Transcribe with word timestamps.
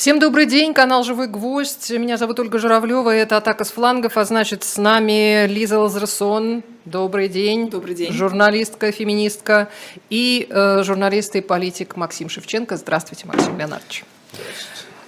Всем 0.00 0.18
добрый 0.18 0.46
день, 0.46 0.72
канал 0.72 1.04
«Живой 1.04 1.26
гвоздь». 1.26 1.90
Меня 1.90 2.16
зовут 2.16 2.40
Ольга 2.40 2.58
Журавлева, 2.58 3.14
это 3.14 3.36
«Атака 3.36 3.64
с 3.64 3.70
флангов», 3.70 4.16
а 4.16 4.24
значит, 4.24 4.64
с 4.64 4.78
нами 4.78 5.46
Лиза 5.46 5.78
Лазерсон. 5.78 6.62
Добрый 6.86 7.28
день. 7.28 7.68
Добрый 7.68 7.94
день. 7.94 8.10
Журналистка, 8.10 8.92
феминистка 8.92 9.68
и 10.08 10.46
э, 10.48 10.82
журналист 10.84 11.36
и 11.36 11.42
политик 11.42 11.96
Максим 11.96 12.30
Шевченко. 12.30 12.78
Здравствуйте, 12.78 13.26
Максим 13.26 13.58
Леонардович. 13.58 14.06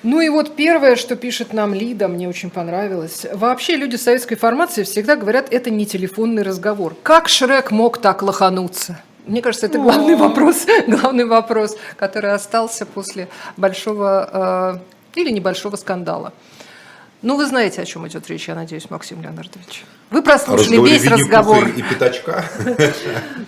Ну 0.03 0.21
и 0.21 0.29
вот 0.29 0.57
первое, 0.57 0.97
что 0.97 1.17
пишет 1.17 1.54
нам 1.54 1.72
Лида, 1.72 2.09
мне 2.09 2.29
очень 2.29 2.51
понравилось. 2.51 3.24
Вообще 3.33 3.77
люди 3.77 3.97
советской 3.97 4.37
формации 4.37 4.83
всегда 4.83 5.17
говорят, 5.17 5.51
это 5.51 5.71
не 5.71 5.87
телефонный 5.87 6.43
разговор. 6.43 6.95
Как 7.03 7.31
Шрек 7.31 7.71
мог 7.71 7.97
так 7.97 8.22
лохануться? 8.22 9.01
Мне 9.27 9.41
кажется, 9.41 9.67
это 9.67 9.79
главный 9.79 10.17
вопрос, 10.17 10.67
главный 10.89 11.25
вопрос, 11.25 11.77
который 11.97 12.33
остался 12.33 12.87
после 12.87 13.29
большого 13.57 14.81
э, 15.15 15.21
или 15.21 15.31
небольшого 15.31 15.77
скандала. 15.77 16.33
Ну, 17.23 17.37
вы 17.37 17.47
знаете, 17.47 17.81
о 17.83 17.85
чем 17.85 18.07
идет 18.09 18.29
речь, 18.29 18.49
я 18.49 18.57
надеюсь, 18.57 18.91
Максим 18.91 19.23
Леонардович. 19.23 19.85
Вы 20.11 20.23
прослушали 20.23 20.77
весь 20.80 21.07
разговор. 21.07 21.69
и 21.69 21.83
пятачка? 21.83 22.45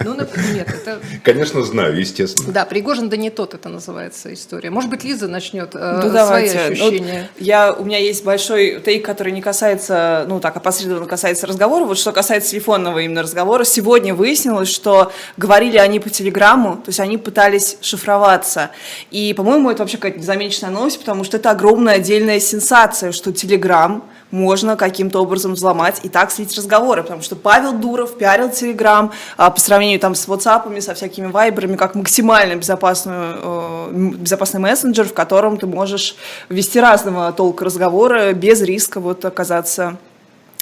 Ну, 0.04 0.16
нет, 0.52 0.68
это... 0.68 1.00
Конечно, 1.22 1.62
знаю, 1.62 1.98
естественно. 1.98 2.52
Да, 2.52 2.64
Пригожин 2.64 3.08
да 3.08 3.16
не 3.16 3.30
тот, 3.30 3.54
это 3.54 3.68
называется 3.68 4.32
история. 4.32 4.70
Может 4.70 4.90
быть, 4.90 5.04
Лиза 5.04 5.28
начнет 5.28 5.74
э, 5.74 6.00
ну, 6.02 6.10
свои 6.10 6.48
ощущения. 6.48 7.28
Вот 7.38 7.46
я, 7.46 7.72
у 7.72 7.84
меня 7.84 7.98
есть 7.98 8.24
большой 8.24 8.80
тейк, 8.80 9.04
который 9.04 9.32
не 9.32 9.42
касается, 9.42 10.24
ну 10.28 10.40
так, 10.40 10.56
опосредованно 10.56 11.06
касается 11.06 11.46
разговора. 11.46 11.84
Вот 11.84 11.98
что 11.98 12.12
касается 12.12 12.50
телефонного 12.50 13.00
именно 13.00 13.22
разговора, 13.22 13.64
сегодня 13.64 14.14
выяснилось, 14.14 14.68
что 14.68 15.12
говорили 15.36 15.78
они 15.78 16.00
по 16.00 16.10
телеграмму, 16.10 16.76
то 16.76 16.88
есть 16.88 17.00
они 17.00 17.18
пытались 17.18 17.76
шифроваться. 17.80 18.70
И, 19.10 19.34
по-моему, 19.34 19.70
это 19.70 19.82
вообще 19.82 19.96
какая-то 19.96 20.18
незамеченная 20.18 20.70
новость, 20.70 20.98
потому 21.00 21.24
что 21.24 21.36
это 21.36 21.50
огромная 21.50 21.94
отдельная 21.96 22.40
сенсация, 22.40 23.12
что 23.12 23.32
телеграм 23.64 24.02
можно 24.30 24.76
каким-то 24.76 25.22
образом 25.22 25.54
взломать 25.54 26.00
и 26.02 26.08
так 26.08 26.30
слить 26.32 26.56
разговоры, 26.56 27.02
потому 27.02 27.22
что 27.22 27.36
Павел 27.36 27.72
Дуров 27.72 28.18
пиарил 28.18 28.50
Телеграм 28.50 29.12
а, 29.36 29.50
по 29.50 29.60
сравнению 29.60 30.00
там 30.00 30.14
с 30.14 30.26
WhatsApp, 30.26 30.80
со 30.80 30.94
всякими 30.94 31.28
вайберами, 31.28 31.76
как 31.76 31.94
максимально 31.94 32.56
безопасную, 32.56 33.38
э, 33.42 33.90
безопасный 34.18 34.60
мессенджер, 34.60 35.06
в 35.06 35.14
котором 35.14 35.56
ты 35.56 35.66
можешь 35.66 36.16
вести 36.48 36.80
разного 36.80 37.32
толка 37.32 37.64
разговоры 37.64 38.32
без 38.32 38.60
риска 38.60 39.00
вот 39.00 39.24
оказаться 39.24 39.96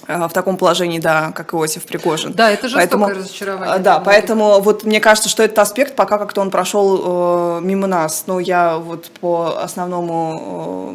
в 0.08 0.30
таком 0.30 0.56
положении, 0.56 0.98
да, 0.98 1.32
как 1.32 1.54
Иосиф 1.54 1.84
Пригожин. 1.84 2.32
Да, 2.32 2.50
это 2.50 2.68
жестокое 2.68 2.86
поэтому, 2.86 3.08
разочарование. 3.08 3.78
Да, 3.78 4.00
поэтому 4.00 4.60
вот 4.60 4.84
мне 4.84 5.00
кажется, 5.00 5.28
что 5.28 5.42
этот 5.42 5.58
аспект 5.58 5.94
пока 5.94 6.18
как-то 6.18 6.40
он 6.40 6.50
прошел 6.50 7.58
э, 7.58 7.60
мимо 7.62 7.86
нас. 7.86 8.24
Но 8.26 8.40
я 8.40 8.78
вот 8.78 9.10
по 9.20 9.62
основному, 9.62 10.94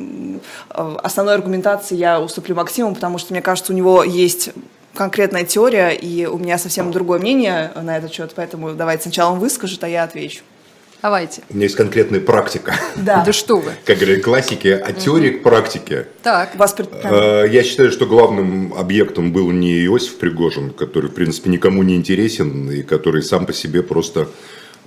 э, 0.69 0.97
основной 1.03 1.35
аргументации 1.35 1.95
я 1.95 2.19
уступлю 2.19 2.55
Максиму, 2.55 2.95
потому 2.95 3.17
что 3.17 3.33
мне 3.33 3.41
кажется, 3.41 3.73
у 3.73 3.75
него 3.75 4.03
есть 4.03 4.51
конкретная 4.93 5.45
теория, 5.45 5.89
и 5.91 6.25
у 6.25 6.37
меня 6.37 6.57
совсем 6.57 6.91
другое 6.91 7.19
мнение 7.19 7.71
на 7.75 7.97
этот 7.97 8.11
счет, 8.11 8.33
поэтому 8.35 8.73
давайте 8.73 9.03
сначала 9.03 9.33
он 9.33 9.39
выскажет, 9.39 9.83
а 9.83 9.87
я 9.87 10.03
отвечу. 10.03 10.43
Давайте. 11.01 11.43
У 11.49 11.53
меня 11.53 11.65
есть 11.65 11.75
конкретная 11.75 12.19
практика. 12.19 12.75
Да. 12.95 13.23
Да 13.23 13.31
что 13.31 13.57
вы. 13.57 13.71
Как 13.85 13.99
говорят 13.99 14.23
классики, 14.23 14.67
от 14.69 14.97
теории 14.97 15.29
к 15.29 15.43
практике. 15.43 16.07
Так. 16.23 16.55
Вас 16.55 16.75
э, 16.77 17.45
Я 17.49 17.63
считаю, 17.63 17.91
что 17.91 18.05
главным 18.05 18.73
объектом 18.73 19.31
был 19.31 19.51
не 19.51 19.85
Иосиф 19.85 20.17
Пригожин, 20.17 20.71
который, 20.71 21.09
в 21.09 21.13
принципе, 21.13 21.49
никому 21.49 21.83
не 21.83 21.95
интересен 21.95 22.71
и 22.71 22.81
который 22.81 23.21
сам 23.21 23.45
по 23.45 23.53
себе 23.53 23.83
просто 23.83 24.29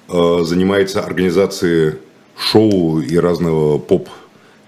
э, 0.09 0.39
занимается 0.43 1.01
организацией 1.03 1.95
шоу 2.37 3.01
и 3.01 3.17
разного 3.17 3.79
поп 3.79 4.09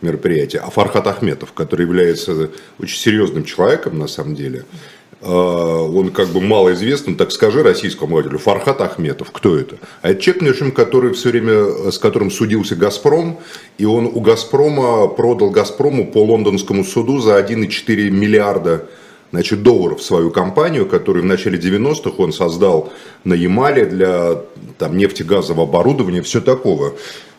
мероприятия, 0.02 0.58
а 0.58 0.70
Фархат 0.70 1.06
Ахметов, 1.06 1.52
который 1.52 1.82
является 1.82 2.50
очень 2.78 2.98
серьезным 2.98 3.44
человеком 3.44 3.98
на 3.98 4.08
самом 4.08 4.34
деле, 4.34 4.64
а, 4.64 4.76
он 5.22 6.10
как 6.10 6.28
бы 6.28 6.40
малоизвестен, 6.40 7.16
так 7.16 7.30
скажи 7.30 7.62
российскому 7.62 8.16
водителю, 8.16 8.38
Фархат 8.38 8.80
Ахметов, 8.80 9.30
кто 9.30 9.56
это? 9.56 9.76
А 10.00 10.10
это 10.10 10.20
человек, 10.20 10.42
прочим, 10.62 10.72
который 10.72 11.12
все 11.12 11.30
время, 11.30 11.90
с 11.90 11.98
которым 11.98 12.30
судился 12.30 12.76
«Газпром», 12.76 13.38
и 13.78 13.84
он 13.84 14.06
у 14.06 14.20
«Газпрома» 14.20 15.08
продал 15.08 15.50
«Газпрому» 15.50 16.06
по 16.06 16.18
лондонскому 16.18 16.84
суду 16.84 17.18
за 17.18 17.40
1,4 17.40 18.10
миллиарда 18.10 18.86
значит, 19.32 19.62
долларов 19.62 20.02
свою 20.02 20.30
компанию, 20.30 20.86
которую 20.86 21.22
в 21.24 21.26
начале 21.26 21.58
90-х 21.58 22.12
он 22.18 22.32
создал 22.32 22.92
на 23.24 23.34
Ямале 23.34 23.86
для 23.86 24.42
там, 24.78 24.96
нефтегазового 24.96 25.64
оборудования, 25.64 26.22
все 26.22 26.40
такого. 26.40 26.92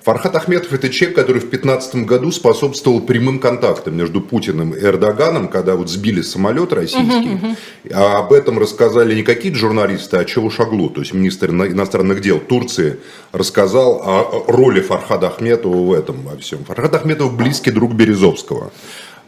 Фархат 0.03 0.36
Ахметов– 0.36 0.74
это 0.74 0.90
человек, 0.90 1.16
который 1.16 1.38
в 1.38 1.50
2015 1.50 1.96
году 2.06 2.31
способствовал 2.31 3.00
прямым 3.00 3.40
контактам 3.40 3.96
между 3.96 4.19
Путиным 4.19 4.72
и 4.72 4.80
Эрдоганом, 4.80 5.47
когда 5.47 5.75
вот 5.75 5.90
сбили 5.90 6.22
самолет 6.22 6.74
российский. 6.74 7.08
Uh-huh, 7.08 7.56
uh-huh. 7.86 7.94
А 7.94 8.19
об 8.19 8.34
этом 8.34 8.59
рассказали 8.59 9.16
не 9.16 9.24
какие-то 9.24 9.58
журналисты, 9.58 10.18
а 10.18 10.25
Чавушаглу, 10.25 10.90
то 10.90 11.00
есть 11.00 11.13
министр 11.13 11.52
иностранных 11.52 12.19
дел 12.19 12.40
Турции, 12.40 13.00
рассказал 13.31 14.02
о 14.03 14.44
роли 14.47 14.81
Фархада 14.81 15.28
Ахметова 15.28 15.78
в 15.78 15.94
этом 15.94 16.24
во 16.24 16.36
всем. 16.36 16.66
Фархад 16.66 16.96
Ахметов– 16.96 17.34
близкий 17.38 17.72
друг 17.72 17.94
Березовского. 17.94 18.74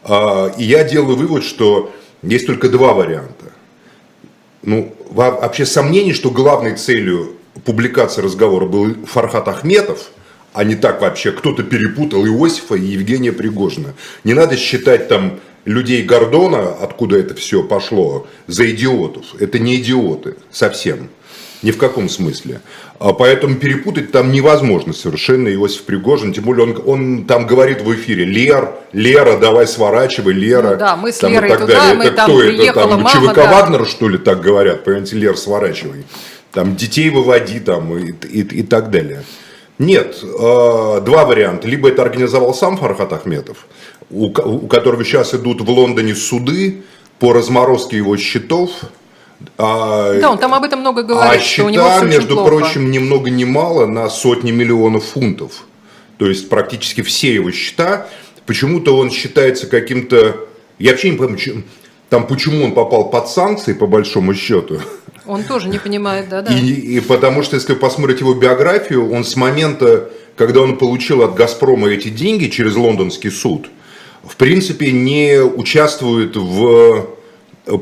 А, 0.04 0.52
и 0.58 0.64
я 0.64 0.84
делаю 0.84 1.16
вывод, 1.16 1.42
что 1.42 1.90
есть 2.22 2.46
только 2.46 2.68
два 2.68 2.92
варианта. 2.92 3.46
Ну, 4.62 4.94
вообще 5.10 5.64
сомнений, 5.64 6.12
что 6.12 6.30
главной 6.30 6.76
целью 6.76 7.32
публикации 7.64 8.20
разговора 8.20 8.66
был 8.66 8.94
Фархат 9.06 9.48
Ахметов– 9.48 10.10
а 10.56 10.64
не 10.64 10.74
так 10.74 11.02
вообще, 11.02 11.32
кто-то 11.32 11.62
перепутал 11.62 12.26
Иосифа 12.26 12.76
и 12.76 12.84
Евгения 12.84 13.30
Пригожина. 13.30 13.94
Не 14.24 14.32
надо 14.32 14.56
считать 14.56 15.06
там 15.06 15.38
людей 15.66 16.02
Гордона, 16.02 16.68
откуда 16.80 17.18
это 17.18 17.34
все 17.34 17.62
пошло, 17.62 18.26
за 18.46 18.70
идиотов. 18.70 19.26
Это 19.38 19.58
не 19.58 19.76
идиоты 19.76 20.36
совсем. 20.50 21.10
Ни 21.62 21.72
в 21.72 21.78
каком 21.78 22.08
смысле. 22.08 22.60
А 22.98 23.12
поэтому 23.12 23.56
перепутать 23.56 24.12
там 24.12 24.32
невозможно 24.32 24.94
совершенно 24.94 25.52
Иосиф 25.52 25.82
Пригожин. 25.82 26.32
Тем 26.32 26.44
более 26.44 26.66
он, 26.66 26.82
он 26.86 27.24
там 27.26 27.46
говорит 27.46 27.82
в 27.82 27.94
эфире 27.94 28.24
Лер, 28.24 28.70
Лера, 28.92 29.36
давай 29.38 29.66
сворачивай, 29.66 30.32
Лера. 30.32 30.70
Ну, 30.70 30.76
да, 30.78 30.96
мы 30.96 31.12
с 31.12 31.18
там, 31.18 31.32
Лерой 31.32 31.48
и 31.48 31.52
так 31.52 31.60
туда, 31.60 31.74
далее. 31.74 31.94
мы 31.96 32.04
это 32.04 32.16
там 32.16 32.30
кто 32.30 32.42
это? 32.42 32.72
Там, 32.72 32.90
мама, 32.90 33.10
ЧВК 33.10 33.34
да. 33.34 33.52
Вагнер, 33.52 33.86
что 33.86 34.08
ли, 34.08 34.18
так 34.18 34.40
говорят? 34.40 34.84
Понимаете, 34.84 35.16
Лер, 35.16 35.36
сворачивай. 35.36 36.04
Там 36.52 36.76
детей 36.76 37.10
выводи 37.10 37.60
там 37.60 37.94
и, 37.96 38.12
и, 38.12 38.40
и 38.40 38.62
так 38.62 38.90
далее. 38.90 39.22
Нет, 39.78 40.20
э, 40.22 41.00
два 41.04 41.24
варианта. 41.26 41.68
Либо 41.68 41.88
это 41.88 42.02
организовал 42.02 42.54
сам 42.54 42.76
Фархат 42.78 43.12
Ахметов, 43.12 43.66
у, 44.10 44.26
у 44.26 44.66
которого 44.66 45.04
сейчас 45.04 45.34
идут 45.34 45.60
в 45.60 45.68
Лондоне 45.68 46.14
суды 46.14 46.82
по 47.18 47.32
разморозке 47.32 47.98
его 47.98 48.16
счетов. 48.16 48.70
А, 49.58 50.18
да, 50.18 50.30
он 50.30 50.38
там 50.38 50.54
об 50.54 50.64
этом 50.64 50.80
много 50.80 51.02
говорит. 51.02 51.40
А 51.40 51.42
счета, 51.42 51.66
у 51.66 51.68
него 51.68 52.00
между 52.04 52.36
плохо. 52.36 52.48
прочим, 52.48 52.90
ни 52.90 52.98
много 52.98 53.28
ни 53.28 53.44
мало 53.44 53.84
на 53.86 54.08
сотни 54.08 54.50
миллионов 54.50 55.04
фунтов. 55.04 55.64
То 56.18 56.26
есть 56.26 56.48
практически 56.48 57.02
все 57.02 57.34
его 57.34 57.50
счета. 57.50 58.06
Почему-то 58.46 58.96
он 58.96 59.10
считается 59.10 59.66
каким-то... 59.66 60.46
Я 60.78 60.92
вообще 60.92 61.10
не 61.10 61.16
понимаю, 61.18 61.64
там 62.08 62.26
почему 62.26 62.64
он 62.64 62.72
попал 62.72 63.10
под 63.10 63.28
санкции, 63.28 63.72
по 63.74 63.86
большому 63.86 64.34
счету. 64.34 64.80
Он 65.26 65.44
тоже 65.44 65.68
не 65.68 65.78
понимает, 65.78 66.28
да, 66.28 66.42
да. 66.42 66.52
И, 66.52 66.72
и 66.72 67.00
потому 67.00 67.42
что, 67.42 67.56
если 67.56 67.74
посмотреть 67.74 68.20
его 68.20 68.34
биографию, 68.34 69.10
он 69.12 69.24
с 69.24 69.36
момента, 69.36 70.10
когда 70.36 70.60
он 70.60 70.78
получил 70.78 71.22
от 71.22 71.34
«Газпрома» 71.34 71.88
эти 71.88 72.08
деньги 72.08 72.46
через 72.48 72.76
лондонский 72.76 73.30
суд, 73.30 73.68
в 74.24 74.36
принципе, 74.36 74.92
не 74.92 75.40
участвует 75.40 76.36
в 76.36 77.08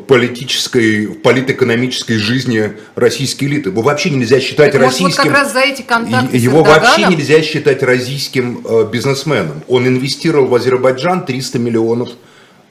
политической, 0.08 1.08
политэкономической 1.08 2.16
жизни 2.16 2.72
российской 2.94 3.44
элиты. 3.44 3.68
Его 3.68 3.82
вообще 3.82 4.10
нельзя 4.10 4.40
считать 4.40 4.72
так, 4.72 4.80
российским... 4.80 5.04
Может, 5.04 5.18
вот 5.18 5.26
как 5.26 5.34
раз 5.34 5.52
за 5.52 5.60
эти 5.60 5.82
контакты 5.82 6.36
Его 6.38 6.64
вообще 6.64 7.06
нельзя 7.06 7.42
считать 7.42 7.82
российским 7.82 8.62
э, 8.64 8.88
бизнесменом. 8.90 9.62
Он 9.68 9.86
инвестировал 9.86 10.46
в 10.46 10.54
Азербайджан 10.54 11.26
300 11.26 11.58
миллионов 11.58 12.08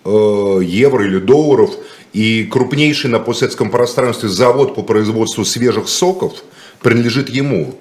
э, 0.06 0.60
евро 0.64 1.06
или 1.06 1.20
долларов– 1.20 1.72
и 2.14 2.46
крупнейший 2.46 3.10
на 3.10 3.20
постсоветском 3.20 3.72
пространстве 3.72 4.30
завод 4.30 4.76
по 4.76 4.84
производству 4.84 5.44
свежих 5.44 5.90
соков 5.90 6.34
принадлежит 6.82 7.30
ему. 7.30 7.76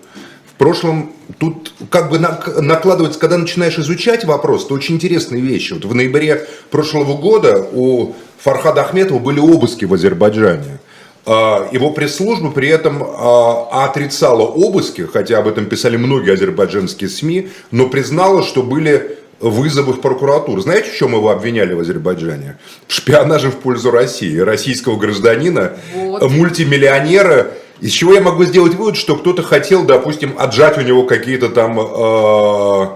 В 0.46 0.55
прошлом 0.55 1.12
тут 1.38 1.73
как 1.90 2.11
бы 2.11 2.19
накладывается, 2.19 3.19
когда 3.19 3.37
начинаешь 3.37 3.79
изучать 3.79 4.25
вопрос, 4.25 4.67
то 4.67 4.75
очень 4.75 4.94
интересные 4.94 5.43
вещи. 5.43 5.75
Вот 5.75 5.84
в 5.84 5.94
ноябре 5.94 6.46
прошлого 6.70 7.17
года 7.17 7.67
у 7.73 8.14
Фархада 8.38 8.82
Ахметова 8.82 9.19
были 9.19 9.40
обыски 9.40 9.84
в 9.84 9.94
Азербайджане. 9.94 10.78
А, 11.25 11.69
его 11.70 11.90
пресс-служба 11.90 12.50
при 12.50 12.69
этом 12.69 13.02
а, 13.02 13.85
отрицала 13.85 14.43
обыски, 14.43 15.02
хотя 15.02 15.38
об 15.38 15.49
этом 15.49 15.67
писали 15.67 15.96
многие 15.96 16.32
азербайджанские 16.32 17.11
СМИ, 17.11 17.49
но 17.70 17.88
признала, 17.88 18.43
что 18.43 18.62
были 18.62 19.19
вызовы 19.42 19.92
в 19.92 20.00
прокуратуру. 20.00 20.60
Знаете, 20.60 20.90
в 20.90 20.96
чем 20.96 21.12
его 21.14 21.30
обвиняли 21.30 21.74
в 21.74 21.80
Азербайджане? 21.80 22.58
В 22.86 22.94
шпионаже 22.94 23.50
в 23.50 23.56
пользу 23.56 23.90
России. 23.90 24.38
Российского 24.38 24.96
гражданина, 24.96 25.72
вот. 25.94 26.30
мультимиллионера. 26.30 27.50
Из 27.80 27.90
чего 27.90 28.14
я 28.14 28.20
могу 28.20 28.44
сделать 28.44 28.74
вывод, 28.74 28.96
что 28.96 29.16
кто-то 29.16 29.42
хотел, 29.42 29.84
допустим, 29.84 30.34
отжать 30.38 30.78
у 30.78 30.82
него 30.82 31.02
какие-то 31.04 31.48
там 31.48 31.78
э, 31.80 32.86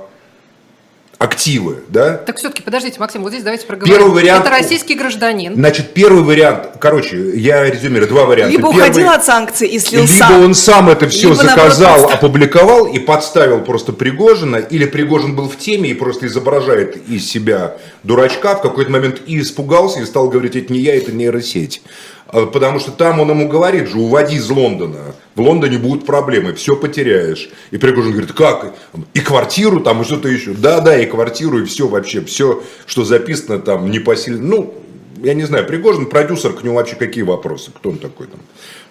активы, 1.19 1.79
да? 1.89 2.15
Так 2.19 2.37
все-таки, 2.37 2.63
подождите, 2.63 3.01
Максим, 3.01 3.23
вот 3.23 3.31
здесь 3.31 3.43
давайте 3.43 3.67
проговорим. 3.67 3.97
Первый 3.97 4.13
вариант- 4.15 4.43
Это 4.45 4.51
российский 4.51 4.95
гражданин. 4.95 5.55
Значит, 5.55 5.95
первый 5.95 6.23
вариант, 6.23 6.73
короче, 6.79 7.31
я 7.39 7.65
резюмирую, 7.65 8.09
два 8.09 8.27
варианта. 8.27 8.53
Либо 8.53 8.71
Первый- 8.71 8.89
уходил 8.91 9.09
от 9.11 9.25
санкций 9.25 9.67
и 9.69 9.79
слил 9.79 10.03
Либо 10.03 10.13
сам. 10.13 10.45
он 10.45 10.55
сам 10.55 10.91
это 10.91 11.09
все 11.09 11.31
Либо, 11.31 11.43
наоборот, 11.43 11.73
заказал, 11.73 11.99
просто- 12.01 12.17
опубликовал 12.17 12.87
и 12.87 12.99
подставил 12.99 13.61
просто 13.63 13.93
Пригожина, 13.95 14.57
или 14.57 14.85
Пригожин 14.85 15.35
был 15.35 15.49
в 15.49 15.57
теме 15.57 15.91
и 15.91 15.95
просто 15.95 16.27
изображает 16.27 16.97
из 17.09 17.27
себя 17.31 17.77
дурачка, 18.03 18.55
в 18.57 18.63
какой-то 18.63 18.91
момент 18.91 19.23
и 19.27 19.41
испугался, 19.41 20.01
и 20.01 20.05
стал 20.05 20.29
говорить, 20.29 20.55
это 20.57 20.71
не 20.73 20.81
я, 20.81 20.95
это 20.97 21.13
нейросеть. 21.13 21.81
А, 22.29 22.45
Потому 22.47 22.79
что 22.79 22.91
там 22.91 23.21
он 23.21 23.31
ему 23.31 23.49
говорит 23.49 23.89
же, 23.89 23.99
уводи 23.99 24.37
из 24.37 24.51
Лондона. 24.51 25.15
В 25.37 25.41
Лондоне 25.43 25.77
будут 25.77 26.07
проблемы, 26.07 26.55
все 26.55 26.77
потеряешь. 26.77 27.51
И 27.71 27.77
Пригожин 27.77 28.13
говорит, 28.13 28.33
как? 28.33 28.75
И 29.13 29.21
квартиру 29.21 29.81
там, 29.81 30.01
и 30.01 30.05
что-то 30.05 30.29
еще. 30.29 30.55
Да, 30.55 30.81
да, 30.81 30.99
и 30.99 31.05
квартиру, 31.05 31.59
и 31.63 31.67
все 31.67 31.87
вообще, 31.87 32.23
все, 32.23 32.63
что 32.87 33.05
записано 33.05 33.59
там, 33.59 33.91
непосильно. 33.91 34.41
Ну, 34.41 34.75
я 35.23 35.35
не 35.35 35.45
знаю, 35.45 35.67
Пригожин, 35.67 36.07
продюсер, 36.07 36.55
к 36.55 36.65
нему 36.65 36.77
вообще 36.77 36.97
какие 36.97 37.23
вопросы? 37.23 37.71
Кто 37.71 37.91
он 37.91 37.99
такой 37.99 38.29
там? 38.29 38.41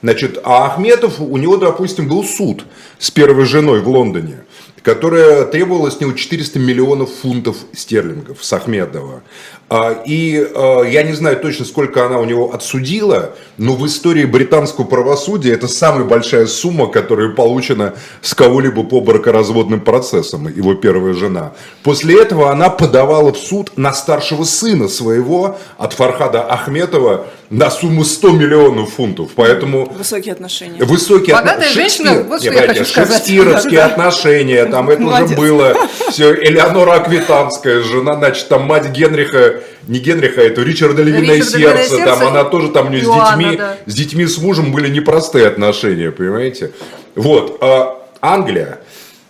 Значит, 0.04 0.40
а 0.44 0.68
Ахметов, 0.68 1.20
у 1.20 1.36
него, 1.38 1.58
допустим, 1.58 2.08
был 2.08 2.24
суд 2.24 2.64
с 3.00 3.10
первой 3.10 3.46
женой 3.46 3.82
в 3.82 3.88
Лондоне, 3.88 4.44
которая 4.84 5.46
требовала 5.46 5.90
с 5.90 6.00
него 6.00 6.14
400 6.14 6.60
миллионов 6.60 7.10
фунтов 7.12 7.58
стерлингов 7.74 8.46
с 8.46 8.54
Ахмедова. 8.54 9.24
А, 9.68 10.00
И 10.06 10.46
а, 10.54 10.84
я 10.84 11.02
не 11.02 11.14
знаю 11.14 11.38
точно, 11.38 11.66
сколько 11.66 12.06
она 12.06 12.20
у 12.20 12.26
него 12.26 12.54
отсудила, 12.54 13.32
но 13.58 13.74
в 13.76 13.84
истории 13.88 14.26
британского 14.26 14.86
правосудия 14.86 15.54
это 15.54 15.68
самая 15.68 16.04
большая 16.04 16.46
сумма, 16.46 16.86
которая 16.88 17.30
получена 17.30 17.96
с 18.22 18.36
кого-либо 18.36 18.84
по 18.84 19.02
бракоразводным 19.02 19.82
процессам, 19.82 20.48
его 20.48 20.76
первая 20.76 21.14
жена. 21.14 21.54
После 21.82 22.22
этого 22.22 22.52
она 22.52 22.70
подавала 22.70 23.34
в 23.34 23.38
суд 23.38 23.72
на 23.76 23.92
старшего 23.94 24.44
сына 24.44 24.88
своего 24.88 25.58
от 25.80 25.94
Фархада 25.94 26.44
Ахметова 26.44 27.26
на 27.50 27.72
сумму 27.72 28.04
100 28.04 28.32
миллионов 28.32 28.94
фунтов. 28.94 29.32
Поэтому 29.36 29.86
Высокие 29.98 30.34
отношения. 30.34 30.84
высокие 30.84 31.36
Богатая 31.36 31.68
отно- 31.70 31.74
женщина, 31.74 32.10
Шекспир- 32.12 32.28
вот 32.28 32.42
что 32.42 32.52
Нет, 32.52 32.60
я 32.60 32.66
братья, 32.68 32.80
хочу 32.84 32.92
сказать. 32.92 33.16
Шекспировские 33.18 33.80
отношения, 33.82 34.66
там 34.66 34.90
это 34.92 35.02
Молодец. 35.02 35.32
уже 35.32 35.36
было. 35.38 35.74
Все, 36.12 36.34
Элеонора 36.36 36.94
Аквитанская, 36.94 37.82
жена, 37.82 38.16
значит, 38.16 38.48
там 38.48 38.64
мать 38.64 38.90
Генриха, 38.90 39.55
не 39.88 40.00
Генриха, 40.00 40.42
это 40.42 40.62
Ричарда 40.62 41.04
Львиное 41.04 41.36
Ричарда 41.38 41.58
Львиное 41.58 41.84
сердце, 41.84 41.98
там 41.98 42.20
сердце. 42.20 42.28
она 42.28 42.44
тоже 42.44 42.70
там 42.70 42.88
у 42.88 42.90
нее 42.90 43.04
с 43.04 43.06
детьми, 43.06 43.58
да. 43.58 43.78
с 43.86 43.94
детьми, 43.94 44.26
с 44.26 44.38
мужем 44.38 44.72
были 44.72 44.90
непростые 44.90 45.48
отношения, 45.48 46.12
понимаете? 46.12 46.72
Вот, 47.16 47.58
а 47.62 48.06
Англия, 48.22 48.80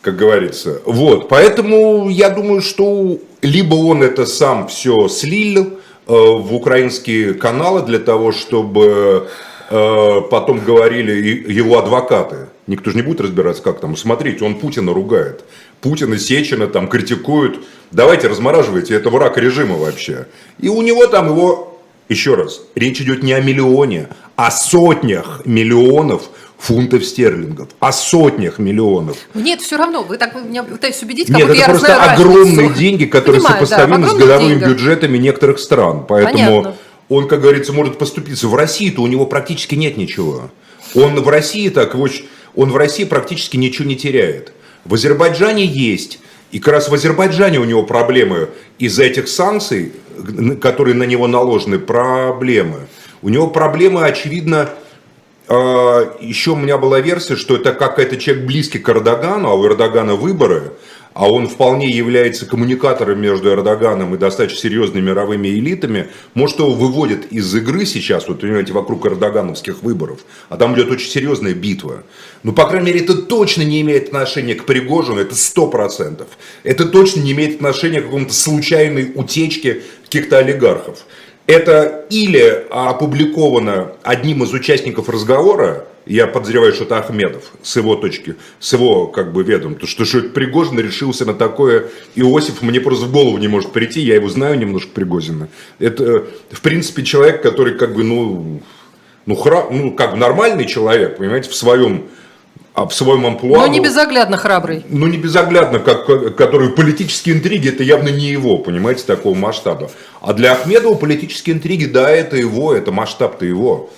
как 0.02 0.16
говорится, 0.16 0.82
вот, 0.86 1.30
поэтому 1.30 2.10
я 2.10 2.30
думаю, 2.30 2.62
что 2.62 3.20
либо 3.42 3.76
он 3.76 4.04
это 4.04 4.26
сам 4.26 4.68
все 4.68 5.08
слил 5.08 5.80
э, 6.08 6.12
в 6.14 6.54
украинские 6.54 7.34
каналы 7.34 7.84
для 7.84 8.00
того, 8.00 8.32
чтобы 8.32 9.30
э, 9.70 10.22
потом 10.30 10.60
говорили 10.60 11.52
его 11.52 11.78
адвокаты. 11.80 12.48
Никто 12.68 12.90
же 12.90 12.98
не 12.98 13.04
будет 13.04 13.22
разбираться, 13.22 13.62
как 13.62 13.80
там. 13.80 13.96
Смотрите, 13.96 14.44
он 14.44 14.56
Путина 14.56 14.94
ругает. 14.94 15.44
Путина, 15.86 16.18
Сечина 16.18 16.66
там 16.66 16.88
критикуют. 16.88 17.60
Давайте 17.92 18.28
размораживайте, 18.28 18.96
это 18.96 19.12
враг 19.12 19.38
режима 19.38 19.78
вообще. 19.78 20.26
И 20.60 20.68
у 20.68 20.82
него 20.82 21.06
там 21.06 21.28
его, 21.28 21.80
еще 22.10 22.34
раз, 22.34 22.62
речь 22.74 23.00
идет 23.02 23.22
не 23.22 23.34
о 23.34 23.40
миллионе, 23.40 24.08
а 24.36 24.50
сотнях 24.50 25.44
миллионов 25.46 26.24
фунтов 26.58 27.06
стерлингов. 27.06 27.70
О 27.80 27.92
сотнях 27.92 28.58
миллионов. 28.58 29.18
Нет, 29.36 29.62
все 29.62 29.78
равно, 29.78 30.02
вы 30.02 30.18
так 30.18 30.34
меня 30.44 30.64
пытаетесь 30.64 31.04
убедить, 31.04 31.28
как 31.28 31.38
Нет, 31.38 31.50
это 31.50 31.56
я 31.56 31.66
просто 31.66 31.86
знаю 31.86 32.02
разницу. 32.02 32.30
огромные 32.30 32.74
деньги, 32.74 33.06
которые 33.06 33.42
Понимаю, 33.42 33.60
да, 33.60 33.66
сопоставимы 33.68 34.08
в 34.08 34.10
с 34.10 34.14
годовыми 34.16 34.54
деньгах. 34.56 34.70
бюджетами 34.70 35.18
некоторых 35.20 35.60
стран. 35.60 36.06
Поэтому 36.10 36.64
Понятно. 36.64 36.76
он, 37.10 37.28
как 37.28 37.42
говорится, 37.42 37.74
может 37.74 38.00
поступиться. 38.00 38.48
В 38.48 38.56
России-то 38.56 39.04
у 39.04 39.08
него 39.08 39.28
практически 39.28 39.76
нет 39.76 39.98
ничего. 39.98 40.50
Он 40.96 41.22
в 41.22 41.30
России 41.30 41.70
так, 41.70 41.94
он 41.94 42.72
в 42.72 42.76
России 42.76 43.04
практически 43.04 43.56
ничего 43.56 43.88
не 43.88 43.96
теряет. 43.96 44.52
В 44.86 44.94
Азербайджане 44.94 45.66
есть. 45.66 46.20
И 46.52 46.60
как 46.60 46.76
раз 46.76 46.90
в 46.90 46.94
Азербайджане 46.94 47.60
у 47.60 47.66
него 47.66 47.84
проблемы 47.84 48.50
из-за 48.78 49.04
этих 49.04 49.28
санкций, 49.28 49.94
которые 50.62 50.96
на 50.96 51.04
него 51.04 51.28
наложены, 51.28 51.80
проблемы. 51.80 52.88
У 53.22 53.30
него 53.30 53.48
проблемы, 53.48 54.06
очевидно, 54.06 54.70
а, 55.48 56.16
еще 56.22 56.52
у 56.52 56.56
меня 56.56 56.78
была 56.78 57.00
версия, 57.00 57.36
что 57.36 57.56
это 57.56 57.74
как 57.74 58.00
это 58.00 58.18
человек 58.18 58.46
близкий 58.46 58.80
к 58.80 58.88
Эрдогану, 58.88 59.50
а 59.50 59.56
у 59.56 59.66
Эрдогана 59.66 60.16
выборы, 60.16 60.74
а 61.16 61.32
он 61.32 61.48
вполне 61.48 61.90
является 61.90 62.46
коммуникатором 62.46 63.22
между 63.22 63.50
Эрдоганом 63.50 64.14
и 64.14 64.18
достаточно 64.18 64.60
серьезными 64.60 65.06
мировыми 65.06 65.48
элитами, 65.48 66.10
может, 66.34 66.60
его 66.60 66.72
выводят 66.72 67.28
из 67.32 67.56
игры 67.56 67.86
сейчас, 67.86 68.28
вот, 68.28 68.42
понимаете, 68.42 68.74
вокруг 68.74 69.08
эрдогановских 69.08 69.82
выборов, 69.82 70.20
а 70.50 70.58
там 70.58 70.76
идет 70.76 70.92
очень 70.92 71.10
серьезная 71.10 71.54
битва. 71.54 72.04
Ну, 72.44 72.52
по 72.52 72.68
крайней 72.68 72.88
мере, 72.88 73.00
это 73.00 73.16
точно 73.16 73.62
не 73.62 73.80
имеет 73.80 74.08
отношения 74.08 74.56
к 74.56 74.66
Пригожину, 74.66 75.22
это 75.22 75.36
сто 75.36 75.68
процентов. 75.68 76.28
Это 76.64 76.86
точно 76.86 77.22
не 77.22 77.32
имеет 77.32 77.56
отношения 77.56 78.02
к 78.02 78.06
какому-то 78.06 78.34
случайной 78.34 79.14
утечке 79.16 79.84
каких-то 80.04 80.40
олигархов. 80.40 81.06
Это 81.48 82.06
или 82.10 82.66
опубликовано 82.70 83.94
одним 84.04 84.44
из 84.44 84.52
участников 84.52 85.08
разговора, 85.08 85.88
я 86.06 86.28
подозреваю, 86.28 86.74
что 86.74 86.84
это 86.84 87.00
Ахмедов, 87.00 87.52
с 87.64 87.76
его 87.76 87.96
точки, 87.96 88.36
с 88.60 88.74
его 88.74 89.08
как 89.08 89.34
бы 89.34 89.44
ведом, 89.44 89.76
то 89.76 89.88
что, 89.88 90.06
что 90.06 90.22
Пригожин 90.22 90.80
решился 90.80 91.26
на 91.26 91.34
такое, 91.34 91.86
Иосиф 92.16 92.62
мне 92.62 92.80
просто 92.80 93.06
в 93.06 93.12
голову 93.12 93.38
не 93.38 93.48
может 93.48 93.72
прийти, 93.72 94.02
я 94.02 94.16
его 94.16 94.30
знаю 94.30 94.58
немножко 94.58 94.92
Пригожина. 94.92 95.50
Это, 95.80 96.26
в 96.52 96.62
принципе, 96.62 97.04
человек, 97.04 97.42
который 97.42 97.78
как 97.78 97.96
бы, 97.96 98.04
ну, 98.04 98.62
ну, 99.26 99.36
хра, 99.36 99.66
ну 99.72 99.94
как 99.94 100.12
бы 100.12 100.18
нормальный 100.18 100.66
человек, 100.66 101.18
понимаете, 101.18 101.50
в 101.50 101.56
своем, 101.56 102.04
а 102.76 102.86
в 102.86 102.94
своем 102.94 103.26
амплуа. 103.26 103.58
Но 103.58 103.68
не 103.68 103.80
ну, 103.80 103.86
безоглядно 103.86 104.38
храбрый. 104.38 104.86
ну, 104.88 105.08
не 105.08 105.18
безоглядно, 105.18 105.80
как, 105.80 106.36
который 106.36 106.70
политические 106.70 107.36
интриги, 107.36 107.70
это 107.70 107.84
явно 107.84 108.10
не 108.10 108.28
его, 108.28 108.60
понимаете, 108.60 109.04
такого 109.08 109.34
масштаба. 109.34 109.90
А 110.22 110.34
для 110.34 110.52
Ахмедова 110.52 110.94
политические 110.96 111.56
интриги, 111.56 111.86
да, 111.86 112.12
это 112.12 112.38
его, 112.38 112.76
это 112.76 112.92
масштаб-то 112.92 113.46
его. 113.46 113.90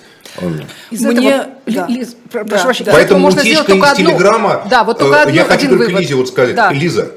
Из 0.90 1.02
Мне- 1.02 1.30
этого, 1.30 1.48
да. 1.66 1.86
Лиз, 1.88 2.16
Да, 2.32 2.44
прошу 2.44 2.64
прощения, 2.64 2.64
да. 2.64 2.72
из 2.72 2.80
этого 2.80 2.94
Поэтому 2.96 3.20
можно 3.20 3.40
утечка 3.40 3.62
сделать 3.62 3.66
только 3.66 3.86
из 3.86 3.92
одну. 3.92 4.10
Телеграма, 4.10 4.66
Да, 4.70 4.84
вот 4.84 4.98
только 4.98 5.16
э, 5.16 5.20
одну, 5.22 5.34
я 5.34 5.44
хочу 5.44 5.68
только 5.68 5.84
вывод. 5.84 6.00
Лизе 6.00 6.14
вот 6.14 6.28
сказать, 6.28 6.54
Да. 6.54 6.72
Лиза 6.72 7.12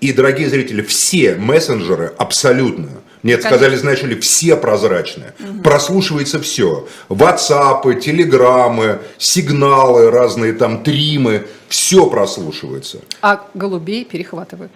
и 0.00 0.12
дорогие 0.12 0.48
зрители, 0.48 0.82
все 0.82 1.34
мессенджеры 1.36 2.12
абсолютно, 2.18 2.88
мне 3.22 3.34
это 3.34 3.44
Конечно. 3.44 3.58
сказали, 3.58 3.76
знаешь 3.76 4.02
ли, 4.02 4.18
все 4.20 4.56
прозрачные. 4.56 5.34
Прослушивается 5.64 6.40
все. 6.40 6.86
Ватсапы, 7.08 7.94
телеграммы, 7.94 9.00
сигналы 9.18 10.10
разные, 10.10 10.52
там, 10.52 10.82
тримы, 10.82 11.46
все 11.68 12.06
прослушивается. 12.06 12.98
А 13.22 13.46
голубей 13.54 14.04
перехватывают. 14.04 14.72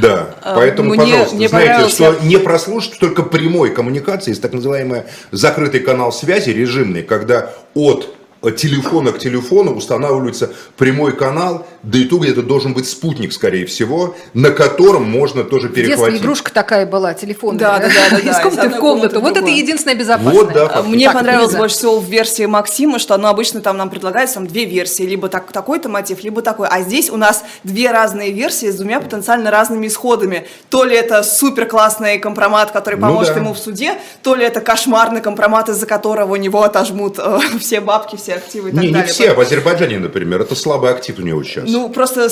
Да, 0.00 0.34
поэтому, 0.44 0.90
мне- 0.90 0.98
пожалуйста, 0.98 1.36
мне 1.36 1.48
знаете, 1.48 1.88
что 1.90 2.16
не 2.22 2.38
прослушать 2.38 2.98
только 2.98 3.22
прямой 3.22 3.70
коммуникации, 3.72 4.30
есть 4.30 4.42
так 4.42 4.52
называемый 4.52 5.02
закрытый 5.30 5.80
канал 5.80 6.12
связи 6.12 6.50
режимный, 6.50 7.02
когда 7.02 7.52
от 7.74 8.14
телефона 8.50 9.12
к 9.12 9.18
телефону 9.18 9.74
устанавливается 9.74 10.50
прямой 10.76 11.14
канал, 11.16 11.66
да 11.82 11.98
и 11.98 12.04
то 12.04 12.18
где-то 12.18 12.42
должен 12.42 12.74
быть 12.74 12.88
спутник, 12.88 13.32
скорее 13.32 13.66
всего, 13.66 14.16
на 14.34 14.50
котором 14.50 15.08
можно 15.08 15.44
тоже 15.44 15.68
перехватить. 15.68 16.20
игрушка 16.20 16.52
такая 16.52 16.86
была, 16.86 17.14
телефонная. 17.14 17.58
Да, 17.60 17.78
да, 17.78 17.88
да, 18.10 18.18
Из 18.18 18.38
комнаты 18.38 18.68
в 18.68 18.78
комнату. 18.78 19.20
Вот 19.20 19.30
это 19.32 19.40
другую. 19.40 19.56
единственное 19.56 19.94
безопасное. 19.94 20.32
Вот, 20.32 20.52
да, 20.52 20.82
Мне 20.82 21.10
понравилось 21.10 21.54
больше 21.54 21.76
всего 21.76 22.00
в 22.00 22.04
версии 22.04 22.46
Максима, 22.46 22.98
что 22.98 23.14
оно 23.14 23.28
обычно 23.28 23.60
там 23.60 23.76
нам 23.76 23.90
предлагается 23.90 24.36
там 24.36 24.46
две 24.46 24.64
версии, 24.64 25.02
либо 25.04 25.28
так, 25.28 25.50
такой-то 25.52 25.88
мотив, 25.88 26.22
либо 26.24 26.42
такой. 26.42 26.68
А 26.68 26.80
здесь 26.82 27.10
у 27.10 27.16
нас 27.16 27.44
две 27.62 27.90
разные 27.90 28.32
версии 28.32 28.70
с 28.70 28.76
двумя 28.76 29.00
потенциально 29.00 29.50
разными 29.50 29.86
исходами. 29.86 30.46
То 30.68 30.84
ли 30.84 30.96
это 30.96 31.22
супер 31.22 31.66
классный 31.66 32.18
компромат, 32.18 32.70
который 32.70 32.96
Ну 32.96 33.06
поможет 33.06 33.34
да. 33.34 33.40
ему 33.40 33.54
в 33.54 33.58
суде, 33.58 33.94
то 34.22 34.34
ли 34.34 34.44
это 34.44 34.60
кошмарный 34.60 35.20
компромат, 35.20 35.68
из-за 35.68 35.86
которого 35.86 36.32
у 36.32 36.36
него 36.36 36.62
отожмут 36.62 37.18
э, 37.18 37.38
все 37.60 37.80
бабки, 37.80 38.16
все 38.16 38.31
активы 38.34 38.70
и 38.70 38.72
так 38.72 38.80
Не, 38.80 38.88
не 38.88 38.92
далее. 38.94 39.08
все, 39.12 39.34
в 39.34 39.40
Азербайджане, 39.40 39.98
например, 39.98 40.40
это 40.42 40.54
слабый 40.54 40.90
актив 40.90 41.18
у 41.18 41.22
него 41.22 41.42
сейчас. 41.44 41.64
Ну, 41.68 41.88
просто, 41.90 42.22
э, 42.22 42.28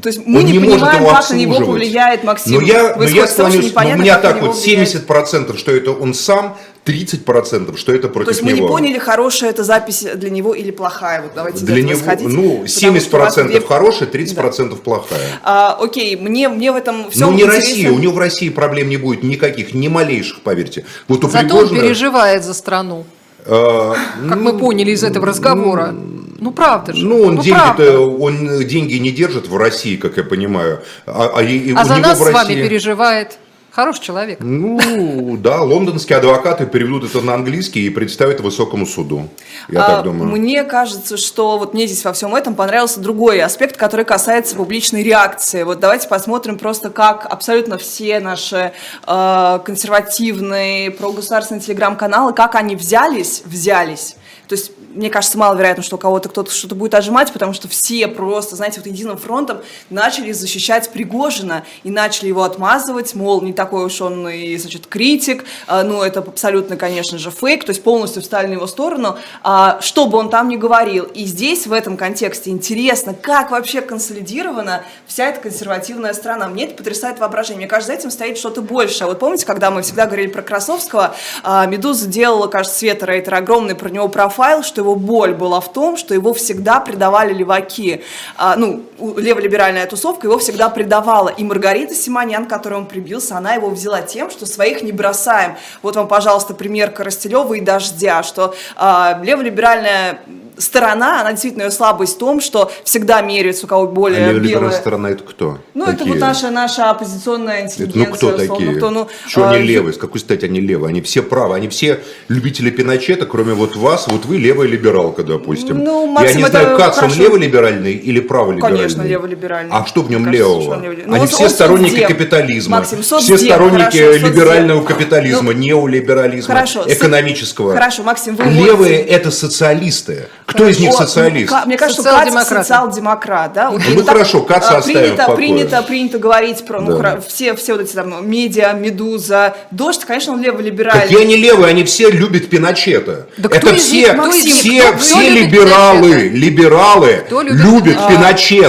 то 0.00 0.08
есть 0.08 0.20
мы 0.26 0.40
Он 0.40 0.46
не, 0.46 0.58
может 0.58 0.80
понимаем, 0.80 1.04
как 1.06 1.30
на 1.30 1.34
него 1.34 1.56
повлияет 1.66 2.24
Максим. 2.24 2.54
Но 2.54 2.60
я, 2.66 2.96
но 2.96 3.04
я 3.04 3.26
склонюсь, 3.26 3.54
но 3.56 3.60
у 3.60 3.64
непонятно, 3.70 4.02
меня 4.02 4.18
так 4.18 4.36
него 4.36 4.48
вот 4.48 4.56
влияет. 4.62 4.88
70%, 5.08 5.56
что 5.56 5.72
это 5.72 5.90
он 5.92 6.14
сам, 6.14 6.56
30%, 6.84 7.76
что 7.78 7.92
это 7.94 8.08
против 8.08 8.26
То 8.26 8.30
есть 8.32 8.42
мы 8.42 8.52
него. 8.52 8.66
не 8.66 8.68
поняли, 8.68 8.98
хорошая 8.98 9.50
эта 9.50 9.64
запись 9.64 10.06
для 10.14 10.30
него 10.30 10.54
или 10.54 10.70
плохая. 10.70 11.22
Вот 11.22 11.32
давайте 11.34 11.64
Для 11.64 11.82
него, 11.82 11.98
исходить, 11.98 12.28
ну, 12.28 12.42
потому 12.42 12.66
что 12.68 12.88
у 12.88 12.92
вас 13.22 13.38
70% 13.38 13.46
две- 13.46 13.60
хорошая, 13.60 14.08
30% 14.08 14.76
плохая. 14.82 15.20
А, 15.42 15.78
окей, 15.80 16.16
мне, 16.16 16.48
мне 16.48 16.72
в 16.72 16.76
этом 16.76 17.10
все 17.10 17.26
Ну, 17.26 17.32
не 17.32 17.44
Россия, 17.44 17.90
у 17.90 17.98
него 17.98 18.12
в 18.12 18.18
России 18.18 18.50
проблем 18.50 18.88
не 18.90 18.96
будет 18.98 19.22
никаких, 19.22 19.72
ни 19.74 19.88
малейших, 19.88 20.42
поверьте. 20.42 20.84
Вот 21.08 21.24
у 21.24 21.28
Зато 21.28 21.38
он 21.44 21.48
Пригожина, 21.48 21.80
переживает 21.80 22.44
за 22.44 22.52
страну. 22.54 23.04
А, 23.46 23.94
как 24.28 24.40
мы 24.40 24.56
поняли 24.56 24.92
из 24.92 25.04
этого 25.04 25.26
разговора. 25.26 25.94
Ну, 26.38 26.50
правда 26.50 26.92
же. 26.92 27.06
Ну, 27.06 27.22
он, 27.22 27.36
ну, 27.36 27.42
деньги 27.42 27.96
он 27.96 28.66
деньги 28.66 28.94
не 28.94 29.10
держит 29.10 29.48
в 29.48 29.56
России, 29.56 29.96
как 29.96 30.16
я 30.16 30.24
понимаю. 30.24 30.80
А, 31.06 31.30
а, 31.34 31.40
а 31.40 31.84
за 31.84 31.96
нас 31.96 32.18
с 32.18 32.32
вами 32.32 32.54
переживает 32.54 33.38
Хороший 33.74 34.02
человек. 34.02 34.38
Ну, 34.40 35.36
да, 35.36 35.60
лондонские 35.62 36.18
адвокаты 36.18 36.64
переведут 36.64 37.10
это 37.10 37.20
на 37.22 37.34
английский 37.34 37.84
и 37.84 37.90
представят 37.90 38.40
высокому 38.40 38.86
суду. 38.86 39.28
Я 39.68 39.84
а, 39.84 39.88
так 39.88 40.04
думаю. 40.04 40.30
Мне 40.30 40.62
кажется, 40.62 41.16
что 41.16 41.58
вот 41.58 41.74
мне 41.74 41.88
здесь 41.88 42.04
во 42.04 42.12
всем 42.12 42.36
этом 42.36 42.54
понравился 42.54 43.00
другой 43.00 43.40
аспект, 43.40 43.76
который 43.76 44.04
касается 44.04 44.54
публичной 44.54 45.02
реакции. 45.02 45.64
Вот 45.64 45.80
давайте 45.80 46.06
посмотрим 46.06 46.56
просто, 46.56 46.90
как 46.90 47.26
абсолютно 47.28 47.76
все 47.76 48.20
наши 48.20 48.70
э, 49.08 49.58
консервативные 49.64 50.92
прогосударственные 50.92 51.60
телеграм-каналы, 51.60 52.32
как 52.32 52.54
они 52.54 52.76
взялись, 52.76 53.42
взялись. 53.44 54.14
То 54.46 54.54
есть 54.54 54.70
мне 54.94 55.10
кажется, 55.10 55.38
маловероятно, 55.38 55.82
что 55.82 55.96
у 55.96 55.98
кого-то 55.98 56.28
кто-то 56.28 56.50
что-то 56.50 56.74
будет 56.74 56.94
отжимать, 56.94 57.32
потому 57.32 57.52
что 57.52 57.68
все 57.68 58.06
просто, 58.08 58.56
знаете, 58.56 58.80
вот 58.80 58.86
единым 58.86 59.16
фронтом 59.16 59.58
начали 59.90 60.32
защищать 60.32 60.90
Пригожина 60.90 61.64
и 61.82 61.90
начали 61.90 62.28
его 62.28 62.44
отмазывать, 62.44 63.14
мол, 63.14 63.42
не 63.42 63.52
такой 63.52 63.84
уж 63.84 64.00
он 64.00 64.28
и, 64.28 64.56
значит, 64.56 64.86
критик, 64.86 65.44
а, 65.66 65.82
ну, 65.82 66.02
это 66.02 66.20
абсолютно, 66.20 66.76
конечно 66.76 67.18
же, 67.18 67.30
фейк, 67.30 67.64
то 67.64 67.70
есть 67.70 67.82
полностью 67.82 68.22
встали 68.22 68.46
на 68.46 68.52
его 68.52 68.66
сторону, 68.66 69.18
а, 69.42 69.78
что 69.80 70.06
бы 70.06 70.18
он 70.18 70.30
там 70.30 70.48
ни 70.48 70.56
говорил. 70.56 71.04
И 71.04 71.24
здесь, 71.24 71.66
в 71.66 71.72
этом 71.72 71.96
контексте, 71.96 72.50
интересно, 72.50 73.14
как 73.14 73.50
вообще 73.50 73.80
консолидирована 73.80 74.84
вся 75.06 75.26
эта 75.26 75.40
консервативная 75.40 76.14
страна. 76.14 76.48
Мне 76.48 76.64
это 76.64 76.74
потрясает 76.74 77.18
воображение. 77.18 77.58
Мне 77.58 77.66
кажется, 77.66 77.92
за 77.92 77.98
этим 77.98 78.10
стоит 78.10 78.38
что-то 78.38 78.62
большее. 78.62 79.08
Вот 79.08 79.18
помните, 79.18 79.46
когда 79.46 79.70
мы 79.70 79.82
всегда 79.82 80.06
говорили 80.06 80.28
про 80.28 80.42
Красовского, 80.42 81.14
а, 81.42 81.66
Медуза 81.66 82.06
делала, 82.06 82.46
кажется, 82.46 82.78
Света 82.78 83.06
Рейтер 83.06 83.34
огромный 83.34 83.74
про 83.74 83.88
него 83.88 84.08
профайл, 84.08 84.62
что 84.62 84.83
его 84.84 84.94
боль 84.94 85.34
была 85.34 85.60
в 85.60 85.72
том, 85.72 85.96
что 85.96 86.14
его 86.14 86.32
всегда 86.32 86.80
предавали 86.80 87.32
леваки. 87.32 88.02
А, 88.36 88.56
ну, 88.56 88.82
леволиберальная 89.16 89.86
тусовка 89.86 90.26
его 90.26 90.38
всегда 90.38 90.68
предавала. 90.68 91.28
И 91.28 91.44
Маргарита 91.44 91.94
Симонян, 91.94 92.46
которой 92.46 92.74
он 92.74 92.86
прибился, 92.86 93.36
она 93.36 93.54
его 93.54 93.68
взяла 93.70 94.02
тем, 94.02 94.30
что 94.30 94.46
своих 94.46 94.82
не 94.82 94.92
бросаем. 94.92 95.56
Вот 95.82 95.96
вам, 95.96 96.08
пожалуйста, 96.08 96.54
пример 96.54 96.90
Коростелева 96.90 97.54
и 97.54 97.60
Дождя, 97.60 98.22
что 98.22 98.54
а, 98.76 99.20
леволиберальная 99.22 100.20
сторона, 100.58 101.20
она 101.20 101.32
действительно 101.32 101.64
ее 101.64 101.70
слабость 101.70 102.16
в 102.16 102.18
том, 102.18 102.40
что 102.40 102.70
всегда 102.84 103.20
меряется 103.22 103.66
у 103.66 103.68
кого 103.68 103.86
более 103.86 104.28
а 104.28 104.34
белая. 104.34 104.70
сторона 104.70 105.10
это 105.10 105.24
кто? 105.24 105.58
Ну, 105.74 105.86
такие? 105.86 105.96
это 105.96 106.12
вот 106.12 106.18
наша, 106.18 106.50
наша 106.50 106.90
оппозиционная 106.90 107.62
интеллигенция. 107.62 108.02
Это, 108.02 108.10
ну, 108.10 108.16
кто 108.16 108.26
условно, 108.28 108.54
такие? 108.54 108.76
Кто, 108.76 108.90
ну, 108.90 109.08
что 109.26 109.44
а, 109.44 109.50
они 109.50 109.66
левые? 109.66 109.92
С 109.94 109.98
какой 109.98 110.20
стати 110.20 110.44
они 110.44 110.60
левые? 110.60 110.90
Они 110.90 111.00
все 111.02 111.22
правы. 111.22 111.54
Они 111.56 111.68
все 111.68 112.00
любители 112.28 112.70
Пиночета, 112.70 113.26
кроме 113.26 113.54
вот 113.54 113.76
вас. 113.76 114.06
Вот 114.08 114.26
вы 114.26 114.38
левая 114.38 114.68
либералка, 114.68 115.22
допустим. 115.22 115.82
Ну, 115.82 116.06
Максим, 116.06 116.38
Я 116.38 116.44
не 116.44 116.50
знаю, 116.50 116.76
как 116.76 117.02
он 117.02 117.12
леволиберальный 117.12 117.92
или 117.92 118.20
праволиберальный? 118.20 118.78
Конечно, 118.78 118.93
леволиберальный. 119.02 119.72
А 119.72 119.84
что 119.86 120.02
в 120.02 120.10
нем 120.10 120.24
Кажется, 120.24 120.44
левого? 120.44 120.74
Ну, 120.76 121.14
они 121.14 121.20
он, 121.22 121.26
все 121.26 121.44
он 121.44 121.50
сторонники 121.50 121.90
соцдеп. 121.90 122.08
капитализма. 122.08 122.76
Максим, 122.78 123.02
соцдеп, 123.02 123.36
все 123.36 123.46
сторонники 123.46 123.98
хорошо, 123.98 124.26
либерального 124.26 124.80
соцдеп. 124.80 124.96
капитализма, 124.96 125.42
ну, 125.42 125.52
неолиберализма, 125.52 126.54
хорошо, 126.54 126.84
экономического. 126.86 127.72
Хорошо, 127.72 128.02
Максим, 128.02 128.36
вы 128.36 128.44
Левые 128.44 129.00
это 129.00 129.30
социалисты. 129.30 130.28
Кто 130.46 130.68
из 130.68 130.78
них 130.78 130.92
социалист? 130.92 131.24
специалист. 131.24 131.66
Мне 131.66 131.76
кажется, 131.76 132.02
что 132.02 132.10
Кац 132.10 132.48
социал-демократ. 132.48 133.52
Да? 133.52 133.70
Вот, 133.70 133.82
ну, 133.88 134.04
хорошо, 134.04 134.42
Кац 134.42 134.66
а, 134.68 134.80
принято, 134.80 135.32
принято, 135.34 135.82
принято 135.82 136.18
говорить 136.18 136.64
про 136.64 136.80
ну, 136.80 136.98
да. 136.98 137.20
все, 137.20 137.54
все 137.54 137.72
вот 137.72 137.82
эти 137.82 137.92
там 137.92 138.28
медиа, 138.28 138.72
Медуза, 138.72 139.56
Дождь, 139.70 140.04
конечно, 140.04 140.32
он 140.32 140.42
леволиберальный. 140.42 141.02
Какие 141.02 141.20
они 141.22 141.36
левые? 141.36 141.68
Они 141.68 141.84
все 141.84 142.10
любят 142.10 142.48
Пиночета. 142.48 143.26
Да 143.36 143.48
Это 143.52 143.74
все, 143.74 144.12
них, 144.12 144.54
все, 144.54 144.82
кто, 144.82 144.98
все 144.98 145.14
кто 145.14 145.20
либералы, 145.28 146.28
либералы 146.28 147.24
любит, 147.30 147.64
любят 147.64 147.96
а, 147.98 148.08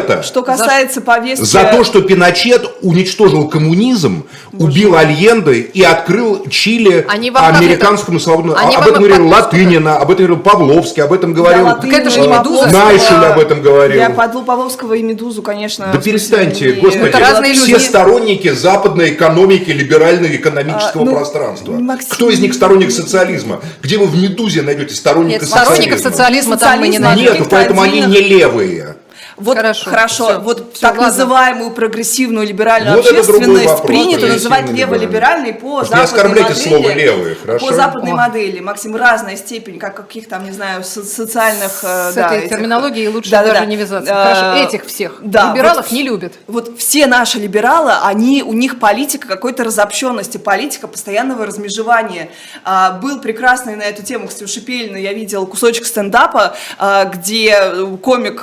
Пиночета. 0.06 0.24
Что 0.24 0.44
касается 0.44 1.02
повестки... 1.02 1.46
За 1.46 1.64
то, 1.66 1.84
что 1.84 2.02
Пиночет 2.02 2.70
уничтожил 2.82 3.48
коммунизм, 3.48 4.26
Боже 4.52 4.72
убил 4.72 4.96
Альенде 4.96 5.60
и 5.60 5.84
открыл 5.84 6.48
Чили 6.50 7.06
американскому 7.08 8.20
свободному... 8.20 8.58
Об 8.58 8.88
этом 8.88 9.04
говорил 9.04 9.28
Латынина, 9.28 9.98
об 9.98 10.12
этом 10.12 10.26
говорил 10.26 10.44
Павловский, 10.44 11.04
об 11.04 11.14
этом 11.14 11.34
говорил... 11.34 11.66
Да, 11.66 11.80
это 11.92 12.10
же 12.10 12.22
не 12.22 12.28
Медуза. 12.28 12.68
Найшель 12.68 13.16
об 13.16 13.40
этом 13.40 13.62
говорил. 13.62 13.98
Я 13.98 14.10
Падлу 14.10 14.44
Павловского 14.44 14.94
и 14.94 15.04
Медузу, 15.04 15.42
конечно. 15.42 15.90
Да 15.92 16.00
перестаньте, 16.00 16.76
не... 16.76 16.82
господи. 16.82 17.10
Это 17.10 17.20
разные 17.20 17.54
все 17.54 17.74
люди. 17.74 17.84
сторонники 17.84 18.52
западной 18.52 19.12
экономики, 19.12 19.72
либерального 19.72 20.36
экономического 20.36 21.04
а, 21.04 21.06
ну, 21.06 21.12
пространства. 21.14 21.74
Максим... 21.74 22.10
Кто 22.12 22.30
из 22.30 22.40
них 22.40 22.54
сторонник 22.54 22.92
социализма? 22.92 23.62
Где 23.82 23.98
вы 23.98 24.06
в 24.06 24.16
Медузе 24.16 24.62
найдете 24.62 24.96
сторонника 24.96 25.42
Нет, 25.42 25.42
социализма? 25.44 25.74
сторонников 25.76 26.00
социализма 26.00 26.58
там 26.58 26.80
мы 26.80 26.88
не 26.88 27.00
найдем. 27.00 27.34
Нет, 27.34 27.48
поэтому 27.50 27.82
они 27.82 28.02
не 28.02 28.20
левые. 28.20 28.96
Вот 29.38 29.58
хорошо, 29.58 29.90
хорошо 29.90 30.26
все, 30.26 30.40
вот 30.40 30.74
все, 30.74 30.82
так 30.82 30.98
ладно. 30.98 31.08
называемую 31.08 31.72
прогрессивную 31.72 32.48
либеральную 32.48 32.96
вот 32.96 33.06
общественность 33.06 33.66
вопрос, 33.66 33.88
принято 33.88 34.28
называть 34.28 34.70
леволиберальной 34.72 35.54
по 35.54 35.84
западной 35.84 35.98
не 35.98 36.04
оскорбляйте 36.04 36.50
модели. 36.50 36.70
слово 36.70 36.94
левые, 36.94 37.36
хорошо? 37.36 37.68
По 37.68 37.74
западной 37.74 38.12
О. 38.12 38.16
модели, 38.16 38.60
Максим, 38.62 38.96
разная 38.96 39.36
степень, 39.36 39.78
как 39.78 39.96
каких 39.96 40.30
там, 40.30 40.46
не 40.46 40.52
знаю, 40.52 40.86
со 40.86 41.04
социальных... 41.04 41.84
Э, 41.84 42.12
С 42.12 42.16
да, 42.16 42.28
этой 42.28 42.40
этих, 42.40 42.50
терминологией 42.50 43.08
лучше 43.10 43.30
да, 43.30 43.44
даже 43.44 43.60
да, 43.60 43.66
не 43.66 43.76
вязаться. 43.76 44.14
Хорошо, 44.14 44.42
а, 44.42 44.58
этих 44.58 44.86
всех. 44.86 45.20
Да, 45.22 45.52
Либералов 45.52 45.86
вот, 45.86 45.92
не 45.92 46.04
любят. 46.04 46.34
Вот 46.48 46.80
все 46.80 47.06
наши 47.06 47.38
либералы, 47.38 47.92
они, 48.04 48.42
у 48.42 48.54
них 48.54 48.80
политика 48.80 49.28
какой-то 49.28 49.66
разобщенности, 49.66 50.38
политика 50.38 50.88
постоянного 50.88 51.46
размежевания. 51.46 52.30
А, 52.64 52.92
был 52.92 53.20
прекрасный 53.20 53.76
на 53.76 53.84
эту 53.84 54.02
тему, 54.02 54.28
кстати, 54.28 54.46
у 54.46 54.48
Шипелина 54.48 54.96
я 54.96 55.12
видел 55.12 55.46
кусочек 55.46 55.86
стендапа, 55.86 56.56
а, 56.78 57.04
где 57.06 57.98
комик 58.02 58.42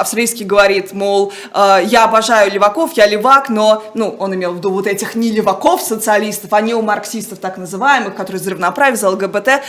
а, 0.00 0.02
австралийский 0.02 0.44
говорит, 0.44 0.92
мол, 0.92 1.32
э, 1.52 1.80
я 1.84 2.04
обожаю 2.04 2.50
леваков, 2.50 2.92
я 2.94 3.06
левак, 3.06 3.50
но, 3.50 3.82
ну, 3.94 4.16
он 4.18 4.34
имел 4.34 4.52
в 4.52 4.56
виду 4.56 4.70
вот 4.70 4.86
этих 4.86 5.14
не 5.14 5.30
леваков, 5.30 5.82
социалистов, 5.82 6.52
а 6.52 6.60
неомарксистов 6.60 7.38
так 7.38 7.58
называемых, 7.58 8.14
которые 8.14 8.42
за 8.42 8.50
равноправие, 8.50 8.96
за 8.96 9.10
ЛГБТ, 9.10 9.48
э, 9.48 9.60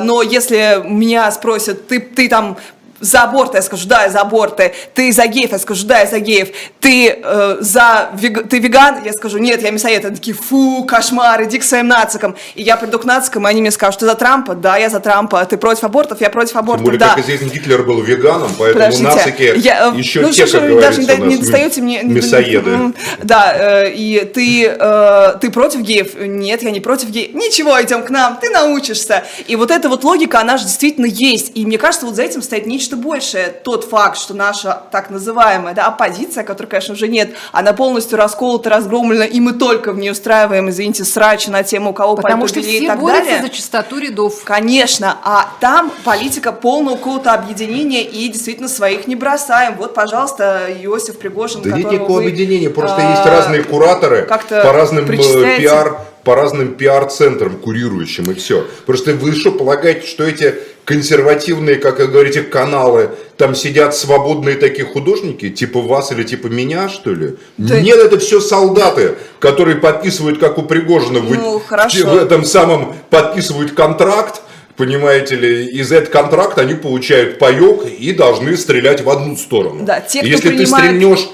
но 0.00 0.22
если 0.22 0.82
меня 0.84 1.30
спросят, 1.30 1.88
ты, 1.88 2.00
ты 2.00 2.28
там 2.28 2.56
за 3.00 3.22
аборты, 3.22 3.58
я 3.58 3.62
скажу, 3.62 3.88
да, 3.88 4.04
я 4.04 4.10
за 4.10 4.20
аборты. 4.20 4.74
Ты 4.94 5.12
за 5.12 5.26
геев, 5.26 5.52
я 5.52 5.58
скажу, 5.58 5.86
да, 5.86 6.00
я 6.00 6.06
за 6.06 6.20
геев. 6.20 6.48
Ты 6.80 7.20
э, 7.22 7.56
за 7.60 8.10
вег... 8.14 8.48
ты 8.48 8.58
веган, 8.58 9.04
я 9.04 9.12
скажу, 9.12 9.38
нет, 9.38 9.62
я 9.62 9.70
мясоед. 9.70 10.04
Они 10.04 10.16
такие, 10.16 10.34
фу, 10.34 10.84
кошмар, 10.84 11.42
иди 11.44 11.58
к 11.58 11.64
своим 11.64 11.88
нацикам. 11.88 12.36
И 12.54 12.62
я 12.62 12.76
приду 12.76 12.98
к 12.98 13.04
нацикам, 13.04 13.46
и 13.46 13.50
они 13.50 13.60
мне 13.60 13.70
скажут, 13.70 14.00
ты 14.00 14.06
за 14.06 14.14
Трампа? 14.14 14.54
Да, 14.54 14.76
я 14.76 14.88
за 14.88 15.00
Трампа. 15.00 15.44
Ты 15.44 15.56
против 15.56 15.84
абортов? 15.84 16.20
Я 16.20 16.30
против 16.30 16.56
абортов, 16.56 16.78
Тем 16.78 16.84
более, 16.86 16.98
да. 16.98 17.14
как 17.14 17.24
известно, 17.24 17.46
Гитлер 17.46 17.82
был 17.82 18.00
веганом, 18.02 18.50
поэтому 18.58 18.84
Подождите, 18.84 19.04
нацики 19.04 19.52
я, 19.56 19.92
э, 19.92 19.96
еще 19.96 20.20
ну, 20.20 20.30
те, 20.30 20.46
как 20.46 20.62
вы 20.62 20.80
даже 20.80 21.02
не, 21.02 21.16
не 21.26 21.36
достаете 21.38 21.80
мне... 21.80 22.02
Мясоеды. 22.02 22.92
Да, 23.22 23.84
э, 23.84 23.92
и 23.92 24.24
ты, 24.32 24.66
э, 24.66 25.34
ты 25.40 25.50
против 25.50 25.80
геев? 25.80 26.14
Нет, 26.18 26.62
я 26.62 26.70
не 26.70 26.80
против 26.80 27.10
геев. 27.10 27.34
Ничего, 27.34 27.80
идем 27.82 28.04
к 28.04 28.10
нам, 28.10 28.38
ты 28.40 28.50
научишься. 28.50 29.24
И 29.46 29.56
вот 29.56 29.70
эта 29.70 29.88
вот 29.88 30.04
логика, 30.04 30.40
она 30.40 30.56
же 30.56 30.64
действительно 30.64 31.06
есть. 31.06 31.52
И 31.54 31.66
мне 31.66 31.78
кажется, 31.78 32.06
вот 32.06 32.14
за 32.14 32.22
этим 32.22 32.42
стоит 32.42 32.66
нечто 32.66 32.85
большее 32.94 33.48
тот 33.48 33.84
факт, 33.84 34.16
что 34.18 34.34
наша 34.34 34.82
так 34.92 35.10
называемая 35.10 35.74
да, 35.74 35.86
оппозиция, 35.86 36.44
которой, 36.44 36.68
конечно, 36.68 36.94
уже 36.94 37.08
нет, 37.08 37.30
она 37.50 37.72
полностью 37.72 38.18
расколота, 38.18 38.70
разгромлена, 38.70 39.24
и 39.24 39.40
мы 39.40 39.54
только 39.54 39.92
в 39.92 39.98
ней 39.98 40.10
устраиваем, 40.10 40.70
извините, 40.70 41.04
срач 41.04 41.48
на 41.48 41.62
тему, 41.62 41.90
у 41.90 41.92
кого 41.92 42.14
Потому 42.14 42.46
что 42.46 42.60
все 42.60 42.78
и 42.78 42.86
так 42.86 43.00
борются 43.00 43.24
далее. 43.24 43.42
за 43.42 43.48
чистоту 43.48 43.98
рядов. 43.98 44.44
Конечно, 44.44 45.16
а 45.24 45.48
там 45.58 45.90
политика 46.04 46.52
полного 46.52 46.96
какого-то 46.96 47.32
объединения, 47.32 48.02
и 48.02 48.28
действительно 48.28 48.68
своих 48.68 49.06
не 49.06 49.16
бросаем. 49.16 49.76
Вот, 49.76 49.94
пожалуйста, 49.94 50.68
Иосиф 50.82 51.18
Пригожин, 51.18 51.62
Да 51.62 51.70
нет 51.70 51.90
никакого 51.90 52.18
вы, 52.18 52.28
объединения, 52.28 52.70
просто 52.70 52.96
а, 52.98 53.10
есть 53.10 53.26
разные 53.26 53.62
кураторы 53.62 54.22
по 54.26 54.72
разным 54.72 55.10
э, 55.10 55.56
пиар 55.58 55.98
по 56.26 56.34
разным 56.34 56.74
пиар-центрам 56.74 57.56
курирующим 57.56 58.32
и 58.32 58.34
все. 58.34 58.66
Просто 58.84 59.14
вы 59.14 59.30
что 59.32 59.52
полагаете, 59.52 60.08
что 60.08 60.24
эти 60.24 60.56
консервативные, 60.84 61.76
как 61.76 62.00
вы 62.00 62.08
говорите, 62.08 62.42
каналы, 62.42 63.10
там 63.36 63.54
сидят 63.54 63.94
свободные 63.94 64.56
такие 64.56 64.84
художники, 64.84 65.50
типа 65.50 65.80
вас 65.80 66.10
или 66.10 66.24
типа 66.24 66.48
меня, 66.48 66.88
что 66.88 67.12
ли? 67.14 67.36
Да. 67.58 67.80
Нет, 67.80 67.98
это 67.98 68.18
все 68.18 68.40
солдаты, 68.40 69.14
которые 69.38 69.76
подписывают, 69.76 70.40
как 70.40 70.58
у 70.58 70.62
Пригожина, 70.62 71.20
ну, 71.20 71.60
в, 71.60 71.62
в, 71.62 71.94
в 71.94 72.16
этом 72.16 72.44
самом 72.44 72.96
подписывают 73.08 73.70
контракт, 73.70 74.42
понимаете 74.76 75.36
ли, 75.36 75.66
из 75.66 75.92
этого 75.92 76.10
контракта 76.10 76.62
они 76.62 76.74
получают 76.74 77.38
паек 77.38 77.86
и 77.86 78.10
должны 78.10 78.56
стрелять 78.56 79.00
в 79.00 79.10
одну 79.10 79.36
сторону. 79.36 79.84
Да, 79.84 80.00
те, 80.00 80.18
кто 80.18 80.28
Если 80.28 80.48
принимает... 80.48 80.66
ты 80.66 80.96
стрельнешь 80.96 81.28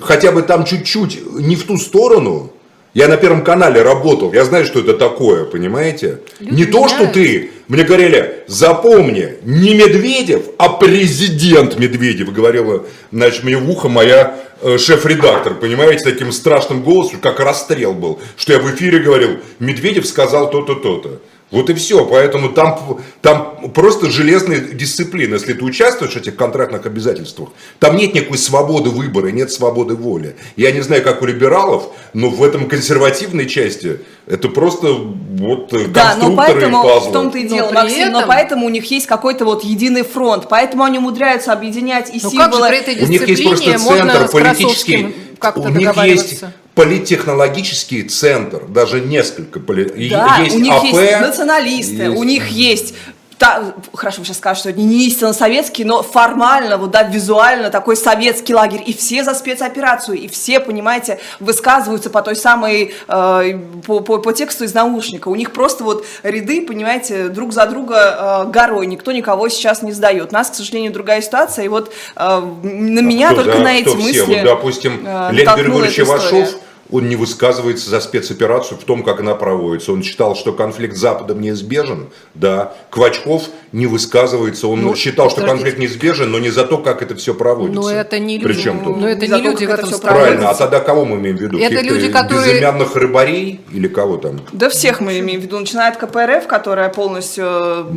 хотя 0.00 0.32
бы 0.32 0.40
там 0.40 0.64
чуть-чуть 0.64 1.20
не 1.34 1.54
в 1.54 1.64
ту 1.64 1.76
сторону, 1.76 2.52
я 2.94 3.08
на 3.08 3.16
Первом 3.16 3.44
канале 3.44 3.82
работал, 3.82 4.32
я 4.32 4.44
знаю, 4.44 4.64
что 4.64 4.80
это 4.80 4.94
такое, 4.94 5.44
понимаете? 5.44 6.20
Люди 6.40 6.54
не 6.54 6.64
то, 6.64 6.88
что 6.88 7.06
ты. 7.06 7.50
Мне 7.68 7.84
говорили, 7.84 8.44
запомни, 8.46 9.34
не 9.42 9.74
Медведев, 9.74 10.42
а 10.56 10.70
президент 10.70 11.78
Медведев, 11.78 12.32
говорила, 12.32 12.86
значит, 13.12 13.44
мне 13.44 13.58
в 13.58 13.70
ухо 13.70 13.88
моя 13.88 14.38
э, 14.62 14.78
шеф-редактор, 14.78 15.54
понимаете, 15.54 16.04
таким 16.04 16.32
страшным 16.32 16.82
голосом, 16.82 17.20
как 17.20 17.40
расстрел 17.40 17.92
был, 17.92 18.20
что 18.36 18.54
я 18.54 18.58
в 18.58 18.74
эфире 18.74 19.00
говорил, 19.00 19.38
Медведев 19.58 20.06
сказал 20.06 20.50
то-то, 20.50 20.76
то-то. 20.76 21.20
Вот 21.50 21.70
и 21.70 21.74
все. 21.74 22.04
Поэтому 22.04 22.50
там, 22.50 23.00
там 23.22 23.70
просто 23.74 24.10
железная 24.10 24.60
дисциплина. 24.60 25.34
Если 25.34 25.54
ты 25.54 25.64
участвуешь 25.64 26.12
в 26.12 26.16
этих 26.16 26.36
контрактных 26.36 26.84
обязательствах, 26.84 27.50
там 27.78 27.96
нет 27.96 28.14
никакой 28.14 28.36
свободы 28.36 28.90
выбора, 28.90 29.28
нет 29.28 29.50
свободы 29.50 29.94
воли. 29.94 30.36
Я 30.56 30.72
не 30.72 30.82
знаю, 30.82 31.02
как 31.02 31.22
у 31.22 31.26
либералов, 31.26 31.90
но 32.12 32.28
в 32.28 32.42
этом 32.42 32.68
консервативной 32.68 33.46
части 33.46 34.00
это 34.26 34.50
просто 34.50 34.92
вот 34.92 35.72
э, 35.72 35.86
да, 35.88 36.16
но 36.20 36.36
поэтому 36.36 36.82
пазлы. 36.82 37.08
в 37.08 37.12
том-то 37.12 37.38
и 37.38 37.48
дело, 37.48 37.68
но 37.68 37.80
Максим, 37.80 38.08
этом... 38.08 38.12
но 38.12 38.26
поэтому 38.26 38.66
у 38.66 38.68
них 38.68 38.90
есть 38.90 39.06
какой-то 39.06 39.46
вот 39.46 39.64
единый 39.64 40.02
фронт, 40.02 40.48
поэтому 40.50 40.84
они 40.84 40.98
умудряются 40.98 41.52
объединять 41.54 42.10
и 42.10 42.20
ну 42.22 42.30
символы. 42.30 42.50
Как 42.50 42.54
же 42.54 42.68
при 42.68 42.92
этой 42.92 43.04
у 43.04 43.08
них 43.08 43.26
есть 43.26 43.42
просто 43.42 43.78
центр 43.78 44.28
политический, 44.28 45.14
у 45.56 45.68
них 45.70 46.04
есть 46.04 46.44
политтехнологический 46.78 48.04
центр, 48.04 48.62
даже 48.68 49.00
несколько. 49.00 49.58
Да, 49.58 50.36
есть 50.38 50.54
у 50.54 50.60
них 50.60 50.72
АП, 50.72 50.84
есть 50.84 51.20
националисты, 51.20 52.02
есть... 52.04 52.16
у 52.16 52.22
них 52.22 52.46
есть 52.46 52.94
та, 53.38 53.74
хорошо, 53.94 54.20
вы 54.20 54.26
сейчас 54.26 54.38
скажете, 54.38 54.60
что 54.60 54.70
это 54.70 54.80
не 54.80 55.06
истинно 55.06 55.32
советский, 55.32 55.84
но 55.84 56.02
формально, 56.02 56.76
вот, 56.76 56.90
да, 56.90 57.04
визуально 57.04 57.70
такой 57.70 57.96
советский 57.96 58.52
лагерь, 58.52 58.82
и 58.84 58.92
все 58.92 59.22
за 59.22 59.34
спецоперацию, 59.34 60.18
и 60.18 60.28
все, 60.28 60.60
понимаете, 60.60 61.20
высказываются 61.38 62.10
по 62.10 62.22
той 62.22 62.34
самой, 62.36 62.94
э, 63.06 63.58
по, 63.86 64.00
по, 64.00 64.18
по 64.18 64.32
тексту 64.32 64.64
из 64.64 64.74
наушника. 64.74 65.28
У 65.28 65.36
них 65.36 65.52
просто 65.52 65.84
вот 65.84 66.04
ряды, 66.22 66.66
понимаете, 66.66 67.28
друг 67.28 67.52
за 67.52 67.66
друга 67.66 68.44
э, 68.46 68.50
горой, 68.50 68.86
никто 68.86 69.12
никого 69.12 69.48
сейчас 69.48 69.82
не 69.82 69.92
сдает. 69.92 70.32
У 70.32 70.34
нас, 70.34 70.50
к 70.50 70.54
сожалению, 70.54 70.92
другая 70.92 71.22
ситуация, 71.22 71.64
и 71.64 71.68
вот 71.68 71.92
э, 72.16 72.40
на 72.62 73.00
меня 73.00 73.30
а 73.30 73.34
только 73.34 73.58
за, 73.58 73.62
на 73.62 73.78
эти 73.78 73.88
мысли 73.96 74.12
все? 74.12 74.24
Вот, 74.24 74.44
допустим, 74.44 75.04
э, 75.06 75.28
Леонид 75.32 75.64
Григорьевич 75.64 76.00
Ивашов, 76.00 76.56
он 76.90 77.08
не 77.08 77.16
высказывается 77.16 77.90
за 77.90 78.00
спецоперацию 78.00 78.78
в 78.78 78.84
том, 78.84 79.02
как 79.02 79.20
она 79.20 79.34
проводится. 79.34 79.92
Он 79.92 80.02
считал, 80.02 80.34
что 80.34 80.52
конфликт 80.52 80.96
с 80.96 81.00
Западом 81.00 81.40
неизбежен, 81.40 82.08
да. 82.34 82.74
Квачков 82.90 83.44
не 83.72 83.86
высказывается, 83.86 84.68
он 84.68 84.82
ну, 84.82 84.96
считал, 84.96 85.30
что 85.30 85.42
конфликт 85.42 85.78
неизбежен, 85.78 86.30
но 86.30 86.38
не 86.38 86.50
за 86.50 86.64
то, 86.64 86.78
как 86.78 87.02
это 87.02 87.14
все 87.14 87.34
проводится. 87.34 87.80
Но 87.80 87.90
это 87.90 88.18
не 88.18 88.38
люди. 88.38 88.54
Причем 88.54 88.84
тут? 88.84 88.96
Но 88.96 89.08
это 89.08 89.26
не, 89.26 89.34
не 89.34 89.42
люди 89.42 89.64
в 89.66 89.70
этом 89.70 89.88
Правильно, 90.00 90.50
а 90.50 90.54
тогда 90.54 90.80
кого 90.80 91.04
мы 91.04 91.16
имеем 91.16 91.36
в 91.36 91.40
виду? 91.40 91.58
Это 91.58 91.80
люди, 91.82 92.10
которые... 92.10 92.54
Безымянных 92.54 92.96
рыбарей 92.96 93.60
или 93.72 93.88
кого 93.88 94.16
там? 94.16 94.40
Да 94.52 94.70
всех 94.70 95.00
мы 95.00 95.18
имеем 95.18 95.40
в 95.40 95.44
виду, 95.44 95.58
начиная 95.58 95.90
от 95.90 95.98
КПРФ, 95.98 96.46
которая 96.46 96.88
полностью... 96.88 97.44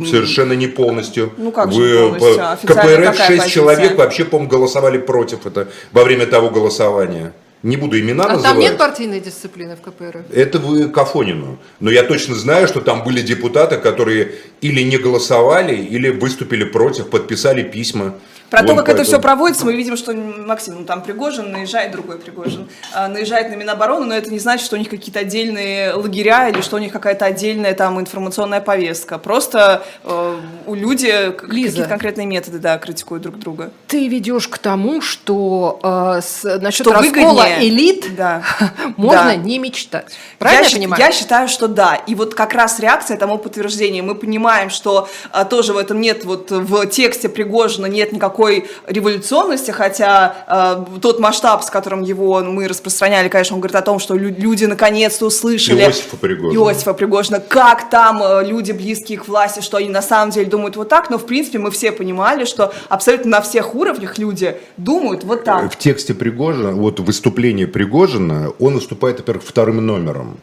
Совершенно 0.04 0.52
не 0.52 0.66
полностью. 0.66 1.32
Ну 1.36 1.52
как 1.52 1.68
Вы... 1.68 1.88
же 1.88 2.08
полностью? 2.18 2.68
КПРФ 2.68 3.16
6 3.16 3.28
позиция? 3.28 3.48
человек 3.48 3.98
вообще, 3.98 4.24
по-моему, 4.24 4.50
голосовали 4.50 4.98
против 4.98 5.46
это 5.46 5.68
во 5.92 6.04
время 6.04 6.26
того 6.26 6.50
голосования 6.50 7.32
не 7.62 7.76
буду 7.76 7.98
имена 7.98 8.24
а 8.24 8.28
называть. 8.28 8.44
там 8.44 8.58
нет 8.58 8.76
партийной 8.78 9.20
дисциплины 9.20 9.76
в 9.76 9.80
КПРФ? 9.80 10.30
Это 10.32 10.58
вы 10.58 10.88
Кафонину. 10.88 11.58
Но 11.80 11.90
я 11.90 12.02
точно 12.02 12.34
знаю, 12.34 12.66
что 12.66 12.80
там 12.80 13.04
были 13.04 13.22
депутаты, 13.22 13.76
которые 13.76 14.32
или 14.60 14.82
не 14.82 14.98
голосовали, 14.98 15.76
или 15.76 16.10
выступили 16.10 16.64
против, 16.64 17.08
подписали 17.08 17.62
письма. 17.62 18.14
Про 18.52 18.60
то, 18.60 18.74
как 18.74 18.84
поэтому... 18.84 18.98
это 18.98 19.04
все 19.04 19.18
проводится, 19.18 19.64
мы 19.64 19.74
видим, 19.74 19.96
что 19.96 20.12
Максим, 20.12 20.74
ну 20.74 20.84
там 20.84 21.02
Пригожин, 21.02 21.50
наезжает 21.50 21.90
другой 21.90 22.18
Пригожин, 22.18 22.68
а, 22.92 23.08
наезжает 23.08 23.48
на 23.50 23.54
Минобороны, 23.54 24.04
но 24.04 24.14
это 24.14 24.30
не 24.30 24.38
значит, 24.38 24.66
что 24.66 24.76
у 24.76 24.78
них 24.78 24.90
какие-то 24.90 25.20
отдельные 25.20 25.94
лагеря 25.94 26.50
или 26.50 26.60
что 26.60 26.76
у 26.76 26.78
них 26.78 26.92
какая-то 26.92 27.24
отдельная 27.24 27.72
там 27.72 27.98
информационная 27.98 28.60
повестка. 28.60 29.16
Просто 29.16 29.82
э, 30.04 30.40
у 30.66 30.74
люди 30.74 31.30
какие-то 31.30 31.84
конкретные 31.86 32.26
методы, 32.26 32.58
да, 32.58 32.76
критикуют 32.76 33.22
друг 33.22 33.38
друга. 33.38 33.70
Ты 33.86 34.06
ведешь 34.06 34.48
к 34.48 34.58
тому, 34.58 35.00
что 35.00 35.80
э, 35.82 36.20
с, 36.22 36.44
насчет 36.60 36.86
что 36.86 36.92
раскола 36.92 37.44
выгоднее. 37.44 37.68
элит 37.70 38.14
да. 38.14 38.42
можно 38.98 39.24
да. 39.24 39.36
не 39.36 39.58
мечтать. 39.58 40.12
Правильно 40.38 40.64
я, 40.64 40.68
я 40.68 40.76
понимаю? 40.76 41.02
Я 41.02 41.12
считаю, 41.12 41.48
что 41.48 41.68
да. 41.68 41.94
И 41.94 42.14
вот 42.14 42.34
как 42.34 42.52
раз 42.52 42.78
реакция 42.80 43.16
тому 43.16 43.38
подтверждение. 43.38 44.02
Мы 44.02 44.14
понимаем, 44.14 44.68
что 44.68 45.08
а, 45.30 45.46
тоже 45.46 45.72
в 45.72 45.78
этом 45.78 46.02
нет, 46.02 46.26
вот 46.26 46.50
в 46.50 46.86
тексте 46.86 47.30
Пригожина 47.30 47.86
нет 47.86 48.12
никакой 48.42 48.68
революционности, 48.86 49.70
хотя 49.70 50.84
э, 50.94 51.00
тот 51.00 51.20
масштаб, 51.20 51.62
с 51.62 51.70
которым 51.70 52.02
его 52.02 52.40
мы 52.42 52.68
распространяли, 52.68 53.28
конечно, 53.28 53.56
он 53.56 53.60
говорит 53.60 53.76
о 53.76 53.82
том, 53.82 53.98
что 53.98 54.14
люди 54.14 54.64
наконец-то 54.64 55.26
услышали 55.26 55.80
Иосифа 55.80 56.16
Пригожина. 56.16 56.58
Иосифа 56.58 56.94
Пригожина, 56.94 57.40
как 57.40 57.90
там 57.90 58.22
э, 58.22 58.44
люди, 58.44 58.72
близкие 58.72 59.18
к 59.18 59.28
власти, 59.28 59.60
что 59.60 59.76
они 59.76 59.88
на 59.88 60.02
самом 60.02 60.30
деле 60.30 60.46
думают 60.46 60.76
вот 60.76 60.88
так, 60.88 61.10
но 61.10 61.18
в 61.18 61.26
принципе 61.26 61.58
мы 61.58 61.70
все 61.70 61.92
понимали, 61.92 62.44
что 62.44 62.72
абсолютно 62.88 63.30
на 63.30 63.40
всех 63.40 63.74
уровнях 63.74 64.18
люди 64.18 64.56
думают 64.76 65.24
вот 65.24 65.44
так. 65.44 65.72
В 65.72 65.78
тексте 65.78 66.14
Пригожина, 66.14 66.72
вот 66.72 67.00
выступление 67.00 67.66
Пригожина, 67.66 68.52
он 68.58 68.74
выступает, 68.74 69.18
во-первых, 69.18 69.44
вторым 69.44 69.84
номером 69.84 70.38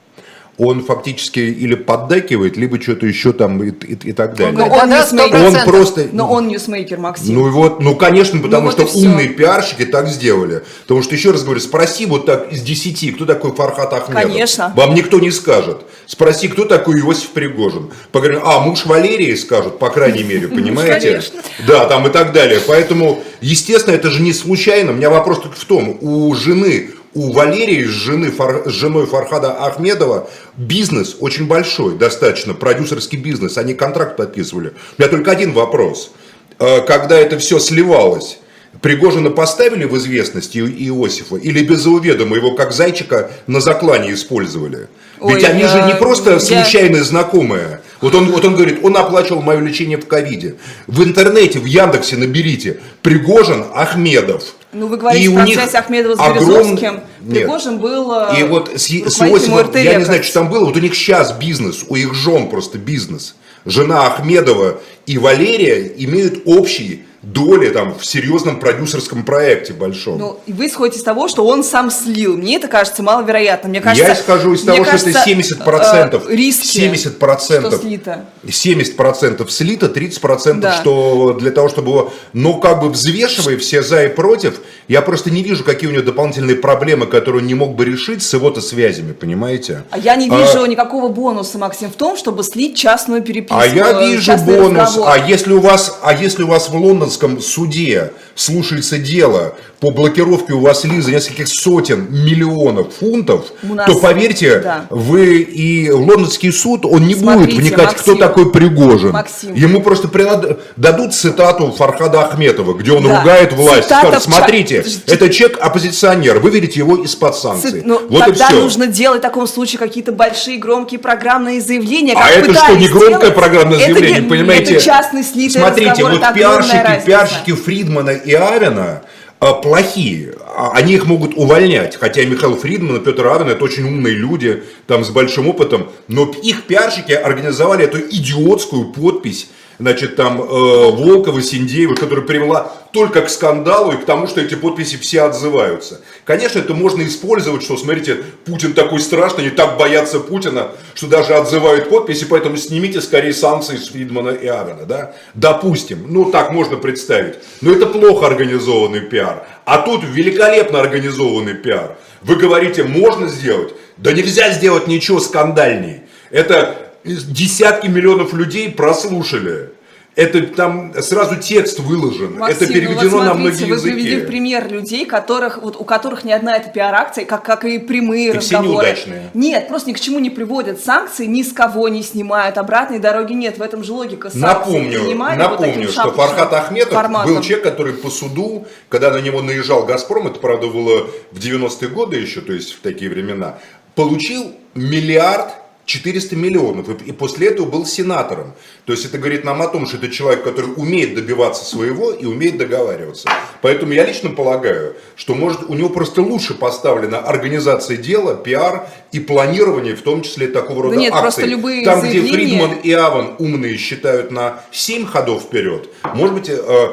он 0.59 0.83
фактически 0.83 1.39
или 1.39 1.73
поддакивает, 1.73 2.57
либо 2.57 2.79
что-то 2.81 3.07
еще 3.07 3.31
там 3.31 3.63
и, 3.63 3.69
и, 3.69 4.09
и 4.09 4.11
так 4.11 4.35
далее. 4.35 4.53
Но 4.53 4.67
он, 4.67 4.89
ньюсмейкер. 4.89 5.37
он 5.37 5.55
просто... 5.65 6.07
Но 6.11 6.29
он 6.29 6.49
ньюсмейкер, 6.49 6.99
Максим. 6.99 7.33
Ну 7.33 7.49
вот, 7.49 7.79
ну 7.79 7.95
конечно, 7.95 8.41
потому 8.41 8.65
ну, 8.65 8.71
что 8.71 8.83
вот 8.83 8.93
умные 8.93 9.29
пиарщики 9.29 9.85
так 9.85 10.09
сделали. 10.09 10.63
Потому 10.81 11.01
что, 11.01 11.15
еще 11.15 11.31
раз 11.31 11.43
говорю, 11.43 11.61
спроси 11.61 12.05
вот 12.05 12.25
так 12.25 12.51
из 12.51 12.61
десяти, 12.61 13.11
кто 13.11 13.25
такой 13.25 13.53
Фархат 13.53 13.93
Ахмедов. 13.93 14.23
Конечно. 14.23 14.73
Вам 14.75 14.93
никто 14.93 15.19
не 15.19 15.31
скажет. 15.31 15.85
Спроси, 16.05 16.49
кто 16.49 16.65
такой 16.65 16.99
Иосиф 16.99 17.29
Пригожин. 17.29 17.91
Поговорим, 18.11 18.41
а, 18.43 18.59
муж 18.59 18.85
Валерии 18.85 19.35
скажут, 19.35 19.79
по 19.79 19.89
крайней 19.89 20.23
мере, 20.23 20.49
понимаете? 20.49 21.23
Да, 21.65 21.85
там 21.85 22.05
и 22.05 22.09
так 22.09 22.33
далее. 22.33 22.59
Поэтому, 22.67 23.23
естественно, 23.39 23.95
это 23.95 24.09
же 24.09 24.21
не 24.21 24.33
случайно. 24.33 24.91
У 24.91 24.95
меня 24.95 25.09
вопрос 25.09 25.39
только 25.39 25.55
в 25.55 25.63
том, 25.63 25.97
у 26.01 26.35
жены 26.35 26.89
у 27.13 27.31
Валерии 27.31 27.85
с, 27.85 27.89
жены, 27.89 28.31
с 28.65 28.71
женой 28.71 29.05
Фархада 29.05 29.65
Ахмедова 29.65 30.29
бизнес 30.57 31.17
очень 31.19 31.47
большой, 31.47 31.97
достаточно, 31.97 32.53
продюсерский 32.53 33.17
бизнес, 33.17 33.57
они 33.57 33.73
контракт 33.73 34.15
подписывали. 34.17 34.73
У 34.97 35.01
меня 35.01 35.09
только 35.09 35.31
один 35.31 35.53
вопрос. 35.53 36.11
Э, 36.59 36.81
когда 36.81 37.17
это 37.17 37.39
все 37.39 37.59
сливалось, 37.59 38.39
Пригожина 38.81 39.31
поставили 39.31 39.85
в 39.85 39.97
известность 39.97 40.55
Иосифа 40.55 41.37
или 41.37 41.63
без 41.63 41.87
уведома 41.87 42.35
его 42.35 42.53
как 42.53 42.71
зайчика 42.71 43.31
на 43.47 43.61
заклане 43.61 44.13
использовали? 44.13 44.87
Ведь 45.21 45.43
Ой, 45.43 45.49
они 45.49 45.63
же 45.63 45.81
не 45.81 45.95
просто 45.95 46.33
я... 46.33 46.39
случайные 46.39 47.03
знакомые. 47.03 47.81
Вот 47.99 48.13
он, 48.13 48.31
вот 48.31 48.45
он 48.45 48.55
говорит, 48.55 48.79
он 48.83 48.95
оплачивал 48.95 49.41
мое 49.41 49.59
лечение 49.59 49.97
в 49.97 50.05
ковиде. 50.05 50.55
В 50.85 51.03
интернете, 51.03 51.59
в 51.59 51.65
Яндексе 51.65 52.15
наберите 52.15 52.79
Пригожин 53.01 53.65
Ахмедов– 53.73 54.43
ну, 54.71 54.87
вы 54.87 54.97
говорите 54.97 55.25
и 55.25 55.33
про 55.33 55.47
связь 55.47 55.75
Ахмедова 55.75 56.15
с 56.15 56.19
огром... 56.19 56.35
Березовским. 56.35 57.01
Пригожин 57.27 57.71
Нет. 57.73 57.81
был 57.81 58.13
И 58.37 58.43
вот 58.43 58.71
с, 58.75 58.87
с 58.87 59.21
Иосифом, 59.21 59.71
я 59.73 59.95
не 59.95 60.05
знаю, 60.05 60.23
что 60.23 60.33
там 60.35 60.49
было, 60.49 60.65
вот 60.65 60.75
у 60.75 60.79
них 60.79 60.95
сейчас 60.95 61.31
бизнес, 61.33 61.85
у 61.87 61.95
их 61.95 62.13
жен 62.13 62.49
просто 62.49 62.77
бизнес. 62.77 63.35
Жена 63.65 64.07
Ахмедова 64.07 64.79
и 65.05 65.17
Валерия 65.17 65.91
имеют 65.97 66.43
общий 66.45 67.05
доли 67.21 67.69
там 67.69 67.97
в 67.97 68.05
серьезном 68.05 68.59
продюсерском 68.59 69.23
проекте 69.23 69.73
большом. 69.73 70.17
Ну, 70.17 70.39
и 70.45 70.53
вы 70.53 70.67
исходите 70.67 70.99
из 70.99 71.03
того, 71.03 71.27
что 71.27 71.45
он 71.45 71.65
сам 71.65 71.91
слил. 71.91 72.37
Мне 72.37 72.55
это 72.55 72.69
кажется 72.69 73.03
маловероятно. 73.03 73.69
Мне 73.69 73.81
кажется, 73.81 74.07
Я 74.07 74.13
исхожу 74.13 74.53
из 74.53 74.63
того, 74.63 74.83
кажется, 74.83 75.09
что 75.09 75.19
это 75.19 75.29
70% 75.29 76.27
э, 76.29 76.35
риски, 76.35 76.79
70% 76.79 77.59
что 77.59 77.71
слито. 77.77 78.25
70% 78.45 79.49
слито, 79.49 79.85
30% 79.87 80.59
да. 80.59 80.73
что 80.73 81.33
для 81.33 81.51
того, 81.51 81.67
чтобы 81.67 81.89
его, 81.89 82.13
но 82.31 82.53
как 82.59 82.81
бы 82.81 82.89
взвешивая 82.89 83.57
все 83.57 83.83
за 83.83 84.05
и 84.05 84.07
против, 84.07 84.61
я 84.87 85.01
просто 85.01 85.29
не 85.29 85.43
вижу, 85.43 85.65
какие 85.65 85.89
у 85.89 85.93
него 85.93 86.03
дополнительные 86.03 86.55
проблемы, 86.55 87.05
которые 87.05 87.41
он 87.41 87.47
не 87.47 87.53
мог 87.53 87.75
бы 87.75 87.83
решить 87.83 88.23
с 88.23 88.33
его-то 88.33 88.61
связями, 88.61 89.11
понимаете? 89.11 89.83
А 89.91 89.97
я 89.97 90.15
не 90.15 90.29
вижу 90.29 90.63
а, 90.63 90.67
никакого 90.67 91.09
бонуса, 91.09 91.57
Максим, 91.57 91.91
в 91.91 91.95
том, 91.95 92.15
чтобы 92.15 92.43
слить 92.43 92.77
частную 92.77 93.21
переписку. 93.21 93.59
А 93.59 93.65
я 93.65 94.07
вижу 94.07 94.37
бонус. 94.37 94.79
Разговор. 94.79 95.09
А 95.11 95.17
если 95.27 95.51
у 95.51 95.59
вас, 95.59 95.99
а 96.01 96.13
если 96.13 96.43
у 96.43 96.47
вас 96.47 96.69
в 96.69 96.75
Лондон 96.75 97.08
лондонском 97.09 97.41
суде 97.41 98.13
слушается 98.35 98.99
дело 98.99 99.57
по 99.79 99.91
блокировке 99.91 100.53
у 100.53 100.59
вас, 100.59 100.83
Лиза, 100.83 101.11
нескольких 101.11 101.47
сотен 101.47 102.07
миллионов 102.09 102.93
фунтов, 102.99 103.45
нас, 103.63 103.89
то 103.89 103.95
поверьте, 103.99 104.59
да. 104.59 104.85
вы 104.89 105.37
и 105.37 105.89
лондонский 105.89 106.51
суд, 106.51 106.85
он 106.85 107.07
не 107.07 107.15
Смотрите, 107.15 107.55
будет 107.55 107.61
вникать, 107.61 107.85
Максим, 107.85 108.01
кто 108.01 108.15
такой 108.15 108.51
Пригожин. 108.51 109.11
Максим. 109.11 109.53
Ему 109.53 109.81
просто 109.81 110.09
придад... 110.09 110.59
дадут 110.75 111.13
цитату 111.13 111.71
Фархада 111.71 112.25
Ахметова, 112.25 112.73
где 112.73 112.91
он 112.91 113.03
да. 113.03 113.19
ругает 113.19 113.53
власть. 113.53 113.83
Цитата 113.83 114.19
Скажут, 114.19 114.23
смотрите, 114.23 114.83
ча... 114.83 115.13
это 115.13 115.29
человек 115.29 115.59
оппозиционер, 115.61 116.39
выведите 116.39 116.79
его 116.79 116.97
из-под 116.97 117.35
санкций. 117.35 117.71
Ци... 117.71 117.81
Ну, 117.85 118.01
вот 118.09 118.25
тогда 118.25 118.49
нужно 118.49 118.87
делать 118.87 119.19
в 119.19 119.23
таком 119.23 119.47
случае 119.47 119.79
какие-то 119.79 120.11
большие 120.11 120.57
громкие 120.57 120.99
программные 120.99 121.61
заявления. 121.61 122.15
а 122.17 122.29
это 122.29 122.53
что, 122.53 122.75
не 122.75 122.89
громкое 122.89 123.31
программное 123.31 123.77
заявление, 123.79 124.19
это, 124.19 124.29
понимаете? 124.29 124.73
Это 124.75 124.83
частный 124.83 125.23
слитый 125.23 125.61
Смотрите, 125.61 126.03
вот 126.03 126.21
пиарщики, 126.33 127.05
пиарщики 127.05 127.53
Фридмана 127.53 128.09
и 128.09 128.33
Авина, 128.33 129.03
плохие. 129.39 130.35
А, 130.45 130.71
они 130.73 130.93
их 130.93 131.05
могут 131.05 131.33
увольнять. 131.35 131.95
Хотя 131.95 132.25
Михаил 132.25 132.57
Фридман 132.57 132.97
и 132.97 132.99
Петр 132.99 133.25
Авен 133.27 133.49
это 133.49 133.63
очень 133.63 133.83
умные 133.83 134.13
люди, 134.13 134.63
там 134.87 135.03
с 135.03 135.09
большим 135.09 135.47
опытом. 135.47 135.89
Но 136.07 136.31
их 136.43 136.63
пиарщики 136.63 137.13
организовали 137.13 137.85
эту 137.85 137.99
идиотскую 137.99 138.91
подпись 138.91 139.49
значит, 139.79 140.15
там, 140.15 140.41
э, 140.41 140.45
Волкова, 140.45 141.41
Синдеева, 141.41 141.95
которая 141.95 142.25
привела 142.25 142.71
только 142.91 143.21
к 143.21 143.29
скандалу 143.29 143.93
и 143.93 143.97
к 143.97 144.05
тому, 144.05 144.27
что 144.27 144.41
эти 144.41 144.55
подписи 144.55 144.97
все 144.97 145.21
отзываются. 145.21 146.01
Конечно, 146.25 146.59
это 146.59 146.73
можно 146.73 147.01
использовать, 147.03 147.63
что, 147.63 147.77
смотрите, 147.77 148.17
Путин 148.45 148.73
такой 148.73 148.99
страшный, 148.99 149.45
они 149.45 149.51
так 149.51 149.77
боятся 149.77 150.19
Путина, 150.19 150.71
что 150.95 151.07
даже 151.07 151.33
отзывают 151.33 151.89
подписи, 151.89 152.25
поэтому 152.25 152.57
снимите 152.57 153.01
скорее 153.01 153.33
санкции 153.33 153.77
с 153.77 153.89
Фридмана 153.89 154.31
и 154.31 154.47
Агана, 154.47 154.85
да? 154.85 155.15
Допустим, 155.33 156.05
ну 156.09 156.25
так 156.25 156.51
можно 156.51 156.77
представить. 156.77 157.35
Но 157.61 157.71
это 157.71 157.85
плохо 157.85 158.27
организованный 158.27 159.01
пиар. 159.01 159.47
А 159.65 159.79
тут 159.79 160.03
великолепно 160.03 160.81
организованный 160.81 161.53
пиар. 161.53 161.95
Вы 162.21 162.35
говорите, 162.35 162.83
можно 162.83 163.27
сделать? 163.27 163.73
Да 163.97 164.11
нельзя 164.11 164.51
сделать 164.51 164.87
ничего 164.87 165.19
скандальней. 165.19 166.01
Это 166.31 166.88
десятки 167.03 167.87
миллионов 167.87 168.33
людей 168.33 168.71
прослушали. 168.71 169.71
Это 170.15 170.41
там 170.47 170.93
сразу 171.01 171.37
текст 171.37 171.79
выложен. 171.79 172.39
Максим, 172.39 172.57
это 172.57 172.73
переведено 172.73 173.03
ну 173.03 173.09
вот 173.09 173.23
на 173.23 173.33
многие 173.35 173.63
вы 173.65 173.75
языки. 173.75 173.93
привели 173.93 174.21
в 174.21 174.27
пример 174.27 174.69
людей, 174.69 175.05
которых, 175.05 175.59
вот, 175.61 175.77
у 175.79 175.85
которых 175.85 176.25
ни 176.25 176.31
одна 176.33 176.57
эта 176.57 176.69
пиар-акция, 176.69 177.23
как, 177.23 177.45
как 177.45 177.63
и 177.63 177.79
прямые 177.79 178.33
И 178.33 178.39
все 178.39 178.57
разговоры. 178.57 178.87
неудачные. 178.87 179.29
Нет, 179.33 179.69
просто 179.69 179.89
ни 179.89 179.93
к 179.93 179.99
чему 180.01 180.19
не 180.19 180.29
приводят. 180.29 180.81
Санкции 180.81 181.25
ни 181.25 181.41
с 181.41 181.53
кого 181.53 181.87
не 181.87 182.03
снимают. 182.03 182.57
Обратной 182.57 182.99
дороги 182.99 183.31
нет. 183.31 183.59
В 183.59 183.61
этом 183.61 183.81
же 183.81 183.93
логика 183.93 184.29
санкций. 184.29 184.41
Напомню, 184.41 185.03
вот 185.05 185.37
напомню 185.37 185.73
таким 185.73 185.89
что 185.89 186.11
Фархат 186.11 186.53
Ахметов 186.53 186.93
форматом. 186.95 187.35
был 187.35 187.41
человек, 187.41 187.63
который 187.63 187.93
по 187.93 188.09
суду, 188.09 188.65
когда 188.89 189.11
на 189.11 189.21
него 189.21 189.41
наезжал 189.41 189.85
«Газпром», 189.85 190.27
это, 190.27 190.39
правда, 190.39 190.67
было 190.67 191.07
в 191.31 191.39
90-е 191.39 191.87
годы 191.87 192.17
еще, 192.17 192.41
то 192.41 192.51
есть 192.51 192.73
в 192.73 192.81
такие 192.81 193.09
времена, 193.09 193.59
получил 193.95 194.53
миллиард 194.73 195.53
400 195.89 196.35
миллионов, 196.35 196.87
и, 196.87 197.09
и 197.09 197.11
после 197.11 197.47
этого 197.47 197.65
был 197.65 197.83
сенатором. 197.83 198.53
То 198.85 198.93
есть 198.93 199.05
это 199.05 199.17
говорит 199.17 199.43
нам 199.43 199.59
о 199.63 199.67
том, 199.67 199.87
что 199.87 199.97
это 199.97 200.09
человек, 200.09 200.43
который 200.43 200.71
умеет 200.75 201.15
добиваться 201.15 201.65
своего 201.65 202.11
и 202.11 202.25
умеет 202.25 202.57
договариваться. 202.57 203.27
Поэтому 203.63 203.93
я 203.93 204.05
лично 204.05 204.29
полагаю, 204.29 204.95
что 205.15 205.33
может 205.33 205.63
у 205.67 205.73
него 205.73 205.89
просто 205.89 206.21
лучше 206.21 206.53
поставлена 206.53 207.17
организация 207.17 207.97
дела, 207.97 208.35
пиар 208.35 208.87
и 209.11 209.19
планирование, 209.19 209.95
в 209.95 210.03
том 210.03 210.21
числе 210.21 210.47
такого 210.47 210.83
рода 210.83 210.95
нет, 210.95 211.11
акций. 211.11 211.21
просто 211.23 211.45
любые 211.45 211.83
Там, 211.83 212.01
где 212.01 212.21
Фридман 212.21 212.73
и 212.83 212.91
Аван 212.91 213.35
умные 213.39 213.75
считают 213.77 214.29
на 214.29 214.63
7 214.71 215.07
ходов 215.07 215.41
вперед, 215.41 215.89
может 216.13 216.35
быть, 216.35 216.49
э, 216.49 216.89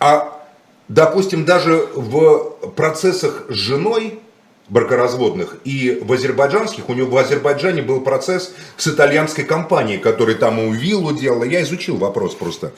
а 0.00 0.42
допустим, 0.88 1.44
даже 1.44 1.86
в 1.94 2.56
процессах 2.74 3.44
с 3.48 3.54
женой 3.54 4.18
бракоразводных 4.70 5.56
и 5.64 6.00
в 6.00 6.12
азербайджанских, 6.12 6.88
у 6.88 6.94
него 6.94 7.10
в 7.10 7.18
Азербайджане 7.18 7.82
был 7.82 8.00
процесс 8.00 8.54
с 8.76 8.86
итальянской 8.86 9.44
компанией, 9.44 9.98
которая 9.98 10.36
там 10.36 10.58
ему 10.58 10.72
виллу 10.72 11.12
делала, 11.12 11.44
я 11.44 11.62
изучил 11.62 11.96
вопрос 11.96 12.34
просто. 12.34 12.72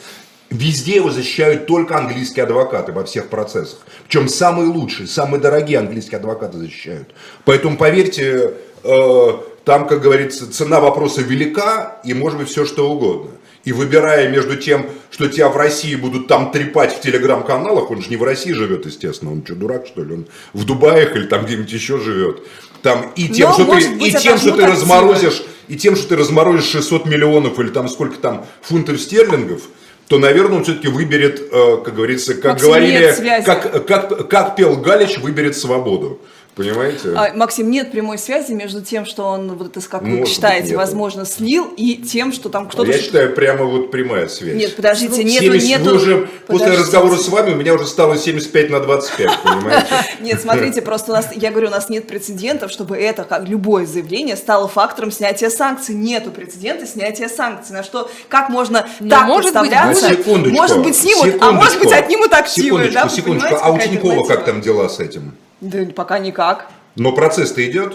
Везде 0.50 0.96
его 0.96 1.10
защищают 1.10 1.66
только 1.66 1.96
английские 1.96 2.44
адвокаты 2.44 2.92
во 2.92 3.04
всех 3.04 3.28
процессах. 3.28 3.78
Причем 4.06 4.28
самые 4.28 4.68
лучшие, 4.68 5.06
самые 5.06 5.40
дорогие 5.40 5.78
английские 5.78 6.18
адвокаты 6.18 6.58
защищают. 6.58 7.08
Поэтому 7.44 7.78
поверьте, 7.78 8.54
э, 8.82 9.28
там, 9.64 9.86
как 9.86 10.02
говорится, 10.02 10.52
цена 10.52 10.80
вопроса 10.80 11.22
велика 11.22 12.00
и 12.04 12.12
может 12.12 12.38
быть 12.38 12.48
все 12.48 12.66
что 12.66 12.90
угодно. 12.90 13.30
И 13.64 13.72
выбирая 13.72 14.28
между 14.28 14.56
тем, 14.56 14.86
что 15.10 15.28
тебя 15.28 15.48
в 15.48 15.56
России 15.56 15.94
будут 15.94 16.26
там 16.26 16.50
трепать 16.50 16.92
в 16.92 17.00
телеграм-каналах, 17.00 17.90
он 17.90 18.02
же 18.02 18.10
не 18.10 18.16
в 18.16 18.22
России 18.22 18.52
живет, 18.52 18.86
естественно, 18.86 19.32
он 19.32 19.44
что, 19.44 19.54
дурак, 19.54 19.86
что 19.86 20.02
ли, 20.02 20.14
он 20.14 20.26
в 20.52 20.64
Дубаях 20.64 21.14
или 21.14 21.26
там 21.26 21.44
где-нибудь 21.44 21.72
еще 21.72 21.98
живет. 21.98 22.42
Там, 22.82 23.12
и 23.14 23.28
тем, 23.28 23.50
Но, 23.50 23.54
что 23.54 23.64
ты, 23.64 23.70
быть, 23.70 24.08
и 24.08 24.10
тем, 24.10 24.38
что 24.38 24.50
ты 24.50 24.62
отожмут 24.62 24.70
разморозишь, 24.70 25.42
и 25.68 25.76
тем, 25.76 25.94
что 25.94 26.08
ты 26.08 26.16
разморозишь 26.16 26.64
600 26.64 27.06
миллионов 27.06 27.60
или 27.60 27.68
там 27.68 27.88
сколько 27.88 28.16
там 28.16 28.44
фунтов 28.62 29.00
стерлингов, 29.00 29.62
то, 30.08 30.18
наверное, 30.18 30.58
он 30.58 30.64
все-таки 30.64 30.88
выберет, 30.88 31.40
э, 31.40 31.76
как 31.84 31.94
говорится, 31.94 32.34
как 32.34 32.52
Максим, 32.52 32.68
говорили, 32.68 33.42
как, 33.46 33.86
как, 33.86 34.28
как 34.28 34.56
пел 34.56 34.76
Галич, 34.76 35.18
выберет 35.18 35.56
свободу. 35.56 36.20
Понимаете? 36.54 37.14
А, 37.16 37.32
Максим, 37.34 37.70
нет 37.70 37.90
прямой 37.90 38.18
связи 38.18 38.52
между 38.52 38.82
тем, 38.82 39.06
что 39.06 39.24
он, 39.24 39.56
вот 39.56 39.74
это, 39.74 39.88
как 39.88 40.02
вы 40.02 40.08
Может 40.08 40.20
быть, 40.24 40.32
считаете, 40.32 40.66
нету. 40.68 40.78
возможно, 40.78 41.24
слил, 41.24 41.72
и 41.78 41.96
тем, 41.96 42.30
что 42.30 42.50
там 42.50 42.68
кто-то... 42.68 42.90
Я 42.90 42.98
считаю, 42.98 43.34
прямо 43.34 43.64
вот 43.64 43.90
прямая 43.90 44.28
связь. 44.28 44.54
Нет, 44.54 44.76
подождите, 44.76 45.24
нету, 45.24 45.44
70 45.44 45.68
нету... 45.68 45.84
вы 45.84 45.96
уже 45.96 46.28
после 46.46 46.66
подождите. 46.66 46.80
разговора 46.82 47.16
с 47.16 47.28
вами 47.28 47.54
у 47.54 47.56
меня 47.56 47.72
уже 47.72 47.86
стало 47.86 48.18
75 48.18 48.68
на 48.68 48.80
25, 48.80 49.42
понимаете? 49.42 49.86
Нет, 50.20 50.42
смотрите, 50.42 50.82
просто 50.82 51.12
у 51.12 51.14
нас, 51.14 51.28
я 51.34 51.50
говорю, 51.50 51.68
у 51.68 51.70
нас 51.70 51.88
нет 51.88 52.06
прецедентов, 52.06 52.70
чтобы 52.70 52.96
это, 52.96 53.24
как 53.24 53.48
любое 53.48 53.86
заявление, 53.86 54.36
стало 54.36 54.68
фактором 54.68 55.10
снятия 55.10 55.48
санкций. 55.48 55.94
Нету 55.94 56.30
прецедента 56.30 56.86
снятия 56.86 57.28
санкций. 57.28 57.74
На 57.74 57.82
что, 57.82 58.10
как 58.28 58.50
можно 58.50 58.86
Но 59.00 59.08
так 59.08 59.26
может 59.26 59.54
быть, 59.54 59.70
подставляться? 59.70 60.08
Ну, 60.10 60.16
секундочку. 60.16 60.56
может 60.56 60.82
быть, 60.82 60.96
снимут, 60.96 61.34
а 61.40 61.52
может 61.52 61.78
быть, 61.78 61.88
секундочку, 61.88 62.04
отнимут 62.04 62.32
активы. 62.32 62.66
Секундочку, 62.66 63.02
вы 63.02 63.10
секундочку. 63.10 63.58
А 63.62 63.70
у 63.72 63.78
Тинькова 63.78 64.26
как 64.26 64.44
там 64.44 64.60
дела 64.60 64.88
с 64.88 65.00
этим? 65.00 65.32
Да 65.62 65.78
пока 65.94 66.18
никак. 66.18 66.68
Но 66.96 67.12
процесс-то 67.12 67.64
идет? 67.68 67.94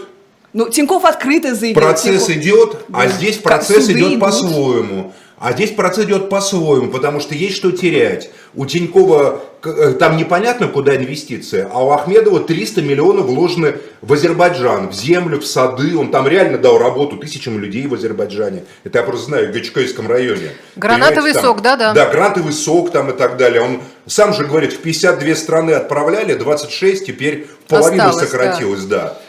Ну, 0.53 0.69
Тиньков 0.69 1.03
открыто 1.03 1.53
заявил. 1.53 1.75
Процесс 1.79 2.27
Тиньков- 2.27 2.37
идет, 2.37 2.77
а 2.93 3.03
Да. 3.03 3.07
здесь 3.09 3.37
процесс 3.37 3.85
суды 3.85 3.99
идет 3.99 4.19
по-своему. 4.19 5.13
А 5.39 5.53
здесь 5.53 5.71
процесс 5.71 6.05
идет 6.05 6.29
по-своему, 6.29 6.89
потому 6.89 7.19
что 7.19 7.35
есть 7.35 7.55
что 7.55 7.71
терять. 7.71 8.31
У 8.55 8.65
Тинькова 8.65 9.43
э, 9.63 9.93
там 9.99 10.17
непонятно, 10.17 10.67
куда 10.67 10.95
инвестиции, 10.95 11.67
а 11.71 11.85
у 11.85 11.91
Ахмедова 11.91 12.39
300 12.39 12.81
миллионов 12.81 13.27
вложены 13.27 13.75
в 14.01 14.13
Азербайджан, 14.13 14.89
в 14.89 14.93
землю, 14.93 15.39
в 15.39 15.45
сады. 15.45 15.95
Он 15.95 16.09
там 16.09 16.27
реально 16.27 16.57
дал 16.57 16.79
работу 16.79 17.17
тысячам 17.17 17.59
людей 17.59 17.85
в 17.85 17.93
Азербайджане. 17.93 18.63
Это 18.83 18.97
я 18.97 19.03
просто 19.03 19.27
знаю, 19.27 19.49
в 19.49 19.51
Гачкайском 19.51 20.09
районе. 20.09 20.53
Гранатовый 20.75 21.33
там- 21.33 21.43
сок, 21.43 21.61
да-да. 21.61 21.93
Да, 21.93 22.07
грантовый 22.07 22.53
сок 22.53 22.91
там 22.91 23.11
и 23.11 23.13
так 23.15 23.37
далее. 23.37 23.61
Он 23.61 23.81
сам 24.07 24.33
же 24.33 24.43
говорит, 24.43 24.73
в 24.73 24.79
52 24.79 25.35
страны 25.35 25.71
отправляли, 25.71 26.33
26 26.33 27.05
теперь 27.05 27.47
половину 27.67 28.05
Осталось, 28.05 28.27
сократилось, 28.27 28.85
да. 28.85 29.19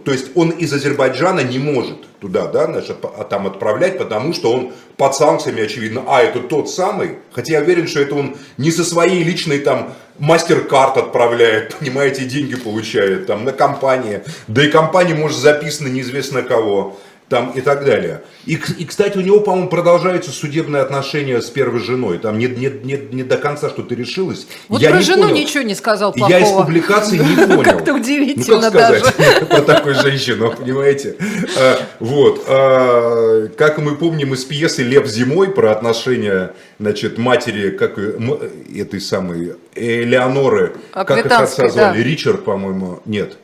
То 0.00 0.12
есть 0.12 0.28
он 0.34 0.50
из 0.50 0.72
Азербайджана 0.72 1.40
не 1.40 1.58
может 1.58 1.96
туда, 2.20 2.46
да, 2.46 2.66
значит, 2.66 3.00
по- 3.00 3.12
а 3.16 3.24
там 3.24 3.46
отправлять, 3.46 3.98
потому 3.98 4.32
что 4.32 4.52
он 4.52 4.72
под 4.96 5.14
санкциями, 5.14 5.62
очевидно, 5.62 6.04
а, 6.06 6.20
это 6.20 6.40
тот 6.40 6.68
самый, 6.70 7.18
хотя 7.32 7.54
я 7.54 7.60
уверен, 7.60 7.86
что 7.86 8.00
это 8.00 8.14
он 8.14 8.36
не 8.56 8.70
со 8.70 8.84
своей 8.84 9.22
личной 9.22 9.58
там 9.58 9.94
мастер-карт 10.18 10.96
отправляет, 10.96 11.76
понимаете, 11.80 12.24
деньги 12.24 12.56
получает 12.56 13.26
там 13.26 13.44
на 13.44 13.52
компании, 13.52 14.22
да 14.46 14.64
и 14.64 14.70
компания 14.70 15.14
может 15.14 15.38
записана 15.38 15.88
неизвестно 15.88 16.42
кого, 16.42 16.98
там 17.28 17.50
и 17.50 17.60
так 17.60 17.84
далее. 17.84 18.22
И, 18.46 18.58
и, 18.78 18.84
кстати, 18.86 19.18
у 19.18 19.20
него, 19.20 19.40
по-моему, 19.40 19.68
продолжаются 19.68 20.30
судебные 20.30 20.82
отношения 20.82 21.40
с 21.42 21.50
первой 21.50 21.80
женой, 21.80 22.18
там 22.18 22.38
не, 22.38 22.46
не, 22.46 22.70
не, 22.82 22.98
не 23.12 23.22
до 23.22 23.36
конца 23.36 23.68
что-то 23.68 23.94
решилось. 23.94 24.46
Вот 24.68 24.80
Я 24.80 24.90
про 24.90 24.98
не 24.98 25.04
жену 25.04 25.22
понял. 25.24 25.34
ничего 25.36 25.62
не 25.62 25.74
сказал 25.74 26.12
И 26.12 26.20
Я 26.20 26.38
из 26.38 26.44
плохого. 26.44 26.64
публикации 26.64 27.18
не 27.18 27.36
понял. 27.46 27.62
Как-то 27.62 27.92
Ну, 27.92 27.98
удивительно 27.98 28.70
даже. 28.70 29.00
сказать 29.04 29.48
про 29.48 29.60
такую 29.62 29.94
женщину, 29.94 30.52
понимаете? 30.56 31.16
А, 31.58 31.78
Вот. 32.00 32.44
а, 32.48 33.48
Как 33.56 33.78
мы 33.78 33.96
помним 33.96 34.32
из 34.34 34.44
пьесы 34.44 34.82
«Лев 34.82 35.06
зимой» 35.06 35.50
про 35.50 35.72
отношения, 35.72 36.54
значит, 36.78 37.18
матери, 37.18 37.70
как 37.70 37.98
этой 37.98 39.00
самой 39.00 39.54
Элеоноры, 39.74 40.76
как 40.92 41.10
их 41.10 41.26
отца 41.26 41.68
звали? 41.68 42.02
Ричард, 42.02 42.44
по-моему, 42.44 43.00
нет. 43.04 43.36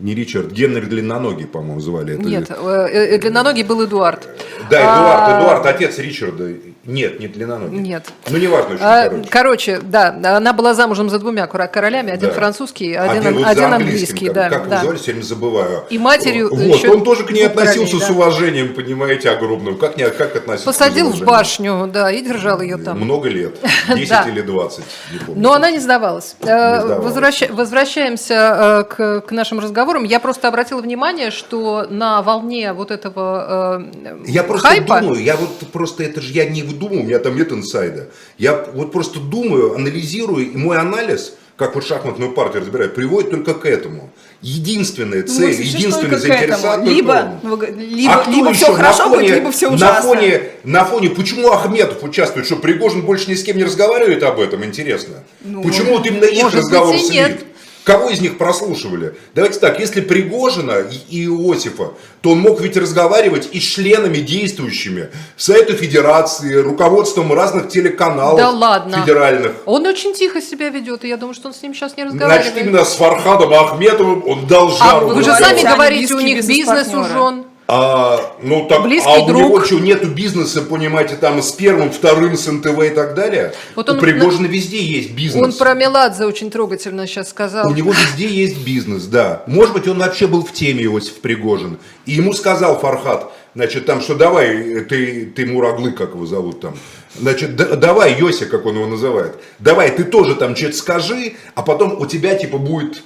Не 0.00 0.14
Ричард, 0.14 0.50
Генри 0.50 0.80
Длинноногий, 0.86 1.46
по-моему, 1.46 1.80
звали. 1.80 2.14
это. 2.14 2.22
Нет, 2.22 2.50
э, 2.50 2.88
э, 2.90 3.18
длинноногий 3.18 3.62
был 3.64 3.84
Эдуард. 3.84 4.26
Да, 4.70 4.78
Эдуард, 4.80 5.20
А, 5.28 5.40
Эдуард, 5.40 5.66
отец 5.66 5.98
Ричарда. 5.98 6.54
Нет, 6.84 7.20
не 7.20 7.28
Длинноногий. 7.28 7.78
Нет. 7.78 8.06
Ну, 8.30 8.38
неважно, 8.38 8.74
очень 8.74 8.82
А, 8.84 9.08
короче. 9.08 9.28
Короче, 9.30 9.80
да, 9.82 10.36
она 10.38 10.52
была 10.54 10.72
замужем 10.74 11.10
за 11.10 11.18
двумя 11.18 11.46
королями, 11.46 12.10
один 12.10 12.30
Да. 12.30 12.34
французский, 12.34 12.94
один, 12.94 13.34
вот 13.34 13.46
один 13.46 13.64
английский, 13.74 14.26
как, 14.26 14.34
да, 14.34 14.48
как 14.48 14.68
да. 14.68 14.80
звали, 14.80 14.96
все 14.96 15.12
время 15.12 15.22
забываю. 15.24 15.84
И 15.90 15.98
матерью 15.98 16.48
Вот, 16.50 16.58
еще 16.60 16.88
он 16.90 17.04
тоже 17.04 17.24
к 17.24 17.30
ней 17.30 17.44
двух 17.44 17.54
королей, 17.56 17.72
относился 17.72 18.04
с 18.04 18.08
да. 18.08 18.14
уважением, 18.14 18.74
понимаете, 18.74 19.30
огромным. 19.30 19.76
Как, 19.76 19.96
не, 19.98 20.08
как 20.08 20.34
относиться 20.36 20.64
Посадил 20.66 21.10
в 21.10 21.20
башню, 21.22 21.86
да, 21.92 22.10
и 22.10 22.22
держал 22.22 22.60
ее 22.62 22.78
там. 22.78 22.98
Много 23.00 23.28
лет, 23.28 23.56
10 23.88 24.08
Да. 24.08 24.24
или 24.28 24.40
20, 24.40 24.84
не 25.12 25.18
помню. 25.18 25.42
Но 25.42 25.52
она 25.52 25.70
не 25.70 25.78
сдавалась. 25.78 26.36
Э, 26.40 26.80
сдавалась. 26.80 27.50
возвращаемся 27.50 28.84
э, 28.90 29.20
к, 29.20 29.30
нашим 29.30 29.60
разговорам. 29.90 30.04
Я 30.04 30.20
просто 30.20 30.48
обратила 30.48 30.80
внимание, 30.80 31.30
что 31.30 31.86
на 31.90 32.22
волне 32.22 32.72
вот 32.72 32.90
этого 32.90 33.82
э, 34.02 34.22
Я 34.26 34.42
просто 34.44 34.68
хайпа... 34.68 35.00
думаю, 35.00 35.22
я 35.22 35.36
вот 35.36 35.50
просто, 35.72 36.02
это 36.04 36.20
же 36.20 36.32
я 36.32 36.48
не 36.48 36.62
думаю, 36.62 37.00
у 37.00 37.04
меня 37.04 37.18
там 37.18 37.36
нет 37.36 37.52
инсайда. 37.52 38.08
Я 38.38 38.66
вот 38.74 38.92
просто 38.92 39.20
думаю, 39.20 39.74
анализирую, 39.74 40.50
и 40.52 40.56
мой 40.56 40.78
анализ, 40.78 41.34
как 41.56 41.74
вот 41.74 41.84
шахматную 41.86 42.32
партию 42.32 42.62
разбираю, 42.62 42.90
приводит 42.90 43.30
только 43.30 43.54
к 43.54 43.66
этому. 43.66 44.10
Единственная 44.40 45.20
Ну, 45.22 45.26
цель, 45.28 45.46
Максим, 45.48 45.64
что 45.66 45.76
единственный 45.76 46.08
только 46.10 46.16
к 46.16 46.24
этому? 46.24 46.38
заинтересован 46.38 46.78
только 46.80 46.94
Либо, 46.94 47.32
ну, 47.42 47.60
либо, 47.76 48.12
А 48.14 48.16
кто 48.18 48.30
либо 48.30 48.48
еще 48.48 48.56
все 48.56 48.70
на 48.72 48.76
хорошо 48.78 49.02
фоне- 49.08 49.16
будет, 49.22 49.34
либо 49.36 49.52
все 49.52 49.68
на 49.68 49.74
ужасно. 49.74 50.02
фоне, 50.02 50.42
на 50.64 50.84
фоне, 50.86 51.10
почему 51.10 51.50
Ахметов 51.52 52.02
участвует, 52.02 52.46
что 52.46 52.56
Пригожин 52.56 53.02
больше 53.02 53.30
ни 53.30 53.34
с 53.34 53.44
кем 53.44 53.58
не 53.58 53.64
разговаривает 53.64 54.22
об 54.22 54.40
этом, 54.40 54.64
интересно? 54.64 55.16
Ну, 55.42 55.62
почему 55.62 55.98
вот 55.98 56.06
именно 56.06 56.24
их 56.24 56.50
разговор 56.54 56.94
быть, 56.94 57.10
нет. 57.10 57.44
Кого 57.84 58.10
из 58.10 58.20
них 58.20 58.36
прослушивали? 58.36 59.14
Давайте 59.34 59.58
так, 59.58 59.80
если 59.80 60.00
Пригожина 60.00 60.84
и 61.10 61.24
Иосифа, 61.24 61.92
то 62.20 62.30
он 62.30 62.40
мог 62.40 62.60
ведь 62.60 62.76
разговаривать 62.76 63.48
и 63.52 63.60
с 63.60 63.62
членами 63.62 64.18
действующими 64.18 65.08
Совета 65.36 65.72
Федерации, 65.72 66.54
руководством 66.54 67.32
разных 67.32 67.68
телеканалов 67.68 68.38
да 68.38 68.50
ладно. 68.50 69.00
федеральных. 69.00 69.52
Он 69.64 69.86
очень 69.86 70.12
тихо 70.14 70.42
себя 70.42 70.68
ведет, 70.68 71.04
и 71.04 71.08
я 71.08 71.16
думаю, 71.16 71.34
что 71.34 71.48
он 71.48 71.54
с 71.54 71.62
ним 71.62 71.74
сейчас 71.74 71.96
не 71.96 72.04
разговаривает. 72.04 72.42
Значит, 72.44 72.60
именно 72.60 72.84
с 72.84 72.94
Фархадом 72.96 73.52
Ахметовым 73.54 74.24
он 74.26 74.46
дал 74.46 74.70
жару. 74.70 75.10
А 75.10 75.14
вы 75.14 75.22
же 75.22 75.32
сами 75.32 75.62
говорите, 75.62 76.14
у 76.14 76.20
них 76.20 76.36
бизнес 76.46 76.88
у 76.88 77.00
бизнес-партнеры. 77.00 77.12
жен. 77.12 77.44
А, 77.72 78.36
ну 78.42 78.66
так, 78.66 78.82
Близкий 78.82 79.08
а 79.08 79.22
у 79.22 79.28
друг. 79.28 79.40
него 79.42 79.64
что, 79.64 79.78
нету 79.78 80.08
бизнеса, 80.08 80.60
понимаете, 80.62 81.14
там 81.14 81.40
с 81.40 81.52
первым, 81.52 81.92
вторым, 81.92 82.36
с 82.36 82.50
НТВ 82.50 82.82
и 82.82 82.88
так 82.88 83.14
далее? 83.14 83.52
Вот 83.76 83.88
у 83.88 83.92
он 83.92 84.00
Пригожина 84.00 84.46
везде 84.46 84.82
есть 84.82 85.12
бизнес. 85.12 85.44
Он 85.44 85.52
про 85.52 85.74
Меладзе 85.74 86.24
очень 86.24 86.50
трогательно 86.50 87.06
сейчас 87.06 87.30
сказал. 87.30 87.70
У 87.70 87.74
него 87.74 87.92
везде 87.92 88.26
есть 88.26 88.64
бизнес, 88.64 89.04
да. 89.04 89.44
Может 89.46 89.74
быть, 89.74 89.86
он 89.86 90.00
вообще 90.00 90.26
был 90.26 90.44
в 90.44 90.52
теме, 90.52 90.82
Иосиф 90.86 91.20
Пригожин. 91.20 91.78
И 92.06 92.12
ему 92.14 92.32
сказал 92.32 92.76
Фархат, 92.80 93.30
значит, 93.54 93.86
там, 93.86 94.00
что 94.00 94.16
давай, 94.16 94.80
ты, 94.80 95.26
ты 95.26 95.46
Мураглы, 95.46 95.92
как 95.92 96.14
его 96.14 96.26
зовут 96.26 96.60
там. 96.60 96.74
Значит, 97.20 97.54
да- 97.54 97.76
давай, 97.76 98.18
Йося, 98.18 98.46
как 98.46 98.66
он 98.66 98.74
его 98.74 98.86
называет. 98.86 99.36
Давай, 99.60 99.92
ты 99.92 100.02
тоже 100.02 100.34
там 100.34 100.56
что-то 100.56 100.76
скажи, 100.76 101.34
а 101.54 101.62
потом 101.62 102.00
у 102.00 102.06
тебя, 102.06 102.34
типа, 102.34 102.58
будет 102.58 103.04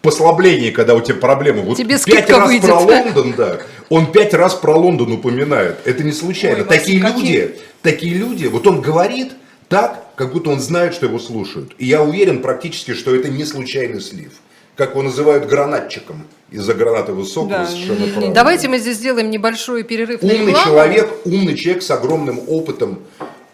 послабление, 0.00 0.72
когда 0.72 0.94
у 0.94 1.00
тебя 1.00 1.16
проблемы. 1.16 1.62
Вот 1.62 1.76
Тебе 1.76 1.96
пять 2.04 2.28
раз 2.30 2.46
выйдет. 2.48 2.66
про 2.66 2.78
Лондон, 2.80 3.34
да. 3.36 3.58
Он 3.88 4.10
пять 4.10 4.34
раз 4.34 4.54
про 4.54 4.74
Лондон 4.76 5.12
упоминает. 5.12 5.78
Это 5.84 6.02
не 6.02 6.12
случайно. 6.12 6.58
Ой, 6.60 6.64
Вася, 6.64 6.78
такие 6.80 7.00
какие- 7.00 7.20
люди, 7.42 7.54
такие 7.82 8.14
люди, 8.14 8.46
вот 8.46 8.66
он 8.66 8.80
говорит 8.80 9.32
так, 9.68 10.04
как 10.16 10.32
будто 10.32 10.50
он 10.50 10.60
знает, 10.60 10.94
что 10.94 11.06
его 11.06 11.18
слушают. 11.18 11.72
И 11.78 11.86
я 11.86 12.02
уверен 12.02 12.42
практически, 12.42 12.94
что 12.94 13.14
это 13.14 13.28
не 13.28 13.44
случайный 13.44 14.00
слив. 14.00 14.32
Как 14.76 14.90
его 14.92 15.02
называют 15.02 15.46
гранатчиком. 15.46 16.24
Из-за 16.50 16.74
гранаты 16.74 17.12
высокого, 17.12 17.60
Да. 17.60 17.66
совершенно 17.66 18.06
правильно. 18.12 18.34
Давайте 18.34 18.68
мы 18.68 18.78
здесь 18.78 18.96
сделаем 18.96 19.30
небольшой 19.30 19.84
перерыв 19.84 20.20
на 20.22 20.28
Умный 20.32 20.46
рекламу. 20.48 20.66
человек, 20.66 21.10
умный 21.24 21.56
человек 21.56 21.82
с 21.82 21.90
огромным 21.90 22.40
опытом. 22.46 22.98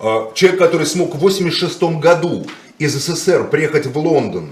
Э, 0.01 0.27
Человек, 0.35 0.59
который 0.61 0.87
смог 0.87 1.14
в 1.14 1.18
86 1.18 1.98
году 2.01 2.46
из 2.79 2.94
СССР 2.94 3.44
приехать 3.51 3.87
в 3.87 3.96
Лондон, 3.98 4.51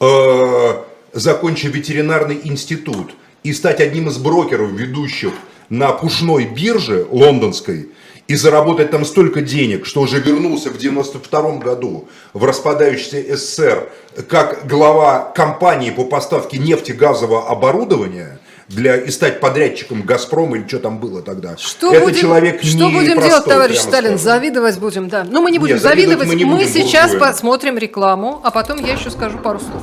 э, 0.00 0.72
закончив 1.16 1.74
ветеринарный 1.74 2.40
институт 2.44 3.14
и 3.42 3.52
стать 3.52 3.80
одним 3.80 4.08
из 4.08 4.18
брокеров, 4.18 4.70
ведущих 4.70 5.32
на 5.70 5.90
пушной 5.92 6.44
бирже 6.44 7.06
лондонской, 7.10 7.88
и 8.28 8.34
заработать 8.34 8.90
там 8.90 9.04
столько 9.04 9.40
денег, 9.40 9.86
что 9.86 10.00
уже 10.00 10.18
вернулся 10.18 10.68
в 10.70 10.78
92 10.78 11.58
году 11.58 12.08
в 12.32 12.44
распадающийся 12.44 13.36
СССР 13.36 13.88
как 14.28 14.66
глава 14.66 15.32
компании 15.34 15.90
по 15.90 16.04
поставке 16.04 16.58
нефтегазового 16.58 17.48
оборудования 17.48 18.40
для, 18.68 18.96
и 18.96 19.10
стать 19.10 19.38
подрядчиком 19.38 20.02
«Газпрома» 20.02 20.56
или 20.56 20.66
что 20.66 20.80
там 20.80 20.98
было 20.98 21.22
тогда. 21.22 21.56
Что 21.56 21.92
Это 21.92 22.04
будем, 22.04 22.20
человек 22.20 22.62
что 22.64 22.90
будем 22.90 23.14
простой, 23.14 23.28
делать, 23.28 23.44
товарищ 23.44 23.78
Сталин? 23.78 24.18
скажем. 24.18 24.18
Завидовать 24.18 24.78
будем, 24.78 25.08
да. 25.08 25.24
Ну, 25.24 25.40
мы 25.40 25.52
не 25.52 25.60
будем 25.60 25.76
Нет, 25.76 25.82
завидовать 25.82 26.26
завидовать. 26.26 26.28
мы 26.28 26.34
не 26.34 26.44
мы 26.44 26.56
будем 26.56 26.68
сейчас 26.68 27.14
посмотрим 27.14 27.78
рекламу, 27.78 28.40
а 28.42 28.50
потом 28.50 28.84
я 28.84 28.94
еще 28.94 29.10
скажу 29.10 29.38
пару 29.38 29.60
слов. 29.60 29.82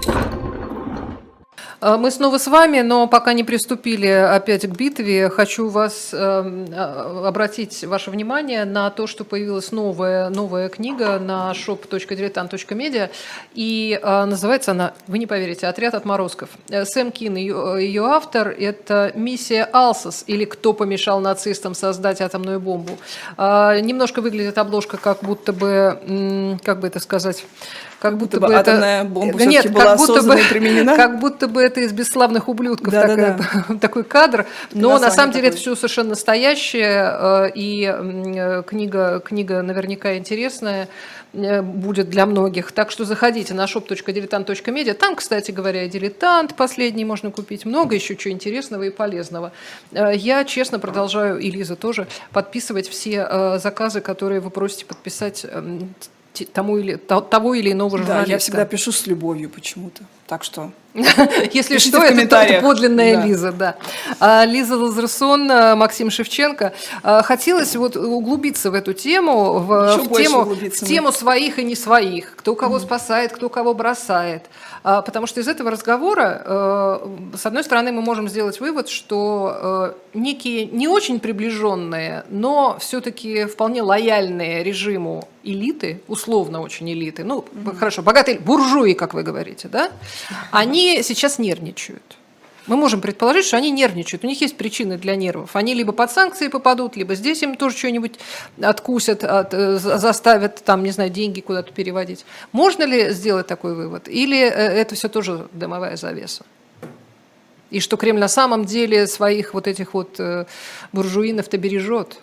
А, 1.83 1.97
Мы 1.97 2.11
снова 2.11 2.37
с 2.37 2.45
вами, 2.45 2.81
но 2.81 3.07
пока 3.07 3.33
не 3.33 3.43
приступили 3.43 4.05
опять 4.05 4.67
к 4.67 4.69
битве, 4.69 5.29
хочу 5.29 5.67
вас 5.67 6.11
э, 6.13 6.17
а, 6.17 7.23
обратить 7.27 7.83
ваше 7.85 8.11
внимание 8.11 8.65
на 8.65 8.91
то, 8.91 9.07
что 9.07 9.23
появилась 9.23 9.71
новая, 9.71 10.29
новая 10.29 10.69
книга 10.69 11.17
на 11.17 11.51
shop.diletant.media, 11.53 13.09
и 13.55 13.99
э, 13.99 14.25
называется 14.25 14.71
она, 14.71 14.93
вы 15.07 15.17
не 15.17 15.25
поверите, 15.25 15.65
«Отряд 15.65 15.95
отморозков». 15.95 16.49
Э, 16.69 16.85
Сэм 16.85 17.11
Кин, 17.11 17.35
ее, 17.35 17.77
ее 17.79 18.05
автор, 18.05 18.49
это 18.49 19.11
«Миссия 19.15 19.63
Алсос» 19.63 20.23
или 20.27 20.45
«Кто 20.45 20.73
помешал 20.73 21.19
нацистам 21.19 21.73
создать 21.73 22.21
атомную 22.21 22.59
бомбу». 22.59 22.99
Немножко 23.37 24.21
выглядит 24.21 24.59
обложка 24.59 24.97
как 24.97 25.23
будто 25.23 25.51
бы, 25.51 26.59
как 26.63 26.79
бы 26.79 26.87
это 26.87 26.99
сказать, 26.99 27.43
как 28.01 28.17
будто, 28.17 28.39
бы 28.39 28.47
это... 28.47 28.59
атомная 28.59 29.03
бомба 29.03 29.37
Да 29.37 29.45
нет, 29.45 29.71
была 29.71 29.95
как 29.95 29.97
будто 29.99 30.23
бы, 30.23 30.39
применена? 30.49 30.95
как 30.95 31.19
будто 31.19 31.47
бы 31.47 31.61
это 31.61 31.81
из 31.81 31.91
бесславных 31.91 32.49
ублюдков 32.49 32.91
Да-да-да. 32.91 33.37
такой, 33.37 33.77
такой 33.79 34.03
кадр, 34.03 34.47
но 34.73 34.97
на 34.97 35.11
самом 35.11 35.33
деле 35.33 35.49
это 35.49 35.57
такое. 35.57 35.75
все 35.75 35.79
совершенно 35.79 36.09
настоящее, 36.09 37.45
э, 37.47 37.51
и 37.53 37.85
э, 37.85 38.63
книга, 38.65 39.21
книга 39.23 39.61
наверняка 39.61 40.17
интересная 40.17 40.87
э, 41.33 41.61
будет 41.61 42.09
для 42.09 42.25
многих. 42.25 42.71
Так 42.71 42.89
что 42.89 43.05
заходите 43.05 43.53
на 43.53 43.65
shop.diletant.media. 43.65 44.95
Там, 44.95 45.15
кстати 45.15 45.51
говоря, 45.51 45.83
и 45.83 45.89
дилетант 45.89 46.55
последний 46.55 47.05
можно 47.05 47.29
купить. 47.29 47.65
Много 47.65 47.93
еще 47.93 48.15
чего 48.15 48.33
интересного 48.33 48.81
и 48.81 48.89
полезного. 48.89 49.51
Я, 49.91 50.43
честно, 50.45 50.79
продолжаю, 50.79 51.37
и 51.37 51.51
Лиза 51.51 51.75
тоже, 51.75 52.07
подписывать 52.31 52.89
все 52.89 53.59
заказы, 53.59 54.01
которые 54.01 54.39
вы 54.39 54.49
просите 54.49 54.85
подписать 54.85 55.45
эм, 55.47 55.93
тому 56.53 56.77
или, 56.77 56.95
то- 56.95 57.21
того 57.21 57.53
или 57.55 57.71
иного 57.71 57.97
Да, 57.97 58.03
журналиста. 58.03 58.31
я 58.31 58.37
всегда 58.37 58.65
пишу 58.65 58.91
с 58.91 59.07
любовью 59.07 59.49
почему-то. 59.49 60.03
Так 60.31 60.45
что 60.45 60.71
Если 60.93 61.75
Пишите 61.75 61.97
что, 61.97 62.03
это, 62.03 62.61
подлинная 62.61 63.15
Да. 63.15 63.25
Лиза, 63.25 63.51
да. 63.51 63.75
А, 64.19 64.45
Лиза 64.45 64.75
Лазерсон, 64.75 65.49
а, 65.49 65.75
Максим 65.75 66.11
Шевченко. 66.11 66.73
А, 67.01 67.21
Хотелось 67.23 67.75
вот 67.75 67.95
углубиться 67.95 68.71
в 68.71 68.73
эту 68.73 68.93
тему, 68.93 69.59
в, 69.59 69.97
в 69.97 70.13
тему, 70.17 70.43
в 70.43 70.85
тему 70.85 71.11
своих 71.13 71.59
и 71.59 71.63
не 71.63 71.75
своих, 71.75 72.35
кто 72.35 72.55
кого 72.55 72.79
спасает, 72.79 73.31
кто 73.31 73.47
кого 73.47 73.73
бросает. 73.73 74.43
А, 74.83 75.01
Потому 75.01 75.27
что 75.27 75.39
из 75.39 75.47
этого 75.47 75.71
разговора, 75.71 77.01
с 77.37 77.45
одной 77.45 77.63
стороны, 77.63 77.91
мы 77.91 78.01
можем 78.01 78.27
сделать 78.27 78.59
вывод, 78.59 78.89
что 78.89 79.95
некие 80.13 80.65
не 80.65 80.87
очень 80.87 81.19
приближенные, 81.19 82.25
но 82.29 82.77
все-таки 82.79 83.45
вполне 83.45 83.81
лояльные 83.81 84.63
режиму 84.63 85.27
элиты, 85.43 86.01
условно 86.07 86.61
очень 86.61 86.91
элиты, 86.91 87.23
ну, 87.23 87.45
хорошо, 87.79 88.01
богатые 88.01 88.39
буржуи, 88.39 88.93
как 88.93 89.13
вы 89.13 89.23
говорите, 89.23 89.67
да, 89.67 89.91
они 90.51 91.03
сейчас 91.03 91.39
нервничают. 91.39 92.17
Мы 92.67 92.75
можем 92.77 93.01
предположить, 93.01 93.45
что 93.45 93.57
они 93.57 93.71
нервничают. 93.71 94.23
У 94.23 94.27
них 94.27 94.39
есть 94.41 94.55
причины 94.55 94.97
для 94.97 95.15
нервов. 95.15 95.55
Они 95.55 95.73
либо 95.73 95.93
под 95.93 96.11
санкции 96.11 96.47
попадут, 96.47 96.95
либо 96.95 97.15
здесь 97.15 97.41
им 97.41 97.55
тоже 97.55 97.75
что-нибудь 97.75 98.19
откусят, 98.61 99.23
от, 99.23 99.53
э, 99.53 99.77
за- 99.77 99.97
заставят 99.97 100.63
там, 100.63 100.83
не 100.83 100.91
знаю, 100.91 101.09
деньги 101.09 101.41
куда-то 101.41 101.73
переводить. 101.73 102.25
Можно 102.51 102.83
ли 102.83 103.09
сделать 103.11 103.47
такой 103.47 103.73
вывод? 103.73 104.07
Или 104.07 104.39
э, 104.39 104.47
это 104.47 104.93
все 104.95 105.09
тоже 105.09 105.47
дымовая 105.53 105.97
завеса? 105.97 106.45
И 107.71 107.79
что 107.79 107.97
Кремль 107.97 108.19
на 108.19 108.27
самом 108.27 108.65
деле 108.65 109.07
своих 109.07 109.53
вот 109.53 109.65
этих 109.65 109.93
вот 109.93 110.19
э, 110.19 110.45
буржуинов-то 110.91 111.57
бережет? 111.57 112.19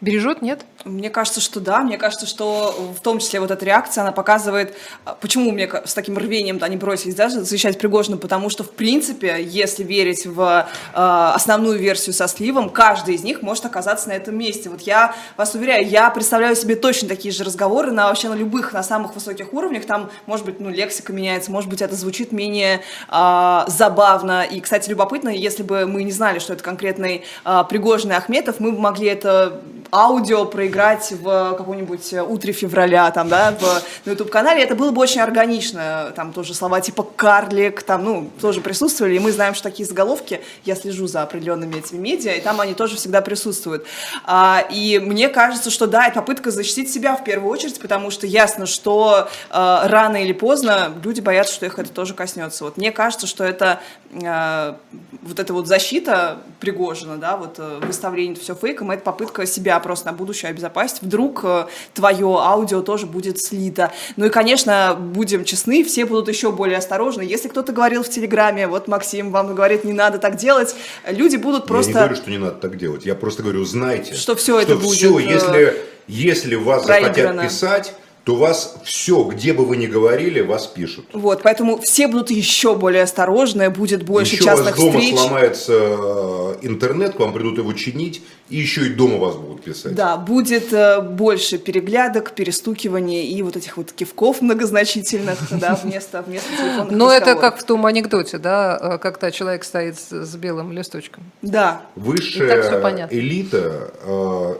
Бережет, 0.00 0.42
нет? 0.42 0.64
Мне 0.84 1.10
кажется, 1.10 1.40
что 1.40 1.58
да. 1.58 1.80
Мне 1.80 1.98
кажется, 1.98 2.26
что 2.26 2.92
в 2.96 3.00
том 3.00 3.18
числе 3.18 3.40
вот 3.40 3.50
эта 3.50 3.64
реакция, 3.64 4.02
она 4.02 4.12
показывает, 4.12 4.76
а, 5.04 5.14
почему 5.14 5.50
мне 5.50 5.68
с 5.84 5.92
таким 5.92 6.16
рвением 6.16 6.58
они 6.60 6.76
бросились 6.76 7.16
да, 7.16 7.28
защищать 7.28 7.78
Пригожина, 7.78 8.16
потому 8.16 8.48
что, 8.48 8.62
в 8.62 8.70
принципе, 8.70 9.42
если 9.42 9.82
верить 9.82 10.26
в 10.26 10.40
э, 10.40 10.62
основную 10.94 11.78
версию 11.78 12.14
со 12.14 12.28
сливом, 12.28 12.70
каждый 12.70 13.16
из 13.16 13.24
них 13.24 13.42
может 13.42 13.64
оказаться 13.64 14.08
на 14.08 14.12
этом 14.12 14.36
месте. 14.36 14.70
Вот 14.70 14.82
я 14.82 15.14
вас 15.36 15.54
уверяю, 15.54 15.88
я 15.88 16.10
представляю 16.10 16.54
себе 16.54 16.76
точно 16.76 17.08
такие 17.08 17.32
же 17.32 17.42
разговоры 17.42 17.90
на 17.90 18.06
вообще 18.06 18.28
на 18.28 18.34
любых, 18.34 18.72
на 18.72 18.82
самых 18.84 19.14
высоких 19.14 19.52
уровнях. 19.52 19.84
Там, 19.84 20.10
может 20.26 20.46
быть, 20.46 20.60
ну, 20.60 20.70
лексика 20.70 21.12
меняется, 21.12 21.50
может 21.50 21.68
быть, 21.68 21.82
это 21.82 21.96
звучит 21.96 22.30
менее 22.30 22.82
э, 23.08 23.60
забавно. 23.66 24.44
И, 24.44 24.60
кстати, 24.60 24.90
любопытно, 24.90 25.28
если 25.28 25.64
бы 25.64 25.86
мы 25.86 26.04
не 26.04 26.12
знали, 26.12 26.38
что 26.38 26.52
это 26.52 26.62
конкретный 26.62 27.24
э, 27.44 27.64
Пригожин 27.68 28.12
и 28.12 28.14
Ахметов, 28.14 28.60
мы 28.60 28.70
бы 28.70 28.78
могли 28.78 29.08
это 29.08 29.60
аудио 29.92 30.44
проиграть 30.68 31.12
в 31.12 31.54
каком-нибудь 31.56 32.12
утре 32.28 32.52
февраля, 32.52 33.10
там, 33.10 33.28
да, 33.28 33.56
в, 33.58 33.82
на 34.06 34.10
YouTube-канале, 34.10 34.62
это 34.62 34.74
было 34.74 34.90
бы 34.90 35.00
очень 35.00 35.20
органично, 35.20 36.12
там 36.14 36.32
тоже 36.32 36.52
слова 36.54 36.80
типа 36.80 37.06
«карлик», 37.16 37.82
там, 37.82 38.04
ну, 38.04 38.30
тоже 38.40 38.60
присутствовали, 38.60 39.14
и 39.14 39.18
мы 39.18 39.32
знаем, 39.32 39.54
что 39.54 39.64
такие 39.64 39.86
заголовки, 39.86 40.40
я 40.64 40.76
слежу 40.76 41.06
за 41.06 41.22
определенными 41.22 41.78
этими 41.78 41.98
медиа, 41.98 42.32
и 42.32 42.40
там 42.40 42.60
они 42.60 42.74
тоже 42.74 42.96
всегда 42.96 43.22
присутствуют. 43.22 43.86
А, 44.26 44.62
и 44.70 44.98
мне 44.98 45.28
кажется, 45.28 45.70
что 45.70 45.86
да, 45.86 46.06
это 46.06 46.16
попытка 46.16 46.50
защитить 46.50 46.92
себя 46.92 47.16
в 47.16 47.24
первую 47.24 47.50
очередь, 47.50 47.80
потому 47.80 48.10
что 48.10 48.26
ясно, 48.26 48.66
что 48.66 49.28
а, 49.50 49.88
рано 49.88 50.22
или 50.22 50.32
поздно 50.32 50.92
люди 51.02 51.20
боятся, 51.20 51.54
что 51.54 51.66
их 51.66 51.78
это 51.78 51.90
тоже 51.90 52.12
коснется. 52.12 52.64
Вот 52.64 52.76
мне 52.76 52.92
кажется, 52.92 53.26
что 53.26 53.44
это 53.44 53.80
а, 54.22 54.78
вот 55.22 55.38
эта 55.38 55.52
вот 55.54 55.66
защита 55.66 56.38
Пригожина, 56.60 57.16
да, 57.16 57.36
вот 57.36 57.56
э, 57.58 57.80
выставление 57.82 58.36
все 58.36 58.54
фейком, 58.54 58.90
это 58.90 59.02
попытка 59.02 59.46
себя 59.46 59.78
просто 59.78 60.06
на 60.06 60.12
будущее 60.12 60.50
обезопасить. 60.58 61.02
Вдруг 61.02 61.40
э, 61.44 61.66
твое 61.94 62.36
аудио 62.40 62.82
тоже 62.82 63.06
будет 63.06 63.40
слито. 63.40 63.92
Ну 64.16 64.26
и, 64.26 64.28
конечно, 64.28 64.96
будем 64.98 65.44
честны, 65.44 65.84
все 65.84 66.04
будут 66.04 66.28
еще 66.28 66.52
более 66.52 66.78
осторожны. 66.78 67.22
Если 67.22 67.48
кто-то 67.48 67.72
говорил 67.72 68.02
в 68.02 68.08
Телеграме, 68.08 68.66
вот 68.66 68.88
Максим 68.88 69.30
вам 69.30 69.54
говорит, 69.54 69.84
не 69.84 69.92
надо 69.92 70.18
так 70.18 70.36
делать, 70.36 70.74
люди 71.06 71.36
будут 71.36 71.66
просто... 71.66 71.92
Я 71.92 71.98
не 71.98 72.04
говорю, 72.04 72.16
что 72.16 72.30
не 72.30 72.38
надо 72.38 72.56
так 72.56 72.76
делать. 72.76 73.06
Я 73.06 73.14
просто 73.14 73.42
говорю, 73.42 73.64
знайте, 73.64 74.14
что 74.14 74.34
все 74.34 74.60
это 74.60 74.76
будет... 74.76 74.98
Все, 74.98 75.18
если, 75.18 75.76
если 76.06 76.54
вас 76.56 76.84
захотят 76.84 77.40
писать 77.40 77.94
то 78.24 78.34
вас 78.34 78.76
все, 78.84 79.22
где 79.22 79.54
бы 79.54 79.64
вы 79.64 79.78
ни 79.78 79.86
говорили, 79.86 80.40
вас 80.40 80.66
пишут. 80.66 81.06
Вот, 81.14 81.40
поэтому 81.42 81.78
все 81.78 82.08
будут 82.08 82.30
еще 82.30 82.74
более 82.74 83.04
осторожны, 83.04 83.70
будет 83.70 84.02
больше 84.02 84.34
еще 84.34 84.44
частных 84.44 84.78
у 84.78 84.82
вас 84.82 84.92
дома 84.92 85.00
встреч. 85.00 85.18
сломается 85.18 85.72
э, 85.72 86.54
интернет, 86.62 87.14
к 87.14 87.20
вам 87.20 87.32
придут 87.32 87.56
его 87.56 87.72
чинить, 87.72 88.22
и 88.50 88.56
еще 88.56 88.86
и 88.86 88.90
дома 88.90 89.16
вас 89.16 89.36
будут 89.36 89.62
писать. 89.62 89.94
Да, 89.94 90.18
будет 90.18 90.72
э, 90.74 91.00
больше 91.00 91.56
переглядок, 91.56 92.32
перестукиваний 92.32 93.28
и 93.28 93.42
вот 93.42 93.56
этих 93.56 93.78
вот 93.78 93.92
кивков 93.92 94.42
многозначительных, 94.42 95.38
да, 95.58 95.80
вместо, 95.82 96.20
вместо 96.20 96.48
телефонных 96.54 96.90
Но 96.90 97.10
это 97.10 97.34
как 97.34 97.58
в 97.58 97.64
том 97.64 97.86
анекдоте, 97.86 98.36
да, 98.36 98.78
э, 98.78 98.98
когда 98.98 99.30
человек 99.30 99.64
стоит 99.64 99.98
с 99.98 100.36
белым 100.36 100.72
листочком. 100.72 101.24
Да. 101.40 101.82
Высшая 101.94 103.08
элита, 103.10 103.90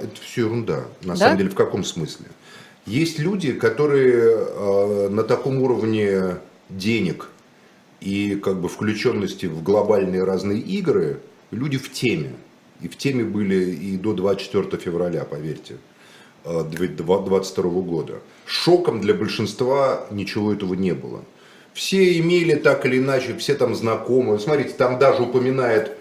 это 0.01 0.21
все 0.25 0.47
ерунда, 0.47 0.85
на 1.03 1.17
самом 1.17 1.37
деле, 1.37 1.51
в 1.51 1.55
каком 1.55 1.85
смысле? 1.85 2.27
Есть 2.89 3.19
люди, 3.19 3.53
которые 3.53 4.17
э, 4.17 5.09
на 5.11 5.23
таком 5.23 5.61
уровне 5.61 6.39
денег 6.71 7.29
и 8.01 8.35
как 8.37 8.63
бы 8.63 8.71
включенности 8.71 9.45
в 9.45 9.63
глобальные 9.63 10.25
разные 10.25 10.59
игры, 10.59 11.21
люди 11.51 11.77
в 11.77 11.93
теме. 11.93 12.31
И 12.81 12.89
в 12.89 12.97
теме 12.97 13.25
были 13.25 13.73
и 13.75 13.99
до 13.99 14.15
24 14.15 14.83
февраля, 14.83 15.27
поверьте, 15.27 15.77
2022 16.47 17.65
э, 17.65 17.75
года. 17.83 18.15
Шоком 18.47 19.03
для 19.03 19.13
большинства 19.13 20.07
ничего 20.11 20.55
этого 20.55 20.73
не 20.73 20.95
было. 20.95 21.23
Все 21.75 22.19
имели 22.19 22.55
так 22.55 22.87
или 22.87 22.97
иначе, 23.01 23.37
все 23.37 23.55
там 23.55 23.75
знакомые. 23.75 24.39
Смотрите, 24.39 24.71
там 24.71 24.99
даже 24.99 25.25
упоминает 25.25 25.98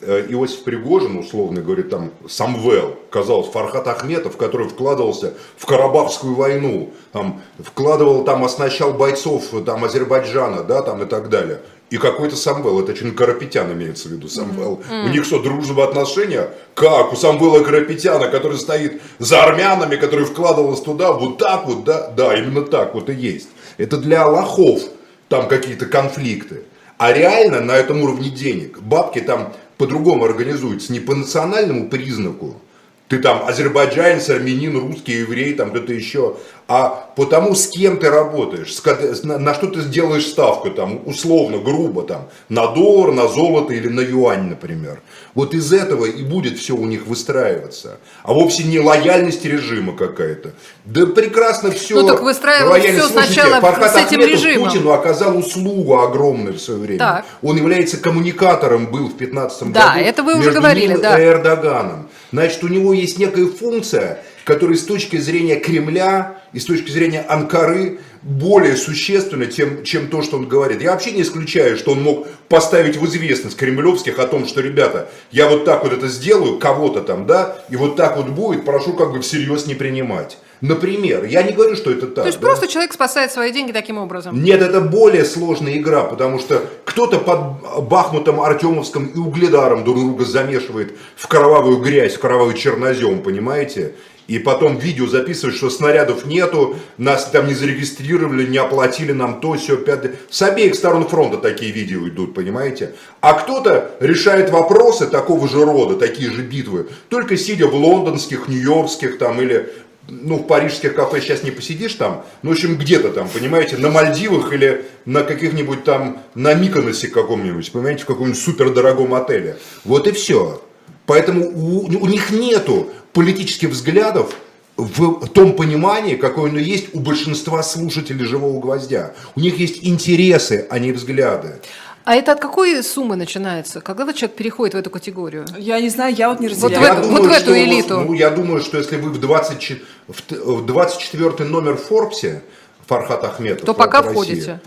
Иосиф 0.00 0.62
Пригожин, 0.62 1.18
условно 1.18 1.60
говорит, 1.60 1.90
там, 1.90 2.12
Самвел, 2.28 2.96
казалось, 3.10 3.48
Фархат 3.48 3.88
Ахметов, 3.88 4.36
который 4.36 4.68
вкладывался 4.68 5.34
в 5.56 5.66
Карабахскую 5.66 6.34
войну, 6.34 6.92
там, 7.12 7.42
вкладывал, 7.58 8.24
там, 8.24 8.44
оснащал 8.44 8.92
бойцов, 8.92 9.46
там, 9.66 9.84
Азербайджана, 9.84 10.62
да, 10.62 10.82
там, 10.82 11.02
и 11.02 11.06
так 11.06 11.28
далее. 11.28 11.60
И 11.90 11.96
какой-то 11.96 12.36
Самвел, 12.36 12.78
это 12.80 12.92
очень 12.92 13.14
Карапетян 13.14 13.72
имеется 13.72 14.08
в 14.08 14.12
виду, 14.12 14.28
Самвел. 14.28 14.82
Mm-hmm. 14.88 15.04
У 15.06 15.08
них 15.08 15.24
что, 15.24 15.40
дружного 15.40 15.84
отношения? 15.84 16.50
Как? 16.74 17.12
У 17.12 17.16
Самвела 17.16 17.64
Карапетяна, 17.64 18.28
который 18.28 18.58
стоит 18.58 19.00
за 19.18 19.42
армянами, 19.42 19.96
который 19.96 20.26
вкладывался 20.26 20.84
туда, 20.84 21.12
вот 21.12 21.38
так 21.38 21.66
вот, 21.66 21.84
да? 21.84 22.08
Да, 22.08 22.36
именно 22.36 22.62
так 22.62 22.94
вот 22.94 23.08
и 23.08 23.14
есть. 23.14 23.48
Это 23.78 23.96
для 23.96 24.26
лохов 24.26 24.82
там 25.28 25.48
какие-то 25.48 25.86
конфликты. 25.86 26.64
А 26.98 27.12
реально 27.12 27.60
на 27.60 27.72
этом 27.72 28.02
уровне 28.02 28.28
денег. 28.28 28.80
Бабки 28.80 29.20
там 29.20 29.54
по-другому 29.78 30.24
организуется, 30.24 30.92
не 30.92 31.00
по 31.00 31.14
национальному 31.14 31.88
признаку, 31.88 32.60
ты 33.08 33.18
там 33.18 33.46
азербайджанец, 33.46 34.28
армянин, 34.28 34.76
русский, 34.76 35.12
еврей, 35.12 35.54
там 35.54 35.70
кто-то 35.70 35.94
еще, 35.94 36.36
а 36.70 37.10
потому 37.16 37.54
с 37.54 37.66
кем 37.66 37.96
ты 37.96 38.10
работаешь, 38.10 38.76
на 39.22 39.54
что 39.54 39.68
ты 39.68 39.80
сделаешь 39.80 40.26
ставку, 40.26 40.70
там, 40.70 41.00
условно, 41.06 41.56
грубо, 41.56 42.02
там, 42.02 42.28
на 42.50 42.66
доллар, 42.66 43.12
на 43.12 43.26
золото 43.26 43.72
или 43.72 43.88
на 43.88 44.00
юань, 44.00 44.50
например. 44.50 45.00
Вот 45.34 45.54
из 45.54 45.72
этого 45.72 46.04
и 46.04 46.22
будет 46.22 46.58
все 46.58 46.74
у 46.74 46.84
них 46.84 47.06
выстраиваться. 47.06 47.98
А 48.22 48.34
вовсе 48.34 48.64
не 48.64 48.80
лояльность 48.80 49.46
режима 49.46 49.96
какая-то. 49.96 50.50
Да 50.84 51.06
прекрасно 51.06 51.70
все. 51.70 52.02
Ну 52.02 52.06
так 52.06 52.20
выстраивалось 52.20 52.82
все 52.82 53.00
Слушайте, 53.00 53.32
сначала 53.32 53.60
Фархат 53.62 53.92
с 53.92 53.96
этим 53.96 54.20
Ахметов 54.20 54.44
режимом. 54.44 54.68
Путину 54.68 54.90
оказал 54.90 55.38
услугу 55.38 55.98
огромную 55.98 56.54
в 56.54 56.60
свое 56.60 56.80
время. 56.80 56.98
Так. 56.98 57.24
Он 57.40 57.56
является 57.56 57.96
коммуникатором, 57.96 58.88
был 58.88 59.08
в 59.08 59.16
15 59.16 59.72
да, 59.72 59.94
году. 59.94 60.04
это 60.04 60.22
вы 60.22 60.38
уже 60.38 60.50
говорили, 60.50 60.96
да. 60.96 61.18
Эрдоганом. 61.18 62.08
Значит, 62.30 62.62
у 62.62 62.68
него 62.68 62.92
есть 62.92 63.18
некая 63.18 63.46
функция, 63.46 64.22
которая 64.48 64.78
с 64.78 64.84
точки 64.84 65.18
зрения 65.18 65.56
Кремля 65.56 66.40
и 66.54 66.58
с 66.58 66.64
точки 66.64 66.90
зрения 66.90 67.20
Анкары 67.20 68.00
более 68.22 68.76
существенно, 68.76 69.46
чем, 69.46 69.84
чем 69.84 70.08
то, 70.08 70.22
что 70.22 70.38
он 70.38 70.48
говорит. 70.48 70.80
Я 70.80 70.92
вообще 70.92 71.10
не 71.10 71.20
исключаю, 71.20 71.76
что 71.76 71.92
он 71.92 72.02
мог 72.02 72.26
поставить 72.48 72.96
в 72.96 73.04
известность 73.04 73.58
кремлевских 73.58 74.18
о 74.18 74.26
том, 74.26 74.46
что, 74.46 74.62
ребята, 74.62 75.10
я 75.32 75.50
вот 75.50 75.66
так 75.66 75.84
вот 75.84 75.92
это 75.92 76.08
сделаю, 76.08 76.58
кого-то 76.58 77.02
там, 77.02 77.26
да, 77.26 77.58
и 77.68 77.76
вот 77.76 77.96
так 77.96 78.16
вот 78.16 78.28
будет, 78.30 78.64
прошу 78.64 78.94
как 78.94 79.12
бы 79.12 79.20
всерьез 79.20 79.66
не 79.66 79.74
принимать. 79.74 80.38
Например, 80.62 81.26
я 81.26 81.42
не 81.42 81.52
говорю, 81.52 81.76
что 81.76 81.90
это 81.90 82.06
так. 82.06 82.24
То 82.24 82.28
есть 82.28 82.40
да? 82.40 82.46
просто 82.46 82.68
человек 82.68 82.94
спасает 82.94 83.30
свои 83.30 83.52
деньги 83.52 83.72
таким 83.72 83.98
образом? 83.98 84.42
Нет, 84.42 84.62
это 84.62 84.80
более 84.80 85.26
сложная 85.26 85.76
игра, 85.76 86.04
потому 86.04 86.38
что 86.38 86.64
кто-то 86.86 87.18
под 87.18 87.84
Бахмутом, 87.86 88.40
Артемовском 88.40 89.08
и 89.08 89.18
Угледаром 89.18 89.84
друг 89.84 89.98
друга 89.98 90.24
замешивает 90.24 90.96
в 91.16 91.28
кровавую 91.28 91.80
грязь, 91.80 92.14
в 92.14 92.18
кровавый 92.18 92.56
чернозем, 92.56 93.22
понимаете? 93.22 93.92
И 94.28 94.38
потом 94.38 94.76
видео 94.78 95.06
записывают, 95.06 95.56
что 95.56 95.70
снарядов 95.70 96.26
нету, 96.26 96.76
нас 96.98 97.30
там 97.30 97.48
не 97.48 97.54
зарегистрировали, 97.54 98.46
не 98.46 98.58
оплатили 98.58 99.12
нам 99.12 99.40
то, 99.40 99.54
все, 99.54 99.78
пятое. 99.78 100.16
С 100.28 100.42
обеих 100.42 100.74
сторон 100.74 101.08
фронта 101.08 101.38
такие 101.38 101.72
видео 101.72 102.06
идут, 102.06 102.34
понимаете? 102.34 102.94
А 103.22 103.32
кто-то 103.32 103.90
решает 104.00 104.50
вопросы 104.50 105.06
такого 105.06 105.48
же 105.48 105.64
рода, 105.64 105.96
такие 105.96 106.30
же 106.30 106.42
битвы, 106.42 106.88
только 107.08 107.38
сидя 107.38 107.68
в 107.68 107.74
лондонских, 107.74 108.48
нью-йоркских 108.48 109.16
там 109.16 109.40
или 109.40 109.72
ну, 110.08 110.36
в 110.36 110.46
парижских 110.46 110.94
кафе 110.94 111.22
сейчас 111.22 111.42
не 111.42 111.50
посидишь 111.50 111.94
там, 111.94 112.24
ну, 112.42 112.50
в 112.50 112.52
общем, 112.52 112.76
где-то 112.76 113.10
там, 113.10 113.28
понимаете, 113.28 113.78
на 113.78 113.90
Мальдивах 113.90 114.52
или 114.52 114.84
на 115.06 115.22
каких-нибудь 115.22 115.84
там, 115.84 116.22
на 116.34 116.52
Миконосе 116.52 117.08
каком-нибудь, 117.08 117.72
понимаете, 117.72 118.02
в 118.02 118.06
каком-нибудь 118.06 118.40
супердорогом 118.40 119.14
отеле. 119.14 119.56
Вот 119.84 120.06
и 120.06 120.12
все. 120.12 120.62
Поэтому 121.08 121.46
у, 121.46 121.86
у 121.86 122.06
них 122.06 122.30
нету 122.30 122.90
политических 123.12 123.70
взглядов 123.70 124.34
в 124.76 125.26
том 125.28 125.54
понимании, 125.54 126.14
какое 126.14 126.50
оно 126.50 126.60
есть 126.60 126.94
у 126.94 127.00
большинства 127.00 127.62
слушателей 127.62 128.24
«Живого 128.24 128.60
гвоздя». 128.60 129.12
У 129.34 129.40
них 129.40 129.58
есть 129.58 129.80
интересы, 129.82 130.66
а 130.70 130.78
не 130.78 130.92
взгляды. 130.92 131.60
А 132.04 132.14
это 132.14 132.32
от 132.32 132.40
какой 132.40 132.82
суммы 132.82 133.16
начинается? 133.16 133.80
Когда 133.80 134.12
человек 134.14 134.36
переходит 134.36 134.74
в 134.74 134.78
эту 134.78 134.88
категорию? 134.88 135.44
Я 135.58 135.78
не 135.80 135.90
знаю, 135.90 136.14
я 136.14 136.30
вот 136.30 136.40
не 136.40 136.48
разделяю. 136.48 136.94
Вот 136.94 137.04
в, 137.04 137.08
думаю, 137.08 137.22
вот 137.22 137.30
в 137.30 137.42
эту 137.42 137.54
элиту. 137.54 138.00
Ну, 138.00 138.14
я 138.14 138.30
думаю, 138.30 138.62
что 138.62 138.78
если 138.78 138.96
вы 138.96 139.10
в, 139.10 139.20
20, 139.20 139.82
в 140.30 140.64
24 140.64 141.48
номер 141.50 141.76
в 141.76 141.82
Форбсе, 141.82 142.42
Фархат 142.86 143.24
Ахметов, 143.24 143.66
то 143.66 143.74
пока 143.74 144.00
России, 144.00 144.14
входите. 144.14 144.60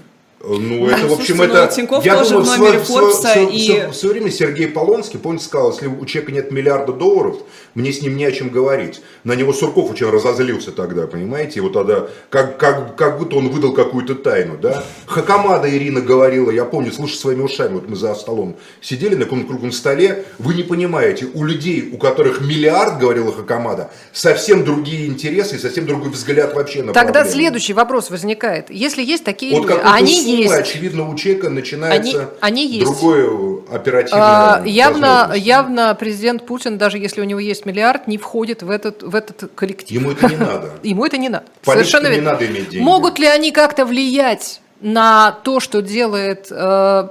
Ну, 0.44 0.88
это, 0.88 1.08
в 1.08 1.14
общем, 1.14 1.42
это... 1.42 1.66
ну, 1.70 1.76
Тинькофф 1.76 2.06
я 2.06 2.18
тоже 2.18 2.32
думаю, 2.32 2.46
в 2.46 2.58
номере 2.58 2.80
Форбса 2.80 3.34
и- 3.40 3.88
в 3.90 3.94
свое- 3.94 4.14
время 4.14 4.32
Сергей 4.32 4.68
Полонский, 4.68 5.20
помните, 5.20 5.46
сказал, 5.46 5.72
если 5.72 5.88
у 5.88 6.06
человека 6.06 6.32
нет 6.32 6.52
миллиарда 6.52 6.94
долларов, 6.94 7.38
мне 7.76 7.92
с 7.94 8.02
ним 8.02 8.18
не 8.18 8.26
о 8.26 8.32
чем 8.32 8.50
говорить. 8.50 9.02
На 9.24 9.34
него 9.34 9.54
Сурков 9.54 9.92
очень 9.92 10.10
разозлился 10.10 10.72
тогда, 10.72 11.08
понимаете? 11.08 11.60
И 11.60 11.62
вот 11.62 11.74
тогда, 11.74 12.08
как, 12.30 12.58
как, 12.58 12.96
как 12.96 13.20
будто 13.20 13.36
он 13.38 13.50
выдал 13.50 13.74
какую-то 13.74 14.16
тайну, 14.16 14.58
да? 14.58 14.84
Хакамада 15.06 15.70
Ирина 15.70 16.02
говорила, 16.02 16.52
я 16.52 16.66
помню, 16.66 16.92
слушай 16.92 17.16
своими 17.16 17.42
ушами, 17.42 17.76
вот 17.76 17.88
мы 17.88 17.96
за 17.96 18.14
столом 18.16 18.56
сидели 18.82 19.16
на 19.16 19.26
каком-то 19.26 19.48
круглом 19.48 19.72
столе, 19.72 20.26
вы 20.40 20.54
не 20.56 20.64
понимаете, 20.64 21.28
у 21.34 21.44
людей, 21.44 21.90
у 21.94 21.98
которых 21.98 22.42
миллиард, 22.42 23.00
говорила 23.00 23.32
Хакамада, 23.32 23.92
совсем 24.12 24.64
другие 24.66 25.08
интересы 25.08 25.56
и 25.56 25.60
совсем 25.60 25.86
другой 25.86 26.10
взгляд 26.10 26.54
вообще 26.56 26.84
на 26.84 26.94
Тогда 26.94 27.22
проблему. 27.22 27.32
следующий 27.32 27.74
вопрос 27.74 28.10
возникает. 28.10 28.70
Если 28.70 29.04
есть 29.04 29.24
такие 29.24 29.56
Вот 29.58 29.68
люди, 29.70 29.80
а 29.84 29.94
они 29.96 30.31
есть, 30.36 30.54
очевидно, 30.54 31.10
у 31.10 31.16
человека 31.16 31.50
начинается 31.50 32.20
Они- 32.42 32.64
они 32.64 32.68
есть. 32.68 32.86
другое 32.86 33.62
оперативное 33.72 34.22
А, 34.24 34.64
явно, 34.66 35.34
явно 35.36 35.96
президент 36.00 36.46
Путин, 36.46 36.78
даже 36.78 36.98
если 36.98 37.22
у 37.22 37.24
него 37.24 37.40
есть 37.40 37.66
миллиард, 37.66 38.08
не 38.08 38.18
входит 38.18 38.64
в 38.64 38.70
этот, 38.70 39.04
в 39.04 39.16
этот 39.16 39.52
коллектив. 39.56 39.92
Ему 39.92 40.12
это 40.12 40.28
не 40.28 40.36
надо. 40.38 40.72
Ему 40.84 41.06
это 41.06 41.18
не 41.18 41.30
надо. 41.30 41.46
Совершенно 41.64 42.08
не 42.14 42.22
надо 42.22 42.46
иметь 42.46 42.70
деньги. 42.70 42.84
Могут 42.84 43.20
ли 43.20 43.26
они 43.28 43.52
как-то 43.52 43.86
влиять 43.86 44.62
на 44.82 45.32
то, 45.44 45.60
что 45.60 45.82
делает 45.82 46.48
э, 46.50 47.08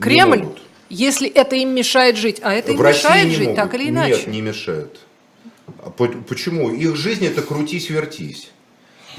Кремль, 0.00 0.46
если 0.88 1.28
это 1.28 1.56
им 1.56 1.74
мешает 1.74 2.16
жить? 2.16 2.38
А 2.42 2.54
это 2.54 2.72
им 2.72 2.78
В 2.78 2.80
России 2.82 3.04
мешает 3.08 3.28
жить, 3.32 3.48
могут. 3.48 3.56
так 3.56 3.74
или 3.74 3.88
иначе. 3.90 4.12
Нет, 4.16 4.26
не 4.28 4.40
мешает. 4.40 4.96
А 5.84 5.90
по- 5.90 6.06
Почему? 6.08 6.70
Их 6.70 6.96
жизнь 6.96 7.26
это 7.26 7.42
крутись-вертись. 7.42 8.50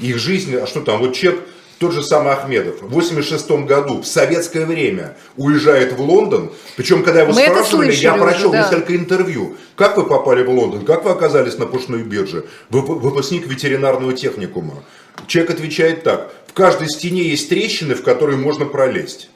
Их 0.00 0.18
жизнь, 0.18 0.56
а 0.56 0.66
что 0.66 0.80
там, 0.80 0.98
вот 0.98 1.14
человек, 1.14 1.42
тот 1.80 1.92
же 1.92 2.02
самый 2.02 2.34
Ахмедов, 2.34 2.82
в 2.82 2.90
86 2.90 3.50
году, 3.64 4.02
в 4.02 4.06
советское 4.06 4.66
время, 4.66 5.16
уезжает 5.38 5.94
в 5.94 6.00
Лондон, 6.02 6.52
причем, 6.76 7.02
когда 7.02 7.22
его 7.22 7.32
Мы 7.32 7.40
спрашивали, 7.40 7.90
я 7.90 8.12
уже, 8.12 8.22
прочел 8.22 8.52
да. 8.52 8.58
несколько 8.58 8.94
интервью, 8.94 9.56
как 9.76 9.96
вы 9.96 10.04
попали 10.04 10.42
в 10.42 10.50
Лондон, 10.50 10.84
как 10.84 11.06
вы 11.06 11.10
оказались 11.10 11.56
на 11.56 11.64
пушной 11.64 12.02
бирже, 12.02 12.44
вы 12.68 12.82
выпускник 12.82 13.46
ветеринарного 13.46 14.12
техникума. 14.12 14.84
Человек 15.26 15.52
отвечает 15.52 16.02
так, 16.02 16.30
в 16.48 16.52
каждой 16.52 16.90
стене 16.90 17.22
есть 17.22 17.48
трещины, 17.48 17.94
в 17.94 18.02
которые 18.02 18.36
можно 18.36 18.66
пролезть. 18.66 19.30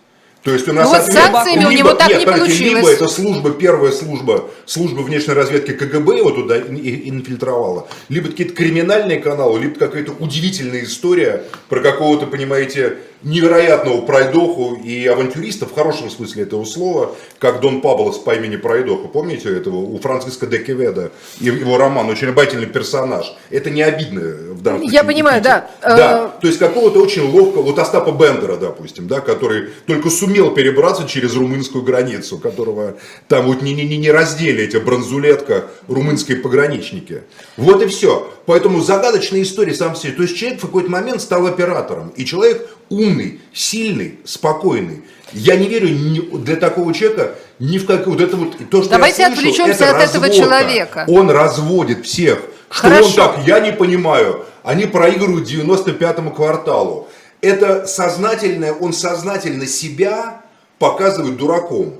То 0.44 0.52
есть 0.52 0.68
у 0.68 0.74
нас 0.74 0.84
Ну 0.86 0.90
вот 0.98 1.00
ответ- 1.08 1.14
санкциями 1.24 1.64
у 1.64 1.70
либо- 1.70 1.78
него 1.78 1.94
так 1.94 2.08
нет, 2.10 2.18
не 2.20 2.26
подождите, 2.26 2.64
Либо 2.64 2.80
получилось. 2.82 2.96
это 3.00 3.08
служба, 3.08 3.50
первая 3.52 3.92
служба, 3.92 4.50
служба 4.66 5.00
внешней 5.00 5.32
разведки 5.32 5.72
КГБ 5.72 6.18
его 6.18 6.30
туда 6.32 6.58
инфильтровала, 6.58 7.88
либо 8.10 8.28
какие-то 8.28 8.52
криминальные 8.54 9.20
каналы, 9.20 9.58
либо 9.60 9.78
какая-то 9.78 10.12
удивительная 10.12 10.84
история 10.84 11.44
про 11.70 11.80
какого-то, 11.80 12.26
понимаете, 12.26 12.98
невероятного 13.24 14.00
пройдоху 14.02 14.76
и 14.76 15.06
авантюриста, 15.06 15.66
в 15.66 15.74
хорошем 15.74 16.10
смысле 16.10 16.44
этого 16.44 16.64
слова, 16.64 17.14
как 17.38 17.60
Дон 17.60 17.80
Паблос 17.80 18.18
по 18.18 18.34
имени 18.34 18.56
Пройдоха. 18.56 19.08
Помните 19.08 19.48
этого? 19.56 19.76
У 19.76 19.98
Франциска 19.98 20.46
де 20.46 20.58
Кеведа, 20.58 21.10
его 21.40 21.76
роман, 21.78 22.08
очень 22.08 22.28
обаятельный 22.28 22.66
персонаж. 22.66 23.34
Это 23.50 23.70
не 23.70 23.82
обидно 23.82 24.20
в 24.20 24.62
данном 24.62 24.80
случае. 24.80 24.94
Я 24.94 25.04
понимаю, 25.04 25.42
да. 25.42 25.70
Да, 25.82 26.14
Э, 26.14 26.40
то 26.40 26.46
есть 26.46 26.58
какого-то 26.58 27.00
очень 27.00 27.22
ловкого, 27.22 27.62
вот 27.62 27.78
Остапа 27.78 28.10
Бендера, 28.10 28.56
допустим, 28.56 29.08
да, 29.08 29.20
который 29.20 29.70
только 29.86 30.10
сумел 30.10 30.52
перебраться 30.52 31.06
через 31.06 31.34
румынскую 31.34 31.82
границу, 31.82 32.38
которого 32.38 32.94
там 33.28 33.46
вот 33.46 33.62
не, 33.62 33.74
не, 33.74 33.84
не, 33.84 33.96
не 33.96 34.10
раздели 34.10 34.64
эти 34.64 34.76
бронзулетка, 34.76 35.64
румынские 35.88 36.38
пограничники. 36.38 37.22
Вот 37.56 37.82
и 37.82 37.86
все. 37.86 38.30
Поэтому 38.46 38.80
загадочная 38.80 39.42
история 39.42 39.74
сам 39.74 39.96
себе. 39.96 40.12
То 40.12 40.22
есть 40.22 40.36
человек 40.36 40.58
в 40.58 40.66
какой-то 40.66 40.90
момент 40.90 41.20
стал 41.20 41.46
оператором. 41.46 42.10
И 42.10 42.24
человек 42.24 42.68
умный, 42.94 43.40
сильный, 43.52 44.18
спокойный. 44.24 45.02
Я 45.32 45.56
не 45.56 45.68
верю 45.68 45.88
ни- 45.88 46.38
для 46.38 46.56
такого 46.56 46.94
человека 46.94 47.34
ни 47.58 47.78
в 47.78 47.86
какую... 47.86 48.16
Вот 48.16 48.20
это 48.20 48.36
вот, 48.36 48.56
то, 48.70 48.82
что 48.82 48.90
Давайте 48.90 49.22
я 49.22 49.28
слышу, 49.28 49.40
отвлечемся 49.48 49.84
это 49.84 49.96
от 49.96 50.02
этого 50.10 50.30
человека. 50.30 51.04
Он 51.08 51.30
разводит 51.30 52.06
всех. 52.06 52.40
Что 52.70 52.88
Хорошо. 52.88 53.06
он 53.06 53.12
так, 53.14 53.46
я 53.46 53.60
не 53.60 53.72
понимаю. 53.72 54.44
Они 54.62 54.86
проигрывают 54.86 55.48
95-му 55.48 56.30
кварталу. 56.30 57.08
Это 57.40 57.86
сознательное, 57.86 58.72
он 58.72 58.92
сознательно 58.92 59.66
себя 59.66 60.42
показывает 60.78 61.36
дураком. 61.36 61.94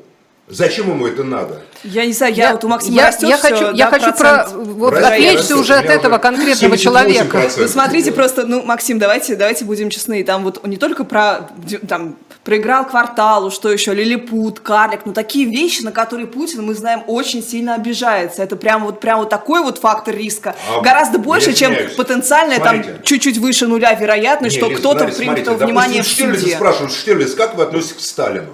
Зачем 0.48 0.90
ему 0.90 1.06
это 1.06 1.24
надо? 1.24 1.62
Я 1.84 2.06
не 2.06 2.12
знаю, 2.12 2.34
я, 2.34 2.52
вот 2.52 2.64
у 2.64 2.68
Максима 2.68 2.96
я, 2.96 3.08
растет 3.08 3.28
я 3.28 3.36
всё, 3.36 3.48
хочу, 3.48 3.64
да, 3.66 3.72
я 3.72 3.86
хочу 3.88 4.12
про, 4.14 4.48
вот 4.54 4.94
Растет, 4.94 5.06
отвлечься 5.06 5.38
растет. 5.38 5.56
уже 5.58 5.74
от 5.74 5.84
этого 5.84 6.14
уже 6.14 6.22
конкретного 6.22 6.74
78%. 6.74 6.78
человека. 6.78 7.50
Вы 7.58 7.68
смотрите 7.68 8.10
просто, 8.10 8.46
ну, 8.46 8.62
Максим, 8.62 8.98
давайте, 8.98 9.36
давайте 9.36 9.66
будем 9.66 9.90
честны. 9.90 10.24
Там 10.24 10.44
вот 10.44 10.66
не 10.66 10.78
только 10.78 11.04
про, 11.04 11.50
там, 11.86 12.16
проиграл 12.42 12.86
кварталу, 12.86 13.50
что 13.50 13.70
еще, 13.70 13.92
лилипут, 13.92 14.60
карлик, 14.60 15.00
ну, 15.04 15.12
такие 15.12 15.44
вещи, 15.46 15.82
на 15.82 15.92
которые 15.92 16.26
Путин, 16.26 16.64
мы 16.64 16.74
знаем, 16.74 17.02
очень 17.06 17.42
сильно 17.42 17.74
обижается. 17.74 18.42
Это 18.42 18.56
прям 18.56 18.84
вот, 18.84 19.00
прям 19.00 19.18
вот 19.18 19.28
такой 19.28 19.60
вот 19.60 19.78
фактор 19.78 20.16
риска. 20.16 20.56
А, 20.70 20.80
Гораздо 20.80 21.18
больше, 21.18 21.50
я 21.50 21.56
чем 21.56 21.74
потенциальная, 21.96 22.60
там, 22.60 22.82
чуть-уть 23.02 23.36
выше 23.36 23.66
нуля 23.66 23.92
вероятность, 23.92 24.56
что 24.56 24.70
кто-то 24.70 25.06
примет 25.08 25.46
внимание 25.48 26.02
в 26.02 26.06
суде. 26.06 26.56
спрашивают, 26.56 26.92
Штирлиц, 26.92 27.34
как 27.34 27.56
вы 27.56 27.64
относитесь 27.64 27.96
к 27.96 28.00
Сталину? 28.00 28.48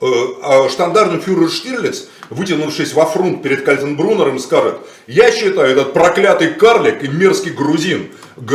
Э, 0.00 0.06
а 0.42 0.68
штандартный 0.68 1.20
фюрер 1.20 1.48
Штирлиц, 1.48 2.04
вытянувшись 2.30 2.92
во 2.94 3.06
фронт 3.06 3.42
перед 3.42 3.62
Кальтенбруннером, 3.62 4.38
скажет, 4.38 4.76
я 5.06 5.30
считаю, 5.30 5.70
этот 5.70 5.92
проклятый 5.92 6.54
карлик 6.54 7.02
и 7.02 7.08
мерзкий 7.08 7.52
грузин, 7.52 8.08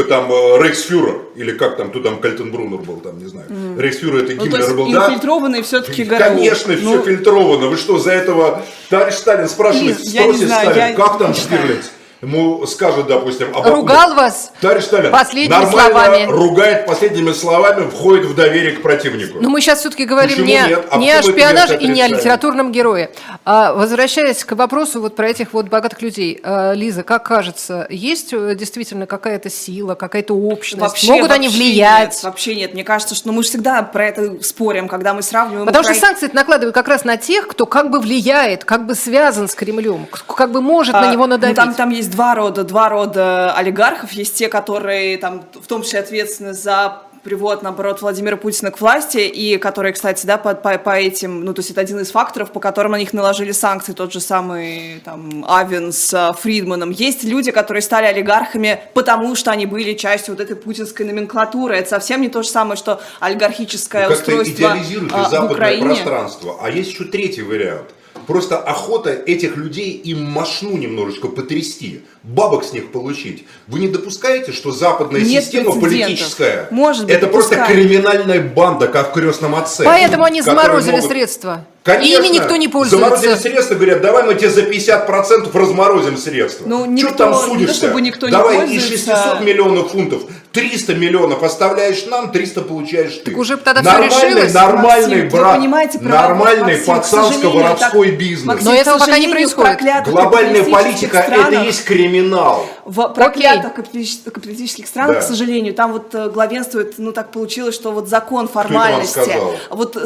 там, 0.07 0.31
э, 0.31 0.61
рейхсфюрер, 0.61 1.21
или 1.35 1.51
как 1.51 1.77
там, 1.77 1.89
кто 1.89 2.01
там 2.01 2.19
Кальтенбруннер 2.19 2.79
был, 2.79 2.97
там, 2.97 3.17
не 3.19 3.27
знаю. 3.27 3.47
Рейхсфюрер 3.77 4.23
это 4.23 4.33
Ну, 4.33 4.37
то 4.39 4.43
Гиммлер 4.45 4.61
есть 4.61 4.75
был, 4.75 4.91
да? 4.91 5.07
инфильтрованный 5.07 5.61
все-таки 5.63 6.05
Конечно, 6.05 6.75
все 6.75 7.01
фильтровано. 7.01 7.67
Вы 7.67 7.77
что, 7.77 7.97
за 7.97 8.11
этого 8.11 8.63
товарищ 8.89 9.15
Сталин 9.15 9.49
спрашивает, 9.49 9.99
спросит 9.99 10.47
Сталин, 10.47 10.75
я 10.75 10.93
как 10.93 11.17
там. 11.17 11.33
Штирлиц? 11.33 11.91
Ему 12.21 12.67
скажет, 12.67 13.07
допустим, 13.07 13.47
Абакумов, 13.49 13.79
Ругал 13.79 14.13
вас 14.13 14.51
Товарищ 14.61 14.83
Сталин, 14.83 15.11
последними 15.11 15.57
нормально 15.59 15.89
словами. 15.89 16.31
ругает 16.31 16.85
последними 16.85 17.31
словами, 17.31 17.89
входит 17.89 18.25
в 18.25 18.35
доверие 18.35 18.73
к 18.73 18.83
противнику. 18.83 19.39
Но 19.41 19.49
мы 19.49 19.59
сейчас 19.59 19.79
все-таки 19.79 20.05
говорим 20.05 20.31
Почему 20.37 20.45
не? 20.47 20.59
А 20.91 20.97
не 20.97 21.11
о 21.11 21.23
шпионаже 21.23 21.77
и 21.77 21.87
не 21.87 21.99
о 22.01 22.07
литературном 22.07 22.71
герое. 22.71 23.09
А, 23.43 23.73
возвращаясь 23.73 24.43
к 24.43 24.51
вопросу 24.51 25.01
вот 25.01 25.15
про 25.15 25.29
этих 25.29 25.53
вот 25.53 25.65
богатых 25.67 26.01
людей. 26.03 26.39
А, 26.43 26.73
Лиза, 26.73 27.01
как 27.01 27.25
кажется, 27.25 27.87
есть 27.89 28.33
э, 28.33 28.53
действительно 28.55 29.07
какая-то 29.07 29.49
сила, 29.49 29.95
какая-то 29.95 30.35
общность? 30.35 31.07
Могут 31.09 31.31
они 31.31 31.47
вообще 31.47 31.59
влиять? 31.59 32.13
Нет, 32.13 32.23
вообще 32.23 32.55
нет. 32.55 32.73
Мне 32.75 32.83
кажется, 32.83 33.15
что 33.15 33.29
ну, 33.29 33.33
мы 33.33 33.41
же 33.41 33.49
всегда 33.49 33.81
про 33.81 34.05
это 34.05 34.43
спорим, 34.43 34.87
когда 34.87 35.15
мы 35.15 35.23
сравниваем. 35.23 35.65
Потому 35.65 35.83
что 35.83 35.93
Укра- 35.93 36.07
санкции 36.07 36.29
накладывают 36.31 36.75
как 36.75 36.87
раз 36.87 37.03
на 37.03 37.17
тех, 37.17 37.47
кто 37.47 37.65
как 37.65 37.89
бы 37.89 37.99
влияет, 37.99 38.63
как 38.63 38.85
бы 38.85 38.93
связан 38.93 39.47
с 39.47 39.55
Кремлем, 39.55 40.07
как 40.27 40.51
бы 40.51 40.61
может 40.61 40.93
на 40.93 41.09
А, 41.09 41.11
него 41.11 41.23
ну, 41.25 41.31
надавить. 41.31 41.55
там, 41.55 41.73
там 41.73 41.89
есть 41.89 42.10
два 42.11 42.35
рода, 42.35 42.63
два 42.63 42.89
рода 42.89 43.53
олигархов. 43.53 44.11
Есть 44.11 44.35
те, 44.35 44.49
которые 44.49 45.17
там, 45.17 45.43
в 45.53 45.67
том 45.67 45.81
числе 45.83 45.99
ответственны 45.99 46.53
за 46.53 47.03
привод, 47.23 47.61
наоборот, 47.61 48.01
Владимира 48.01 48.35
Путина 48.35 48.71
к 48.71 48.81
власти, 48.81 49.19
и 49.19 49.57
которые, 49.57 49.93
кстати, 49.93 50.25
да, 50.25 50.37
по, 50.37 50.55
по, 50.55 50.77
по 50.77 50.89
этим, 50.91 51.45
ну, 51.45 51.53
то 51.53 51.59
есть 51.59 51.71
это 51.71 51.81
один 51.81 51.99
из 51.99 52.11
факторов, 52.11 52.51
по 52.51 52.59
которым 52.59 52.93
на 52.93 52.97
них 52.97 53.13
наложили 53.13 53.51
санкции, 53.51 53.93
тот 53.93 54.11
же 54.11 54.19
самый, 54.19 55.01
там, 55.05 55.45
Авен 55.47 55.91
с 55.91 56.13
а, 56.13 56.33
Фридманом. 56.33 56.89
Есть 56.89 57.23
люди, 57.23 57.51
которые 57.51 57.81
стали 57.81 58.05
олигархами, 58.05 58.81
потому 58.93 59.35
что 59.35 59.51
они 59.51 59.65
были 59.65 59.93
частью 59.93 60.33
вот 60.35 60.41
этой 60.41 60.55
путинской 60.55 61.05
номенклатуры. 61.05 61.75
Это 61.75 61.89
совсем 61.89 62.21
не 62.21 62.29
то 62.29 62.41
же 62.43 62.49
самое, 62.49 62.75
что 62.75 63.01
олигархическое 63.19 64.09
Вы 64.09 64.15
как-то 64.15 64.31
устройство 64.31 64.73
идеализируете 64.73 65.15
а, 65.15 65.23
в 65.25 65.29
западное 65.29 65.55
Украине. 65.55 65.85
пространство. 65.85 66.57
А 66.61 66.69
есть 66.69 66.91
еще 66.91 67.03
третий 67.03 67.43
вариант. 67.43 67.89
Просто 68.27 68.57
охота 68.57 69.11
этих 69.11 69.57
людей 69.57 69.91
им 69.91 70.23
машну 70.25 70.77
немножечко 70.77 71.27
потрясти, 71.27 72.01
бабок 72.23 72.63
с 72.63 72.73
них 72.73 72.91
получить. 72.91 73.45
Вы 73.67 73.79
не 73.79 73.87
допускаете, 73.87 74.51
что 74.51 74.71
западная 74.71 75.21
Нет 75.21 75.43
система 75.43 75.79
политическая 75.79 76.67
Может 76.71 77.05
быть, 77.05 77.15
это 77.15 77.27
просто 77.27 77.55
допускаем. 77.55 77.81
криминальная 77.87 78.41
банда, 78.41 78.87
как 78.87 79.09
в 79.11 79.13
крестном 79.13 79.55
отце? 79.55 79.83
Поэтому 79.83 80.23
они 80.23 80.41
заморозили 80.41 80.95
могут- 80.97 81.09
средства. 81.09 81.65
Конечно. 81.83 82.21
И 82.23 82.27
ими 82.27 82.35
никто 82.35 82.55
не 82.57 82.67
Заморозили 82.67 82.99
пользуется. 83.01 83.41
средства, 83.41 83.73
говорят, 83.73 84.01
давай 84.01 84.23
мы 84.23 84.35
тебе 84.35 84.51
за 84.51 84.61
50% 84.61 85.55
разморозим 85.55 86.15
средства. 86.15 86.65
Ну, 86.67 86.85
никто- 86.85 87.15
там 87.15 87.31
не 87.31 87.35
то, 87.37 87.43
судишься? 87.47 87.73
чтобы 87.87 88.01
никто 88.01 88.27
не 88.27 88.31
давай 88.31 88.69
из 88.71 88.87
600 88.87 89.41
миллионов 89.41 89.91
фунтов 89.91 90.21
300 90.53 90.95
миллионов 90.95 91.43
оставляешь 91.43 92.05
нам, 92.07 92.31
300 92.31 92.61
получаешь 92.63 93.13
ты. 93.23 93.31
Так 93.31 93.37
уже 93.37 93.55
тогда 93.57 93.81
нормальный, 93.81 94.07
решилось. 94.27 94.53
Нормальный, 94.53 95.23
Максим, 95.23 95.39
брат, 95.39 95.57
понимаете, 95.59 95.99
нормальный 96.01 96.73
Максим, 96.73 96.85
пацанско-воровской 96.95 98.11
бизнес. 98.11 98.45
Максим, 98.45 98.65
Но 98.67 98.73
этого 98.75 98.97
пока 98.99 99.17
не 99.17 99.27
происходит. 99.29 99.79
Глобальная 100.05 100.63
политика 100.63 101.19
это 101.19 101.35
странах- 101.35 101.63
и 101.63 101.65
есть 101.67 101.85
криминал. 101.85 102.65
В 102.83 103.07
проклятых 103.09 103.73
капиталистических, 103.75 104.33
капиталистических 104.33 104.87
странах, 104.87 105.15
Да. 105.15 105.21
к 105.21 105.23
сожалению, 105.23 105.73
там 105.73 105.93
вот 105.93 106.13
э, 106.13 106.29
главенствует, 106.29 106.95
ну 106.97 107.11
так 107.13 107.31
получилось, 107.31 107.75
что 107.75 107.91
вот 107.91 108.09
закон 108.09 108.47
формальности. 108.49 109.31
Вот 109.69 109.97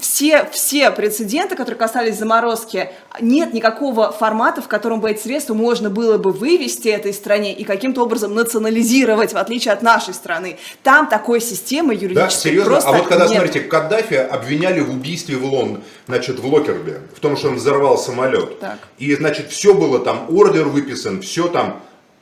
все, 0.00 0.48
все 0.52 0.90
прецеденты, 0.90 1.54
которые 1.54 1.78
касались 1.78 2.18
заморозки, 2.18 2.90
нет 3.20 3.54
никакого 3.54 4.10
формата, 4.10 4.60
в 4.60 4.66
котором 4.68 5.00
бы 5.00 5.10
эти 5.10 5.22
средства 5.22 5.54
можно 5.54 5.88
было 5.90 6.18
бы 6.18 6.32
вывести 6.32 6.88
этой 6.88 7.12
стране 7.14 7.52
и 7.54 7.62
каким-то 7.62 8.02
образом 8.02 8.34
национализировать, 8.34 9.32
в 9.32 9.36
отличие 9.36 9.72
от 9.72 9.82
нашей 9.84 10.14
страны. 10.14 10.56
Там 10.82 11.06
такой 11.08 11.40
системы 11.40 11.94
юридической 11.94 12.14
Да, 12.24 12.30
серьезно? 12.30 12.70
просто 12.72 12.88
А 12.88 12.92
вот 12.92 13.06
когда, 13.06 13.26
нет. 13.28 13.34
смотрите, 13.36 13.60
Каддафи 13.60 14.14
обвиняли 14.14 14.80
в 14.80 14.90
убийстве 14.90 15.36
в 15.36 15.44
Лон, 15.44 15.82
значит, 16.08 16.40
в 16.40 16.46
Локербе, 16.52 17.02
в 17.16 17.20
том, 17.20 17.36
что 17.36 17.48
он 17.50 17.54
взорвал 17.56 17.96
самолет. 17.98 18.58
Так. 18.58 18.78
И, 18.98 19.14
значит, 19.14 19.50
все 19.52 19.74
было 19.74 20.00
там, 20.00 20.26
ордер 20.28 20.64
выписан, 20.64 21.20
все 21.22 21.46
там. 21.46 21.80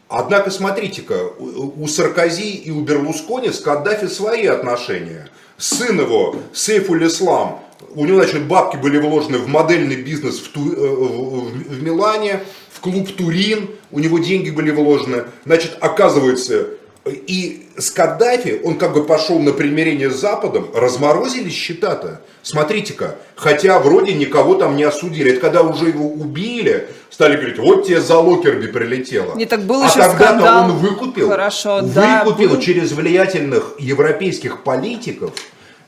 Однако, 0.09 0.51
смотрите-ка, 0.51 1.25
у 1.39 1.87
Саркози 1.87 2.51
и 2.51 2.71
у 2.71 2.83
Берлускони 2.83 3.49
с 3.51 3.61
Каддафи 3.61 4.09
свои 4.09 4.47
отношения. 4.47 5.31
Сын 5.57 5.99
его, 6.01 6.37
Сейфуль 6.53 7.07
Ислам, 7.07 7.61
у 7.95 8.05
него, 8.05 8.19
значит, 8.23 8.43
бабки 8.47 8.77
были 8.77 8.99
вложены 8.99 9.39
в 9.39 9.47
модельный 9.49 9.97
бизнес 9.97 10.39
в, 10.39 10.49
Ту- 10.53 10.73
э, 10.73 10.87
в- 10.87 11.49
в 11.75 11.83
Милане, 11.83 12.43
в 12.73 12.81
клуб 12.81 13.11
Турин, 13.17 13.71
у 13.91 13.99
него 14.01 14.19
деньги 14.19 14.51
были 14.51 14.71
вложены. 14.71 15.25
Значит, 15.47 15.77
оказывается, 15.81 16.67
и 17.05 17.69
с 17.77 17.91
Каддафи 17.91 18.61
он 18.63 18.79
как 18.79 18.95
бы 18.95 19.05
пошел 19.05 19.39
на 19.41 19.53
примирение 19.53 20.11
с 20.11 20.17
Западом, 20.17 20.69
разморозили 20.73 21.51
счета-то. 21.51 22.21
Смотрите-ка, 22.43 23.17
хотя 23.35 23.79
вроде 23.81 24.15
никого 24.15 24.55
там 24.55 24.77
не 24.77 24.85
осудили. 24.85 25.33
Это 25.33 25.41
когда 25.41 25.63
уже 25.63 25.87
его 25.89 26.07
убили, 26.07 26.89
стали 27.11 27.37
говорить, 27.37 27.59
вот 27.59 27.87
тебе 27.87 28.01
за 28.01 28.19
Локерби 28.19 28.69
прилетело. 28.69 29.35
Не, 29.35 29.47
так 29.47 29.63
был 29.63 29.83
а 29.83 29.89
тогда-то 29.89 30.65
он 30.65 30.77
выкупил, 30.79 31.29
Хорошо, 31.29 31.81
да, 31.83 32.23
выкупил 32.25 32.51
был. 32.51 32.61
через 32.61 32.93
влиятельных 32.93 33.75
европейских 33.79 34.63
политиков 34.63 35.33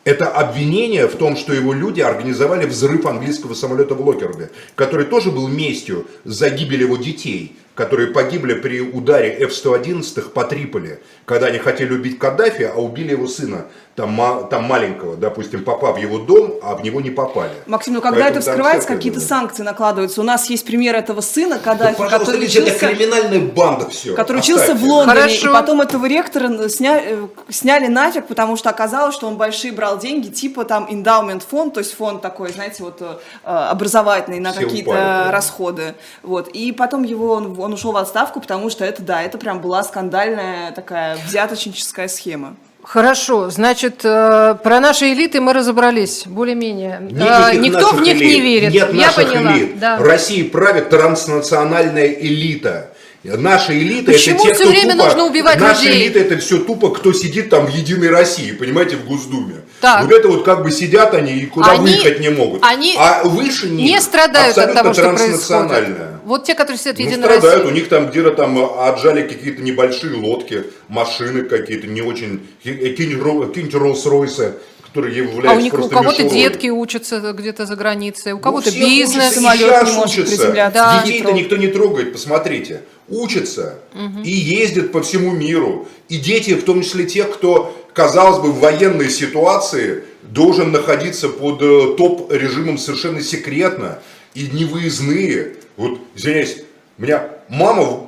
это 0.04 0.28
обвинение 0.28 1.06
в 1.06 1.16
том, 1.16 1.36
что 1.36 1.54
его 1.54 1.72
люди 1.72 2.00
организовали 2.00 2.66
взрыв 2.66 3.06
английского 3.06 3.54
самолета 3.54 3.94
в 3.94 4.06
Локербе, 4.06 4.50
который 4.74 5.06
тоже 5.06 5.30
был 5.30 5.48
местью 5.48 6.06
за 6.24 6.50
гибель 6.50 6.82
его 6.82 6.96
детей, 6.96 7.56
которые 7.74 8.08
погибли 8.08 8.54
при 8.54 8.80
ударе 8.80 9.30
F-111 9.40 10.30
по 10.30 10.44
Триполи, 10.44 11.00
когда 11.24 11.46
они 11.46 11.58
хотели 11.58 11.92
убить 11.92 12.18
Каддафи, 12.18 12.62
а 12.62 12.76
убили 12.80 13.10
его 13.10 13.26
сына, 13.26 13.66
там, 13.94 14.48
там 14.50 14.64
маленького, 14.64 15.16
допустим, 15.16 15.64
попав 15.64 15.96
в 15.96 15.98
его 15.98 16.18
дом, 16.18 16.54
а 16.62 16.74
в 16.74 16.82
него 16.82 17.00
не 17.00 17.10
попали. 17.10 17.52
Максим, 17.66 17.94
ну 17.94 18.00
когда 18.00 18.22
Поэтому 18.22 18.40
это 18.40 18.50
вскрывается, 18.50 18.88
какие-то 18.88 19.20
было. 19.20 19.26
санкции 19.26 19.62
накладываются. 19.62 20.20
У 20.20 20.24
нас 20.24 20.50
есть 20.50 20.66
пример 20.66 20.96
этого 20.96 21.20
сына, 21.20 21.56
Да, 21.56 21.60
Каддафи, 21.60 21.96
пожалуйста, 21.96 22.32
который 22.32 22.46
это 22.46 22.62
учился... 22.62 22.88
криминальная 22.88 23.40
банда 23.40 23.88
все. 23.90 24.14
который 24.14 24.38
учился 24.38 24.74
в 24.74 24.82
Лондоне, 24.82 25.20
Хорошо. 25.20 25.50
и 25.50 25.52
потом 25.52 25.80
этого 25.80 26.06
ректора 26.06 26.68
сня... 26.68 27.00
э, 27.04 27.26
сняли 27.48 27.86
нафиг, 27.86 28.26
потому 28.26 28.56
что 28.56 28.70
оказалось, 28.70 29.14
что 29.14 29.28
он 29.28 29.36
большие 29.36 29.72
брал 29.72 29.98
деньги, 29.98 30.28
типа 30.28 30.64
там 30.64 30.86
эндаумент 30.92 31.44
фонд, 31.44 31.74
то 31.74 31.80
есть 31.80 31.94
фонд 31.94 32.20
такой, 32.20 32.52
знаете, 32.52 32.82
вот 32.82 33.00
э, 33.00 33.16
образовательный 33.44 34.40
на 34.40 34.50
Все 34.52 34.62
какие-то 34.62 34.90
упали, 34.90 35.04
да. 35.04 35.30
расходы. 35.30 35.94
Вот. 36.22 36.48
И 36.48 36.72
потом 36.72 37.04
его, 37.04 37.34
он, 37.34 37.58
он 37.60 37.72
ушел 37.72 37.92
в 37.92 37.96
отставку, 37.96 38.40
потому 38.40 38.70
что 38.70 38.84
это, 38.84 39.02
да, 39.02 39.22
это 39.22 39.38
прям 39.38 39.60
была 39.60 39.84
скандальная 39.84 40.72
такая 40.72 41.16
взяточническая 41.26 42.08
схема. 42.08 42.56
Хорошо, 42.84 43.50
значит, 43.50 44.00
э, 44.04 44.56
про 44.62 44.78
наши 44.80 45.12
элиты 45.12 45.40
мы 45.40 45.52
разобрались 45.54 46.24
более-менее. 46.26 47.00
Э, 47.10 47.56
Никто 47.56 47.88
в 47.92 48.00
них 48.02 48.16
не 48.16 48.34
элит. 48.38 48.42
верит. 48.44 48.72
Нет 48.74 48.92
Я 48.92 49.06
наших 49.06 49.32
поняла. 49.32 49.56
элит. 49.56 49.78
Да. 49.80 49.96
России 49.98 50.42
правит 50.42 50.90
транснациональная 50.90 52.08
элита. 52.08 52.90
Наша 53.24 53.72
элита 53.76 54.12
Почему 54.12 54.36
это 54.40 54.48
те, 54.48 54.54
всё 54.54 54.64
кто 54.64 54.70
время 54.70 54.92
тупо, 54.92 55.04
нужно 55.06 55.24
убивать 55.24 55.58
Наша 55.58 55.84
людей? 55.86 56.04
элита 56.08 56.18
это 56.18 56.36
все 56.38 56.58
тупо, 56.58 56.90
кто 56.90 57.12
сидит 57.14 57.48
там 57.48 57.64
в 57.66 57.70
Единой 57.74 58.10
России, 58.10 58.52
понимаете, 58.52 58.96
в 58.96 59.06
Госдуме. 59.06 59.62
Так. 59.80 60.02
Вот 60.04 60.12
это 60.12 60.28
вот 60.28 60.44
как 60.44 60.62
бы 60.62 60.70
сидят 60.70 61.14
они 61.14 61.32
и 61.32 61.46
куда 61.46 61.72
Они- 61.72 61.82
выехать 61.84 62.20
не 62.20 62.28
могут. 62.28 62.62
они 62.62 62.94
а 62.98 63.22
выше 63.24 63.68
них 63.70 63.90
Не 63.90 64.00
страдают 64.00 64.58
от 64.58 64.74
того, 64.74 64.92
что 64.92 65.10
происходит. 65.14 65.96
Вот 66.26 66.44
те, 66.44 66.54
которые 66.54 66.78
сидят 66.78 66.96
в 66.96 66.98
Ну, 67.00 67.06
Единой 67.06 67.24
страдают, 67.24 67.62
России. 67.62 67.70
у 67.70 67.74
них 67.74 67.88
там 67.88 68.10
где-то 68.10 68.30
там 68.32 68.58
э, 68.58 68.88
отжали 68.88 69.26
какие-то 69.26 69.62
небольшие 69.62 70.14
лодки, 70.16 70.64
машины 70.88 71.42
какие-то, 71.44 71.86
не 71.86 72.02
очень, 72.02 72.46
какие-нибудь 72.62 73.48
какие-нибудь 73.48 73.74
Роллс-Ройсы, 73.74 74.52
которые 74.86 75.16
являются 75.16 75.50
А 75.50 75.54
у 75.54 75.60
них 75.60 75.74
у 75.74 75.88
кого-то 75.88 76.22
детки 76.22 76.68
учатся 76.68 77.20
где-то 77.32 77.66
за 77.66 77.74
границей, 77.76 78.32
у 78.32 78.38
кого-то 78.38 78.66
Ну, 78.70 78.72
все 78.72 78.84
бизнес. 78.86 79.34
Самолет 79.34 79.60
не 79.86 79.92
может 79.92 80.18
учатся. 80.18 80.36
приземляться. 80.36 80.78
Да. 80.78 81.02
Детей-то 81.04 81.32
никто 81.32 81.56
не 81.56 81.66
трогает, 81.66 82.12
посмотрите. 82.12 82.82
Учатся 83.08 83.78
и 84.24 84.30
ездят 84.30 84.92
по 84.92 85.02
всему 85.02 85.32
миру. 85.32 85.88
И 86.08 86.16
дети, 86.16 86.54
в 86.54 86.64
том 86.64 86.82
числе 86.82 87.04
те, 87.04 87.24
кто, 87.24 87.76
казалось 87.92 88.40
бы, 88.40 88.52
в 88.52 88.60
военной 88.60 89.10
ситуации 89.10 90.04
должен 90.22 90.72
находиться 90.72 91.28
под 91.28 91.60
э, 91.60 91.94
топ-режимом 91.96 92.78
совершенно 92.78 93.22
секретно 93.22 93.98
и 94.34 94.48
невыездные. 94.48 95.56
Вот, 95.76 96.00
извиняюсь, 96.14 96.62
меня 96.98 97.28
мама 97.48 98.06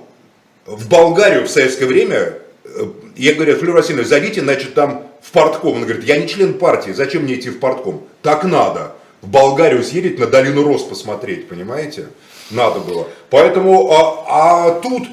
в, 0.64 0.88
Болгарию 0.88 1.46
в 1.46 1.50
советское 1.50 1.86
время, 1.86 2.34
э, 2.64 2.86
я 3.16 3.34
говорю, 3.34 3.56
Флюра 3.56 3.76
Васильевна, 3.76 4.04
зайдите, 4.04 4.40
значит, 4.40 4.74
там 4.74 5.06
в 5.22 5.30
портком. 5.30 5.76
Она 5.76 5.86
говорит, 5.86 6.04
я 6.04 6.18
не 6.18 6.28
член 6.28 6.54
партии, 6.54 6.92
зачем 6.92 7.22
мне 7.22 7.34
идти 7.34 7.50
в 7.50 7.58
портком? 7.58 8.04
Так 8.22 8.44
надо. 8.44 8.94
В 9.22 9.28
Болгарию 9.28 9.82
съездить, 9.82 10.18
на 10.18 10.26
долину 10.26 10.62
Рос 10.62 10.82
посмотреть, 10.84 11.48
понимаете? 11.48 12.06
Надо 12.50 12.80
было. 12.80 13.08
Поэтому, 13.30 13.90
а, 13.92 14.24
а 14.28 14.80
тут 14.80 15.08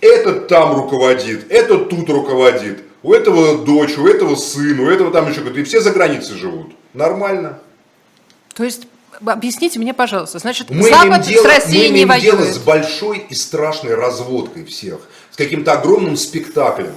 этот 0.00 0.48
там 0.48 0.74
руководит, 0.76 1.50
этот 1.50 1.88
тут 1.88 2.08
руководит. 2.08 2.84
У 3.02 3.12
этого 3.12 3.58
дочь, 3.58 3.96
у 3.96 4.06
этого 4.06 4.34
сын, 4.34 4.80
у 4.80 4.88
этого 4.88 5.10
там 5.10 5.30
еще 5.30 5.40
кто-то. 5.40 5.60
И 5.60 5.64
все 5.64 5.80
за 5.80 5.90
границей 5.92 6.36
живут. 6.36 6.72
Нормально. 6.94 7.60
То 8.54 8.64
есть, 8.64 8.88
объясните 9.24 9.78
мне, 9.78 9.94
пожалуйста, 9.94 10.38
значит, 10.40 10.70
Мы 10.70 10.88
Запад 10.88 11.22
дело, 11.22 11.42
с 11.42 11.46
Россией 11.46 11.90
мы 11.90 11.98
не 11.98 12.02
имеем 12.02 12.20
дело 12.20 12.36
воюет. 12.36 12.54
с 12.54 12.58
большой 12.58 13.18
и 13.18 13.34
страшной 13.34 13.94
разводкой 13.94 14.64
всех. 14.64 14.98
С 15.30 15.36
каким-то 15.36 15.72
огромным 15.72 16.16
спектаклем, 16.16 16.92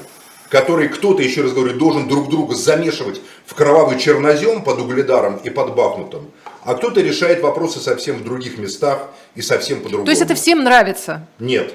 который 0.50 0.90
кто-то, 0.90 1.22
еще 1.22 1.44
раз 1.44 1.54
говорю, 1.54 1.78
должен 1.78 2.08
друг 2.08 2.30
друга 2.30 2.56
замешивать 2.56 3.22
в 3.46 3.54
кровавый 3.54 4.00
чернозем 4.00 4.64
под 4.64 4.80
угледаром 4.80 5.38
и 5.44 5.50
под 5.52 5.76
Бахмутом. 5.76 6.32
А 6.64 6.76
кто-то 6.76 7.02
решает 7.02 7.42
вопросы 7.42 7.80
совсем 7.80 8.18
в 8.18 8.24
других 8.24 8.58
местах 8.58 9.10
и 9.36 9.42
совсем 9.42 9.80
по-другому. 9.80 10.06
То 10.06 10.12
есть 10.12 10.22
это 10.22 10.36
всем 10.36 10.64
нравится. 10.64 11.28
Нет. 11.40 11.74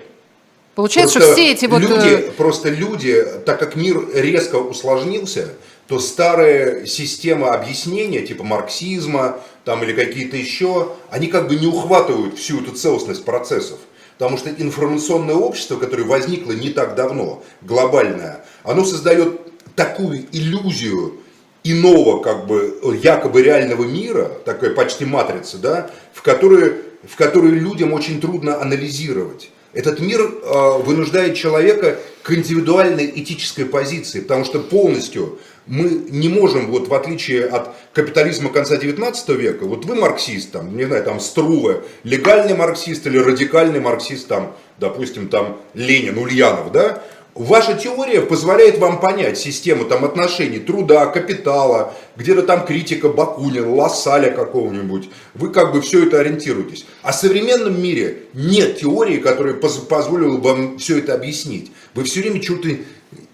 Получается, 0.77 1.19
Просто 1.19 1.33
что 1.33 1.41
все 1.41 1.53
эти 1.53 1.67
вот... 1.67 1.81
люди, 1.81 1.93
э, 1.95 2.31
просто 2.33 2.69
люди, 2.69 3.25
так 3.47 3.59
как 3.59 3.77
мир 3.77 4.09
резко 4.13 4.57
усложнился, 4.57 5.49
то 5.89 5.99
старая 5.99 6.85
система 6.85 7.55
объяснения, 7.55 8.21
типа 8.21 8.45
марксизма 8.45 9.39
там, 9.65 9.83
или 9.83 9.93
какие-то 9.93 10.37
еще, 10.37 10.93
они 11.11 11.29
как 11.29 11.49
бы 11.49 11.57
не 11.57 11.67
ухватывают 11.67 12.39
всю 12.39 12.61
эту 12.61 12.73
целостность 12.73 13.25
процессов. 13.25 13.79
Потому 14.19 14.37
что 14.37 14.51
информационное 14.51 15.35
общество, 15.35 15.77
которое 15.77 16.05
возникло 16.05 16.53
не 16.53 16.71
так 16.71 16.95
давно, 16.95 17.43
глобальное, 17.63 18.45
оно 18.63 18.85
создает 18.85 19.41
такую 19.75 20.27
иллюзию 20.33 21.21
иного, 21.73 22.21
как 22.21 22.47
бы, 22.47 22.79
якобы 23.03 23.43
реального 23.43 23.85
мира, 23.85 24.31
такая 24.45 24.71
почти 24.71 25.05
матрица, 25.05 25.59
да, 25.59 25.91
в 26.13 26.23
которую, 26.23 26.83
в 27.07 27.17
которую 27.17 27.61
людям 27.61 27.93
очень 27.93 28.21
трудно 28.21 28.61
анализировать. 28.61 29.51
Этот 29.73 30.01
мир 30.01 30.23
э, 30.23 30.79
вынуждает 30.85 31.35
человека 31.35 31.99
к 32.23 32.33
индивидуальной 32.33 33.13
этической 33.15 33.67
позиции, 33.67 34.21
потому 34.21 34.45
что 34.45 34.61
полностью 34.61 35.39
мы 35.67 35.91
не 36.09 36.29
можем, 36.29 36.71
вот 36.71 36.89
в 36.89 36.95
отличие 36.95 37.45
от 37.45 37.75
капитализма 37.93 38.51
конца 38.51 38.77
19 38.77 39.29
века, 39.31 39.67
вот 39.67 39.85
вы 39.85 39.97
марксист, 39.97 40.53
там, 40.53 40.77
не 40.77 40.85
знаю, 40.85 41.05
там 41.05 41.21
Струве, 41.21 41.83
легальный 42.05 42.55
марксист 42.55 43.07
или 43.07 43.19
радикальный 43.19 43.81
марксист, 43.81 44.29
там, 44.29 44.57
допустим, 44.79 45.29
там 45.29 45.61
Ленин, 45.75 46.17
Ульянов, 46.17 46.73
да, 46.73 47.03
Ваша 47.37 47.75
теория 47.75 48.23
позволяет 48.23 48.79
вам 48.79 48.99
понять 48.99 49.37
систему 49.37 49.85
там, 49.85 50.07
отношений 50.07 50.59
труда, 50.59 51.05
капитала, 51.05 51.93
где-то 52.17 52.43
там 52.43 52.65
критика 52.65 53.11
Бакунина, 53.11 53.75
Лассаля 53.75 54.31
какого-нибудь. 54.31 55.11
Вы 55.35 55.51
как 55.51 55.75
бы 55.75 55.83
все 55.83 56.07
это 56.07 56.19
ориентируетесь. 56.21 56.87
А 57.03 57.13
в 57.13 57.15
современном 57.15 57.79
мире 57.81 58.23
нет 58.33 58.79
теории, 58.81 59.19
которая 59.19 59.53
поз- 59.53 59.77
позволила 59.77 60.39
бы 60.39 60.49
вам 60.49 60.79
все 60.79 60.97
это 60.97 61.13
объяснить. 61.13 61.73
Вы 61.95 62.05
все 62.05 62.23
время 62.23 62.43
что-то 62.43 62.71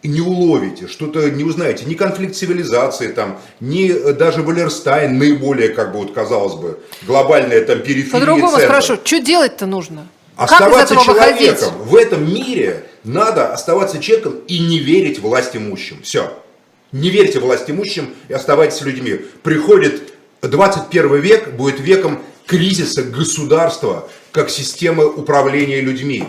не 0.03 0.21
уловите, 0.21 0.89
что-то 0.89 1.31
не 1.31 1.45
узнаете. 1.45 1.85
Ни 1.85 1.95
конфликт 1.95 2.35
цивилизации, 2.35 3.07
там, 3.07 3.39
ни 3.61 3.89
э, 3.89 4.13
даже 4.15 4.43
Валерстайн, 4.43 5.17
наиболее, 5.17 5.69
как 5.69 5.93
бы, 5.93 6.01
вот, 6.01 6.13
казалось 6.13 6.55
бы, 6.55 6.81
глобальная 7.07 7.65
там 7.65 7.79
периферия 7.79 8.11
По-другому 8.19 8.59
спрошу, 8.59 8.97
что 9.05 9.21
делать-то 9.21 9.67
нужно? 9.67 10.09
Оставаться 10.37 10.95
этого 10.95 11.13
выходить? 11.13 11.59
человеком 11.61 11.83
в 11.85 11.95
этом 11.95 12.35
мире 12.35 12.85
надо 13.05 13.53
оставаться 13.53 14.01
человеком 14.01 14.41
и 14.47 14.59
не 14.59 14.79
верить 14.79 15.19
власть 15.19 15.57
имущим. 15.57 16.03
Все. 16.03 16.33
Не 16.93 17.11
верьте 17.11 17.39
власть 17.41 17.71
имущим 17.71 18.15
и 18.29 18.33
оставайтесь 18.33 18.81
людьми. 18.83 19.21
Приходит 19.43 20.13
21 20.43 21.21
век, 21.21 21.53
будет 21.53 21.81
веком 21.81 22.23
кризиса 22.47 23.03
государства 23.03 24.09
как 24.31 24.51
системы 24.51 25.07
управления 25.07 25.81
людьми. 25.81 26.25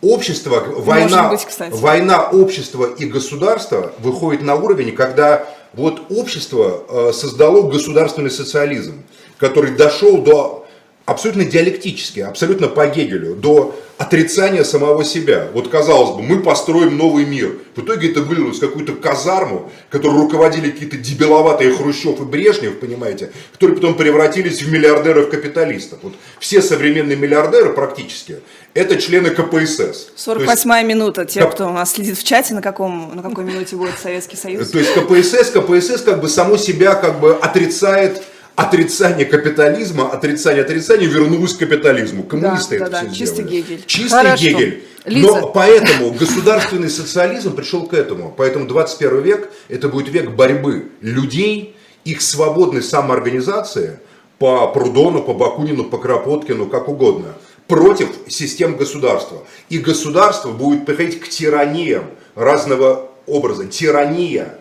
Общество, 0.00 0.64
война, 0.66 1.28
быть, 1.28 1.44
кстати. 1.44 1.72
война 1.74 2.28
общества 2.28 2.86
и 2.98 3.04
государства 3.04 3.92
выходит 3.98 4.42
на 4.42 4.54
уровень, 4.54 4.94
когда 4.94 5.44
вот 5.74 6.02
общество 6.10 6.84
э, 6.88 7.12
создало 7.12 7.68
государственный 7.68 8.30
социализм. 8.30 9.02
который 9.38 9.76
дошел 9.76 10.18
до 10.18 10.66
абсолютно 11.08 11.46
диалектически, 11.46 12.20
абсолютно 12.20 12.68
по 12.68 12.86
Гегелю, 12.86 13.34
до 13.34 13.74
отрицания 13.96 14.62
самого 14.62 15.04
себя. 15.04 15.48
Вот 15.54 15.68
казалось 15.68 16.14
бы, 16.16 16.22
мы 16.22 16.42
построим 16.42 16.98
новый 16.98 17.24
мир. 17.24 17.58
В 17.74 17.82
итоге 17.82 18.10
это 18.10 18.20
вылилось 18.20 18.58
в 18.58 18.60
какую-то 18.60 18.92
казарму, 18.92 19.72
которую 19.88 20.22
руководили 20.22 20.70
какие-то 20.70 20.98
дебиловатые 20.98 21.74
Хрущев 21.74 22.20
и 22.20 22.24
Брежнев, 22.24 22.78
понимаете, 22.78 23.32
которые 23.54 23.76
потом 23.76 23.94
превратились 23.96 24.62
в 24.62 24.70
миллиардеров-капиталистов. 24.70 26.00
Вот 26.02 26.12
все 26.40 26.60
современные 26.60 27.16
миллиардеры 27.16 27.72
практически 27.72 28.40
это 28.74 28.96
члены 28.96 29.30
КПСС. 29.30 30.10
48-я 30.16 30.82
минута. 30.82 31.24
Те, 31.24 31.44
кто 31.46 31.68
у 31.68 31.72
нас 31.72 31.94
следит 31.94 32.18
в 32.18 32.24
чате, 32.24 32.54
на, 32.54 32.62
каком, 32.62 33.16
на 33.16 33.22
какой 33.22 33.44
минуте 33.44 33.76
будет 33.76 33.94
Советский 34.00 34.36
Союз. 34.36 34.70
То 34.70 34.78
есть 34.78 34.92
КПСС, 34.94 35.50
КПСС 35.50 36.02
как 36.02 36.20
бы 36.20 36.28
само 36.28 36.56
себя 36.56 36.94
как 36.94 37.18
бы 37.18 37.34
отрицает 37.34 38.22
отрицание 38.58 39.24
капитализма, 39.24 40.10
отрицание 40.10 40.64
отрицания 40.64 41.06
вернулось 41.06 41.54
к 41.54 41.60
капитализму. 41.60 42.24
Коммунисты 42.24 42.80
да, 42.80 42.86
это 42.86 42.90
да, 42.90 42.98
все 42.98 43.08
да. 43.08 43.14
Чистый. 43.14 43.44
Гегель. 43.44 43.84
Чистый 43.86 44.10
Хорошо. 44.10 44.44
Гегель. 44.44 44.84
Лиза. 45.04 45.28
Но 45.28 45.46
поэтому 45.46 46.10
государственный 46.10 46.90
социализм 46.90 47.54
пришел 47.54 47.86
к 47.86 47.94
этому. 47.94 48.34
Поэтому 48.36 48.66
21 48.66 49.20
век 49.22 49.50
это 49.68 49.88
будет 49.88 50.08
век 50.08 50.30
борьбы 50.30 50.88
людей, 51.00 51.76
их 52.04 52.20
свободной 52.20 52.82
самоорганизации 52.82 54.00
по 54.40 54.66
Прудону, 54.66 55.22
по 55.22 55.34
Бакунину, 55.34 55.84
по 55.84 55.98
Кропоткину, 55.98 56.66
как 56.66 56.88
угодно, 56.88 57.34
против 57.68 58.08
систем 58.26 58.76
государства. 58.76 59.44
И 59.68 59.78
государство 59.78 60.50
будет 60.50 60.84
приходить 60.84 61.20
к 61.20 61.28
тираниям 61.28 62.06
разного 62.34 63.08
образа. 63.26 63.66
Тирания. 63.66 64.57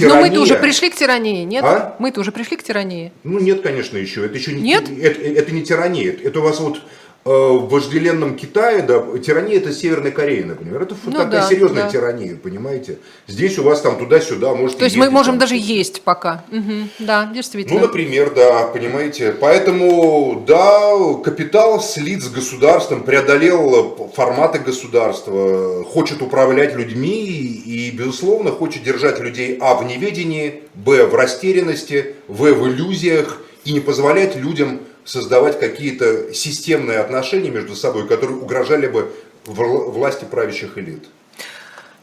Но 0.00 0.08
Тирания. 0.08 0.28
мы-то 0.28 0.40
уже 0.40 0.56
пришли 0.56 0.90
к 0.90 0.94
тирании, 0.94 1.44
нет? 1.44 1.64
А? 1.64 1.96
Мы-то 1.98 2.20
уже 2.20 2.32
пришли 2.32 2.56
к 2.56 2.62
тирании. 2.62 3.12
Ну 3.24 3.38
нет, 3.38 3.62
конечно, 3.62 3.96
еще. 3.96 4.24
Это 4.26 4.36
еще 4.36 4.52
не, 4.52 4.62
Нет? 4.62 4.84
Это, 5.00 5.20
это 5.20 5.52
не 5.52 5.62
тирания. 5.62 6.12
Это 6.22 6.40
у 6.40 6.42
вас 6.42 6.60
вот 6.60 6.80
в 7.26 7.68
вожделенном 7.68 8.36
Китае, 8.36 8.82
да, 8.82 9.02
тирания 9.18 9.56
это 9.56 9.72
Северная 9.72 10.12
Корея, 10.12 10.44
например. 10.46 10.82
Это 10.82 10.94
Ну 11.04 11.10
такая 11.10 11.42
да, 11.42 11.48
серьезная 11.48 11.84
да. 11.84 11.90
тирания, 11.90 12.36
понимаете? 12.36 12.98
Здесь 13.26 13.58
у 13.58 13.64
вас 13.64 13.80
там 13.80 13.98
туда-сюда, 13.98 14.54
может 14.54 14.78
То 14.78 14.84
есть 14.84 14.96
мы 14.96 15.10
можем 15.10 15.36
даже 15.36 15.56
есть 15.56 16.02
пока. 16.02 16.44
Мгм. 16.52 16.88
Да, 17.00 17.28
действительно. 17.34 17.80
Ну, 17.80 17.86
например, 17.86 18.32
да, 18.32 18.68
понимаете. 18.68 19.32
Поэтому, 19.40 20.44
да, 20.46 20.92
капитал 21.24 21.80
слит 21.80 22.22
с 22.22 22.28
государством, 22.28 23.02
преодолел 23.02 24.12
форматы 24.14 24.60
государства, 24.60 25.82
хочет 25.84 26.22
управлять 26.22 26.76
людьми 26.76 27.26
и, 27.26 27.90
безусловно, 27.90 28.52
хочет 28.52 28.84
держать 28.84 29.18
людей, 29.18 29.58
а, 29.60 29.74
в 29.74 29.84
неведении, 29.84 30.62
б, 30.74 31.06
в 31.06 31.14
растерянности, 31.16 32.14
в, 32.28 32.52
в 32.52 32.68
иллюзиях 32.68 33.40
и 33.64 33.72
не 33.72 33.80
позволять 33.80 34.36
людям 34.36 34.80
создавать 35.06 35.58
какие-то 35.58 36.34
системные 36.34 36.98
отношения 36.98 37.50
между 37.50 37.74
собой, 37.74 38.06
которые 38.06 38.38
угрожали 38.38 38.88
бы 38.88 39.12
вл- 39.46 39.90
власти 39.90 40.24
правящих 40.24 40.76
элит. 40.76 41.04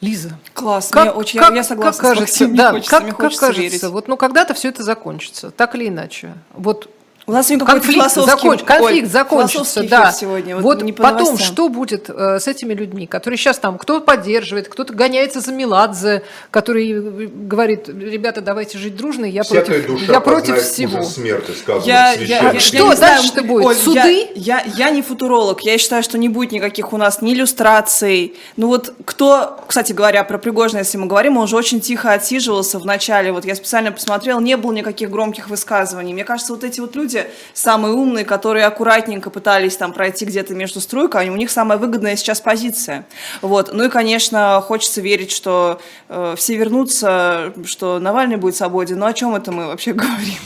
Лиза, 0.01 0.37
Класс, 0.53 0.89
как, 0.89 1.03
мне 1.03 1.11
очень, 1.13 1.39
как- 1.39 1.51
я, 1.51 1.55
я 1.57 1.63
согласна 1.63 2.01
как 2.01 2.11
кажется, 2.15 2.35
с 2.35 2.39
Максимом, 2.41 2.55
да, 2.57 2.71
хочется, 2.71 2.89
как, 2.91 3.03
мне 3.03 3.11
как 3.11 3.19
кажется, 3.19 3.51
верить. 3.51 3.83
вот, 3.83 4.07
ну 4.09 4.17
когда-то 4.17 4.53
все 4.53 4.67
это 4.69 4.83
закончится, 4.83 5.49
так 5.51 5.75
или 5.75 5.87
иначе. 5.87 6.33
Вот 6.53 6.89
У 7.25 7.31
нас 7.31 7.47
сегодня 7.47 7.65
какой-то 7.65 7.85
конфликт, 7.85 8.11
философский, 8.13 8.47
законч- 8.47 8.65
конфликт 8.65 9.03
Оль, 9.05 9.09
закончится, 9.09 9.59
философский 9.81 9.87
да. 9.87 10.11
сегодня, 10.11 10.55
вот, 10.57 10.63
вот 10.63 10.83
не 10.83 10.91
по 10.91 11.03
потом, 11.03 11.27
новостям. 11.27 11.53
что 11.53 11.69
будет 11.69 12.09
э, 12.09 12.39
с 12.41 12.47
этими 12.49 12.73
людьми, 12.73 13.07
которые 13.07 13.37
сейчас 13.37 13.59
там, 13.59 13.77
кто 13.77 14.01
поддерживает, 14.01 14.67
кто-то 14.67 14.93
гоняется 14.93 15.39
за 15.39 15.53
Меладзе, 15.53 16.23
который 16.51 17.27
говорит, 17.27 17.87
ребята, 17.87 18.41
давайте 18.41 18.77
жить 18.77 18.97
дружно, 18.97 19.23
я 19.23 19.43
Всякая 19.43 19.81
против, 19.83 19.87
душа 19.87 20.11
я 20.11 20.19
против 20.19 20.61
всего. 20.61 21.01
смерти, 21.03 21.51
сказано 21.51 21.85
Я, 21.85 22.11
я- 22.11 22.59
Что 22.59 22.77
я 22.77 22.83
не 22.89 22.95
знаю, 22.97 23.15
дальше-то 23.21 23.43
будет? 23.43 23.65
Оль, 23.67 23.75
Суды? 23.75 24.27
Я, 24.35 24.59
я, 24.59 24.63
я 24.75 24.89
не 24.89 25.01
футуролог, 25.01 25.61
я 25.61 25.77
считаю, 25.77 26.03
что 26.03 26.17
не 26.17 26.27
будет 26.27 26.51
никаких 26.51 26.91
у 26.91 26.97
нас 26.97 27.21
ни 27.21 27.33
иллюстраций. 27.33 28.35
Ну 28.57 28.67
вот 28.67 28.93
кто, 29.05 29.63
кстати 29.65 29.93
говоря, 29.93 30.25
про 30.25 30.37
Пригожина, 30.37 30.79
если 30.79 30.97
мы 30.97 31.05
говорим, 31.07 31.37
он 31.37 31.43
уже 31.45 31.55
очень 31.55 31.79
тихо 31.79 32.11
отсиживался 32.11 32.79
в 32.79 32.85
начале. 32.85 33.31
Вот 33.31 33.45
я 33.45 33.55
специально 33.55 33.93
посмотрел, 33.93 34.41
не 34.41 34.57
было 34.57 34.73
никаких 34.73 35.09
громких 35.09 35.47
высказываний. 35.49 36.13
Мне 36.13 36.25
кажется, 36.25 36.51
вот 36.51 36.65
эти 36.65 36.81
вот 36.81 36.95
люди 36.97 37.12
самые 37.53 37.93
умные, 37.93 38.25
которые 38.25 38.65
аккуратненько 38.65 39.29
пытались 39.29 39.77
там 39.77 39.93
пройти 39.93 40.25
где-то 40.25 40.53
между 40.53 40.81
стройкой, 40.81 41.29
у 41.29 41.35
них 41.35 41.51
самая 41.51 41.77
выгодная 41.77 42.15
сейчас 42.15 42.41
позиция. 42.41 43.05
Вот. 43.41 43.71
Ну 43.73 43.85
и, 43.85 43.89
конечно, 43.89 44.63
хочется 44.65 45.01
верить, 45.01 45.31
что 45.31 45.79
э, 46.09 46.35
все 46.37 46.55
вернутся, 46.55 47.53
что 47.65 47.99
Навальный 47.99 48.37
будет 48.37 48.55
свободен. 48.55 48.99
Ну 48.99 49.05
о 49.05 49.13
чем 49.13 49.35
это 49.35 49.51
мы 49.51 49.67
вообще 49.67 49.93
говорим? 49.93 50.39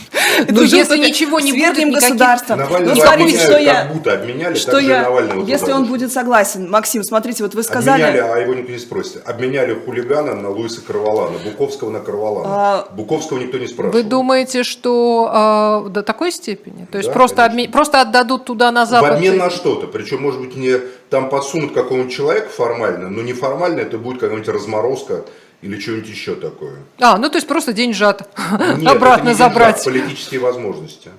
Ну, 0.48 0.62
если 0.62 0.98
ничего 0.98 1.40
не 1.40 1.52
будет, 1.52 1.76
никаких- 1.78 1.94
государство. 1.94 2.54
Навального 2.54 2.94
Ну, 2.94 3.00
смотрите, 3.00 3.38
что 3.38 3.58
я... 3.58 3.74
как 3.82 3.92
будто 3.94 4.12
обменяли, 4.12 4.54
Что 4.54 4.78
я, 4.78 5.02
Навального 5.02 5.44
если 5.46 5.72
он 5.72 5.84
будет 5.86 6.12
согласен, 6.12 6.70
Максим, 6.70 7.02
смотрите, 7.02 7.42
вот 7.42 7.54
вы 7.54 7.62
Обменяли, 7.62 7.82
сказали, 7.82 8.18
а 8.18 8.36
его 8.38 8.54
никто 8.54 8.72
не 8.72 8.78
спросит. 8.78 9.22
Обменяли 9.26 9.74
хулигана 9.74 10.34
на 10.34 10.50
Луиса 10.50 10.80
Карвалана, 10.80 11.38
Буковского 11.38 11.90
на 11.90 12.00
Карвалана. 12.00 12.48
А, 12.48 12.88
Буковского 12.92 13.38
никто 13.38 13.58
не 13.58 13.66
спрашивал. 13.66 13.92
Вы 13.92 14.02
думаете, 14.04 14.62
что 14.62 15.84
э, 15.86 15.90
до 15.90 16.02
такой 16.02 16.30
степени? 16.32 16.57
То 16.90 16.98
есть 16.98 17.08
Да, 17.08 17.14
просто, 17.14 17.36
конечно. 17.48 17.58
обме- 17.60 17.72
просто 17.72 18.00
отдадут 18.00 18.44
туда 18.44 18.70
на 18.70 18.84
В 18.84 18.88
Запад? 18.88 19.12
обмен 19.12 19.36
на 19.38 19.50
что-то. 19.50 19.86
Причем, 19.86 20.22
может 20.22 20.40
быть, 20.40 20.56
не 20.56 20.78
там 21.10 21.28
подсунут 21.28 21.72
какого-нибудь 21.72 22.12
человека 22.12 22.48
формально, 22.48 23.08
но 23.10 23.22
неформально 23.22 23.80
это 23.80 23.98
будет 23.98 24.20
какая-нибудь 24.20 24.48
разморозка 24.48 25.24
или 25.62 25.78
что-нибудь 25.80 26.08
еще 26.08 26.34
такое. 26.34 26.76
А, 27.00 27.18
ну 27.18 27.28
то 27.28 27.36
есть 27.36 27.48
просто 27.48 27.72
деньжат 27.72 28.28
Нет, 28.78 28.86
обратно 28.90 29.22
это 29.22 29.28
не 29.30 29.34
забрать. 29.34 29.76
деньжат, 29.84 29.84
политические 30.04 30.40
возможности. 30.40 31.10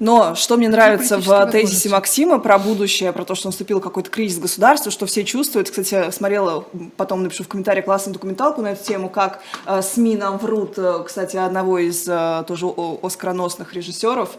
Но 0.00 0.34
что 0.34 0.56
мне 0.56 0.68
нравится 0.68 1.18
в 1.18 1.26
политические 1.26 1.62
тезисе. 1.62 1.88
Максима 1.90 2.38
про 2.38 2.58
будущее, 2.58 3.12
про 3.12 3.24
то, 3.24 3.34
что 3.34 3.48
наступил 3.48 3.80
какой-то 3.80 4.08
кризис 4.10 4.38
государства, 4.38 4.90
что 4.90 5.04
все 5.06 5.24
чувствуют. 5.24 5.68
Кстати, 5.70 6.10
смотрела, 6.10 6.64
потом 6.96 7.22
напишу 7.22 7.44
в 7.44 7.48
комментариях 7.48 7.84
классную 7.84 8.14
документалку 8.14 8.62
на 8.62 8.72
эту 8.72 8.82
тему, 8.82 9.10
как 9.10 9.40
э, 9.66 9.82
СМИ 9.82 10.16
нам 10.16 10.38
врут, 10.38 10.74
э, 10.78 11.02
кстати, 11.06 11.36
одного 11.36 11.78
из 11.78 12.08
э, 12.08 12.44
тоже 12.48 12.66
оскароносных 13.02 13.74
режиссеров, 13.74 14.30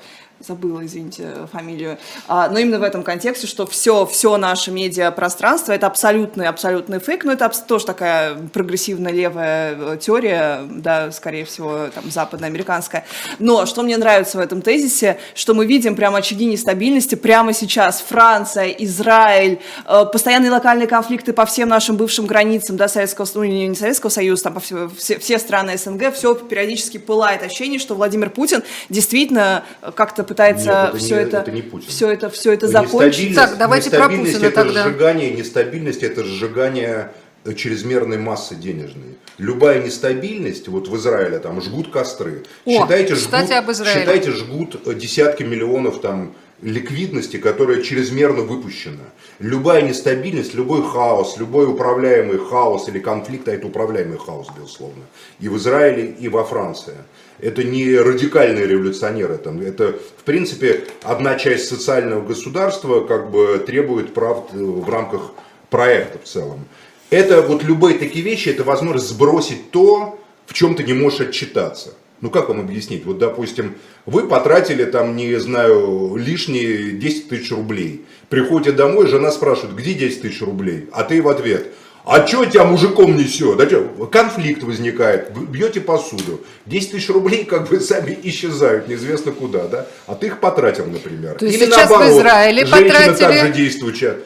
забыла, 0.45 0.85
извините, 0.85 1.47
фамилию, 1.51 1.97
А, 2.27 2.49
но 2.49 2.59
именно 2.59 2.79
в 2.79 2.83
этом 2.83 3.03
контексте, 3.03 3.47
что 3.47 3.65
все, 3.65 4.05
все 4.05 4.37
наше 4.37 4.71
медиапространство 4.71 5.71
это 5.71 5.87
абсолютный, 5.87 6.47
абсолютный 6.47 6.99
фейк, 6.99 7.23
но 7.23 7.33
это 7.33 7.49
тоже 7.67 7.85
такая 7.85 8.35
прогрессивная 8.53 9.11
левая 9.11 9.75
э, 9.77 9.97
теория, 9.99 10.61
да, 10.69 11.11
скорее 11.11 11.45
всего, 11.45 11.87
там, 11.93 12.09
западноамериканская. 12.09 13.05
Но 13.39 13.65
что 13.65 13.83
мне 13.83 13.97
нравится 13.97 14.37
в 14.37 14.41
этом 14.41 14.61
тезисе, 14.61 15.17
что 15.35 15.53
мы 15.53 15.65
видим 15.65 15.95
прямо 15.95 16.19
очаги 16.19 16.45
нестабильности 16.45 17.15
прямо 17.15 17.53
сейчас. 17.53 18.01
Франция, 18.01 18.67
Израиль, 18.67 19.59
э, 19.85 20.05
постоянные 20.11 20.51
локальные 20.51 20.87
конфликты 20.87 21.33
по 21.33 21.45
всем 21.45 21.69
нашим 21.69 21.97
бывшим 21.97 22.25
границам, 22.25 22.77
да, 22.77 22.87
Советского, 22.87 23.27
ну, 23.35 23.43
не, 23.43 23.67
не 23.67 23.75
Советского 23.75 24.09
Союза, 24.09 24.43
там 24.43 24.53
по 24.55 24.59
все, 24.59 24.89
все, 24.97 25.19
все 25.19 25.39
страны 25.39 25.77
СНГ, 25.77 26.13
все 26.13 26.33
периодически 26.35 26.97
пылает 26.97 27.43
ощущение, 27.43 27.79
что 27.79 27.95
Владимир 27.95 28.29
Путин 28.29 28.63
действительно 28.89 29.63
э, 29.81 29.91
как-то 29.93 30.23
пытается 30.31 30.65
Нет, 30.65 30.89
это 30.89 30.97
все 30.97 31.15
не- 31.15 31.21
это, 31.23 31.37
это 31.39 31.51
не 31.51 31.61
Путин. 31.61 31.89
все 31.89 32.09
это, 32.09 32.29
все 32.29 32.53
это 32.53 32.67
Нестабильность- 32.67 32.91
закончить. 32.91 33.35
Так, 33.35 33.57
давайте 33.57 33.89
про 33.89 34.07
Путина 34.07 34.45
это 34.45 34.51
тогда. 34.63 34.83
сжигание, 34.83 35.31
нестабильность 35.31 36.03
это 36.03 36.23
сжигание 36.23 37.11
э, 37.43 37.53
чрезмерной 37.53 38.17
массы 38.17 38.55
денежной. 38.55 39.17
Любая 39.37 39.83
нестабильность, 39.83 40.67
вот 40.69 40.87
в 40.87 40.95
Израиле 40.95 41.39
там 41.39 41.59
жгут 41.61 41.91
костры. 41.91 42.43
О, 42.65 42.71
считайте, 42.71 43.15
кстати, 43.15 43.47
жгут, 43.51 43.57
об 43.57 43.71
Израиле. 43.71 43.99
считайте, 43.99 44.31
жгут 44.31 44.87
э, 44.87 44.93
десятки 44.93 45.43
миллионов 45.43 45.99
там 46.01 46.33
ликвидности, 46.61 47.37
которая 47.37 47.81
чрезмерно 47.81 48.43
выпущена. 48.43 49.03
Любая 49.39 49.81
нестабильность, 49.81 50.53
любой 50.53 50.83
хаос, 50.87 51.37
любой 51.39 51.65
управляемый 51.65 52.37
хаос 52.37 52.87
или 52.87 52.99
конфликт, 52.99 53.47
а 53.47 53.51
это 53.53 53.65
управляемый 53.67 54.19
хаос, 54.19 54.47
безусловно, 54.55 55.03
и 55.39 55.49
в 55.49 55.57
Израиле, 55.57 56.05
и 56.05 56.27
во 56.29 56.43
Франции. 56.43 56.93
Это 57.41 57.63
не 57.63 57.95
радикальные 57.95 58.67
революционеры, 58.67 59.37
там, 59.37 59.59
это, 59.61 59.93
в 60.17 60.23
принципе, 60.23 60.83
одна 61.01 61.35
часть 61.35 61.67
социального 61.67 62.21
государства 62.23 63.01
как 63.01 63.31
бы 63.31 63.61
требует 63.65 64.13
прав 64.13 64.45
э, 64.53 64.57
в 64.57 64.87
рамках 64.87 65.31
проекта 65.71 66.19
в 66.19 66.27
целом. 66.27 66.65
Это 67.09 67.41
вот 67.41 67.63
любые 67.63 67.97
такие 67.97 68.23
вещи, 68.23 68.49
это 68.49 68.63
возможность 68.63 69.09
сбросить 69.09 69.71
то, 69.71 70.19
в 70.45 70.53
чем 70.53 70.75
ты 70.75 70.83
не 70.83 70.93
можешь 70.93 71.21
отчитаться. 71.21 71.95
Ну 72.21 72.29
как 72.29 72.49
вам 72.49 72.59
объяснить? 72.59 73.05
Вот, 73.05 73.17
допустим, 73.17 73.75
вы 74.05 74.27
потратили 74.27 74.85
там, 74.85 75.15
не 75.15 75.35
знаю, 75.37 76.15
лишние 76.15 76.91
10 76.91 77.29
тысяч 77.29 77.51
рублей. 77.51 78.05
Приходите 78.29 78.71
домой, 78.71 79.07
жена 79.07 79.31
спрашивает, 79.31 79.75
где 79.75 79.95
10 79.95 80.21
тысяч 80.21 80.41
рублей? 80.41 80.87
А 80.91 81.03
ты 81.03 81.21
в 81.21 81.27
ответ, 81.27 81.73
а 82.03 82.25
что 82.25 82.45
тебя 82.45 82.63
мужиком 82.63 83.15
несет? 83.15 83.57
Да 83.57 83.65
чё? 83.65 83.83
Конфликт 84.11 84.63
возникает, 84.63 85.31
вы 85.35 85.45
бьете 85.45 85.81
посуду. 85.81 86.41
10 86.65 86.91
тысяч 86.91 87.09
рублей 87.09 87.45
как 87.45 87.69
бы 87.69 87.79
сами 87.79 88.17
исчезают, 88.23 88.87
неизвестно 88.87 89.31
куда, 89.31 89.67
да? 89.67 89.87
А 90.07 90.15
ты 90.15 90.27
их 90.27 90.39
потратил, 90.39 90.85
например. 90.85 91.35
То 91.35 91.45
есть 91.45 91.57
Или 91.57 91.65
сейчас 91.65 91.87
в 91.87 91.91
наоборот, 91.91 92.19
Израиле 92.19 92.65
женщина 92.65 92.89
потратили- 92.89 93.25
также 93.25 93.53
действующая. 93.53 94.17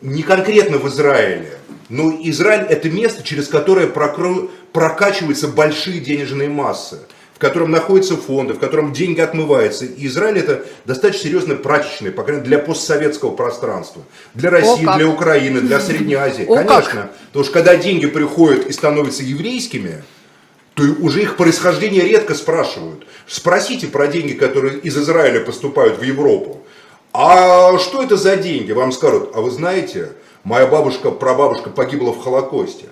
Не 0.00 0.22
конкретно 0.22 0.78
в 0.78 0.88
Израиле, 0.88 1.58
но 1.88 2.12
Израиль 2.24 2.66
это 2.68 2.90
место, 2.90 3.22
через 3.22 3.48
которое 3.48 3.86
прокачиваются 3.86 5.48
большие 5.48 6.00
денежные 6.00 6.48
массы, 6.48 6.98
в 7.21 7.21
котором 7.42 7.72
находятся 7.72 8.16
фонды, 8.16 8.54
в 8.54 8.60
котором 8.60 8.92
деньги 8.92 9.20
отмываются. 9.20 9.84
И 9.84 10.06
Израиль 10.06 10.38
это 10.38 10.64
достаточно 10.84 11.24
серьезно 11.24 11.56
прачечный, 11.56 12.12
по 12.12 12.22
крайней 12.22 12.42
мере, 12.42 12.56
для 12.56 12.64
постсоветского 12.64 13.32
пространства. 13.32 14.02
Для 14.34 14.50
России, 14.50 14.84
как. 14.84 14.96
для 14.96 15.08
Украины, 15.08 15.60
для 15.60 15.80
Средней 15.80 16.14
Азии. 16.14 16.44
О, 16.44 16.54
Конечно. 16.54 17.02
как. 17.02 17.12
Потому 17.26 17.44
что 17.44 17.52
когда 17.52 17.74
деньги 17.74 18.06
приходят 18.06 18.66
и 18.66 18.72
становятся 18.72 19.24
еврейскими, 19.24 20.04
то 20.74 20.84
уже 21.00 21.22
их 21.22 21.36
происхождение 21.36 22.04
редко 22.04 22.36
спрашивают. 22.36 23.04
Спросите 23.26 23.88
про 23.88 24.06
деньги, 24.06 24.34
которые 24.34 24.78
из 24.78 24.96
Израиля 24.96 25.40
поступают 25.40 25.98
в 25.98 26.02
Европу. 26.02 26.62
А 27.12 27.76
что 27.78 28.04
это 28.04 28.16
за 28.16 28.36
деньги? 28.36 28.70
Вам 28.70 28.92
скажут, 28.92 29.32
а 29.34 29.40
вы 29.40 29.50
знаете, 29.50 30.12
моя 30.44 30.68
бабушка, 30.68 31.10
прабабушка 31.10 31.70
погибла 31.70 32.12
в 32.12 32.22
Холокосте. 32.22 32.86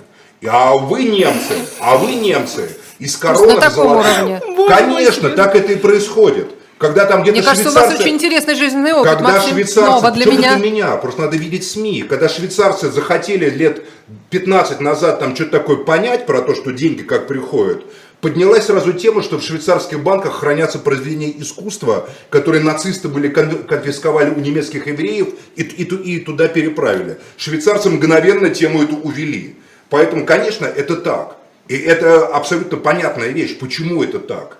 А 0.44 0.74
вы 0.74 1.04
немцы, 1.04 1.54
а 1.78 1.96
вы 1.98 2.14
немцы 2.14 2.76
из 3.00 3.10
есть 3.12 3.22
на 3.24 3.32
коронок 3.34 3.60
таком 3.60 3.96
уровне. 3.96 4.40
Конечно, 4.68 5.30
так 5.30 5.56
это 5.56 5.72
и 5.72 5.76
происходит. 5.76 6.46
Когда 6.78 7.04
там 7.04 7.22
где-то 7.22 7.36
Мне 7.38 7.46
кажется, 7.46 7.68
у 7.68 7.72
вас 7.74 7.90
швейцарцы- 7.92 8.00
очень 8.00 8.14
интересный 8.14 8.54
жизненный 8.54 8.92
опыт, 8.94 9.12
когда 9.12 9.32
Максим. 9.32 9.50
швейцарцы, 9.52 9.90
Снова 9.90 10.10
для 10.12 10.24
меня. 10.26 10.52
это 10.54 10.62
меня, 10.64 10.96
просто 10.96 11.20
надо 11.22 11.36
видеть 11.36 11.66
СМИ, 11.68 12.04
когда 12.08 12.26
швейцарцы 12.28 12.90
захотели 12.90 13.50
лет 13.50 13.82
15 14.30 14.80
назад 14.80 15.18
там 15.20 15.34
что-то 15.36 15.50
такое 15.58 15.76
понять 15.76 16.24
про 16.24 16.40
то, 16.40 16.54
что 16.54 16.70
деньги 16.70 17.02
как 17.02 17.26
приходят, 17.26 17.84
поднялась 18.22 18.64
сразу 18.64 18.94
тема, 18.94 19.22
что 19.22 19.38
в 19.38 19.42
швейцарских 19.42 20.02
банках 20.02 20.40
хранятся 20.40 20.78
произведения 20.78 21.34
искусства, 21.38 22.08
которые 22.30 22.62
нацисты 22.64 23.08
были 23.08 23.28
кон- 23.28 23.62
конфисковали 23.64 24.30
у 24.30 24.40
немецких 24.40 24.86
евреев 24.86 25.28
и, 25.56 25.62
и 25.62 25.84
и 25.84 26.20
туда 26.20 26.48
переправили. 26.48 27.18
Швейцарцы 27.36 27.90
мгновенно 27.90 28.48
тему 28.48 28.82
эту 28.82 28.96
увели. 28.96 29.56
Поэтому, 29.90 30.24
конечно, 30.24 30.64
это 30.64 30.96
так. 30.96 31.36
И 31.70 31.76
это 31.78 32.26
абсолютно 32.26 32.78
понятная 32.78 33.28
вещь, 33.28 33.56
почему 33.60 34.02
это 34.02 34.18
так. 34.18 34.56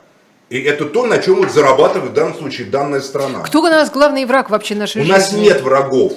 И 0.49 0.61
это 0.61 0.85
то, 0.85 1.07
на 1.07 1.19
чем 1.19 1.37
вот 1.37 1.51
зарабатывает 1.51 2.13
в 2.13 2.15
данном 2.15 2.37
случае 2.39 2.69
данная 2.69 3.01
страна. 3.01 3.41
Кто 3.41 3.59
у 3.61 3.65
нас 3.65 3.91
главный 3.91 4.25
враг 4.27 4.49
вообще 4.49 4.77
нашей 4.77 5.03
У 5.03 5.05
жизни? 5.05 5.13
нас 5.19 5.33
нет 5.33 5.61
врагов. 5.61 6.13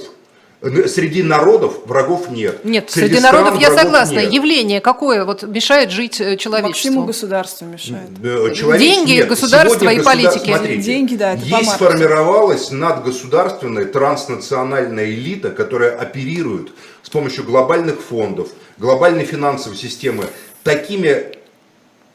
Среди 0.61 1.23
народов 1.23 1.79
врагов 1.87 2.29
нет. 2.29 2.63
Нет, 2.63 2.91
среди, 2.91 3.07
среди 3.15 3.21
народов 3.21 3.59
я 3.59 3.75
согласна. 3.75 4.19
нет. 4.19 4.31
Явление 4.33 4.81
какое 4.81 5.25
вот 5.25 5.41
мешает 5.43 5.89
жить 5.89 6.21
э, 6.21 6.25
Максиму 6.25 6.37
человечеству? 6.37 7.03
государству 7.05 7.65
мешает. 7.65 8.09
Э, 8.23 8.53
человечество- 8.53 8.77
Деньги, 8.77 9.11
нет. 9.13 9.27
государство 9.29 9.79
Сегодня 9.79 9.93
и 9.93 9.97
государ- 9.97 10.15
политики. 10.15 10.45
смотрите, 10.55 10.81
Деньги, 10.83 11.15
да, 11.15 11.33
это 11.33 11.43
Есть 11.43 11.71
сформировалась 11.71 12.69
надгосударственная 12.71 13.85
транснациональная 13.85 15.05
элита, 15.09 15.49
которая 15.49 15.97
оперирует 15.97 16.69
с 17.01 17.09
помощью 17.09 17.43
глобальных 17.45 17.99
фондов, 18.01 18.49
глобальной 18.77 19.25
финансовой 19.25 19.77
системы 19.77 20.25
такими 20.63 21.33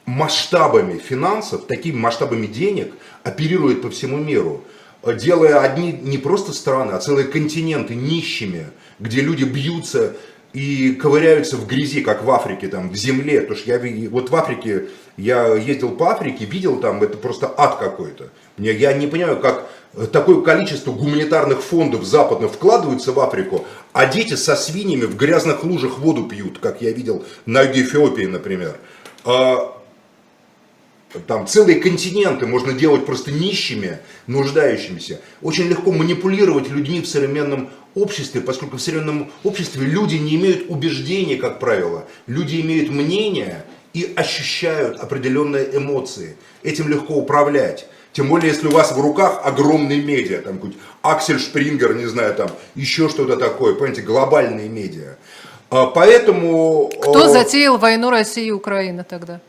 масштабами 0.05 0.97
финансов, 0.97 1.65
такими 1.67 1.95
масштабами 1.95 2.47
денег 2.47 2.93
оперирует 3.23 3.81
по 3.81 3.89
всему 3.89 4.17
миру, 4.17 4.63
делая 5.05 5.61
одни 5.61 5.91
не 5.91 6.17
просто 6.17 6.51
страны, 6.51 6.91
а 6.91 6.99
целые 6.99 7.27
континенты 7.27 7.95
нищими, 7.95 8.67
где 8.99 9.21
люди 9.21 9.43
бьются 9.43 10.15
и 10.51 10.93
ковыряются 10.93 11.57
в 11.57 11.67
грязи, 11.67 12.01
как 12.01 12.23
в 12.23 12.31
Африке, 12.31 12.67
там, 12.67 12.89
в 12.89 12.95
земле. 12.95 13.41
Потому 13.41 13.59
что 13.59 13.71
я, 13.71 14.09
вот 14.09 14.29
в 14.29 14.35
Африке, 14.35 14.85
я 15.19 15.53
ездил 15.55 15.91
по 15.91 16.11
Африке, 16.11 16.45
видел 16.45 16.79
там, 16.79 17.03
это 17.03 17.17
просто 17.17 17.53
ад 17.57 17.77
какой-то. 17.77 18.29
Я 18.57 18.93
не 18.93 19.07
понимаю, 19.07 19.39
как 19.39 19.69
такое 20.11 20.41
количество 20.41 20.91
гуманитарных 20.91 21.61
фондов 21.61 22.05
западных 22.05 22.53
вкладываются 22.53 23.11
в 23.11 23.19
Африку, 23.19 23.65
а 23.91 24.05
дети 24.05 24.35
со 24.35 24.55
свиньями 24.55 25.05
в 25.05 25.17
грязных 25.17 25.63
лужах 25.63 25.99
воду 25.99 26.25
пьют, 26.25 26.59
как 26.59 26.81
я 26.81 26.91
видел 26.91 27.25
на 27.45 27.63
юге 27.63 27.81
Эфиопии, 27.81 28.25
например. 28.25 28.77
А, 29.25 29.77
там 31.27 31.47
целые 31.47 31.79
континенты 31.79 32.45
можно 32.45 32.71
делать 32.71 33.05
просто 33.05 33.31
нищими, 33.31 33.99
нуждающимися. 34.27 35.19
Очень 35.41 35.67
легко 35.67 35.91
манипулировать 35.91 36.69
людьми 36.69 37.01
в 37.01 37.07
современном 37.07 37.69
обществе, 37.95 38.39
поскольку 38.41 38.77
в 38.77 38.81
современном 38.81 39.31
обществе 39.43 39.85
люди 39.85 40.15
не 40.15 40.35
имеют 40.35 40.69
убеждений, 40.69 41.35
как 41.35 41.59
правило. 41.59 42.05
Люди 42.27 42.61
имеют 42.61 42.89
мнение 42.89 43.65
и 43.93 44.13
ощущают 44.15 44.99
определенные 44.99 45.75
эмоции. 45.75 46.35
Этим 46.63 46.87
легко 46.89 47.15
управлять. 47.15 47.87
Тем 48.13 48.27
более, 48.27 48.49
если 48.49 48.67
у 48.67 48.71
вас 48.71 48.91
в 48.91 48.99
руках 48.99 49.41
огромные 49.43 50.01
медиа, 50.01 50.41
там 50.41 50.55
какой-нибудь 50.55 50.81
Аксель 51.01 51.39
Шпрингер, 51.39 51.95
не 51.95 52.05
знаю, 52.05 52.33
там 52.35 52.49
еще 52.75 53.07
что-то 53.07 53.37
такое, 53.37 53.75
понимаете, 53.75 54.01
глобальные 54.01 54.67
медиа. 54.67 55.15
А, 55.69 55.85
Поэтому... 55.85 56.89
Кто 57.01 57.25
э, 57.25 57.29
затеял 57.29 57.77
войну 57.77 58.09
России 58.09 58.47
и 58.47 58.51
Украины 58.51 59.05
тогда? 59.07 59.39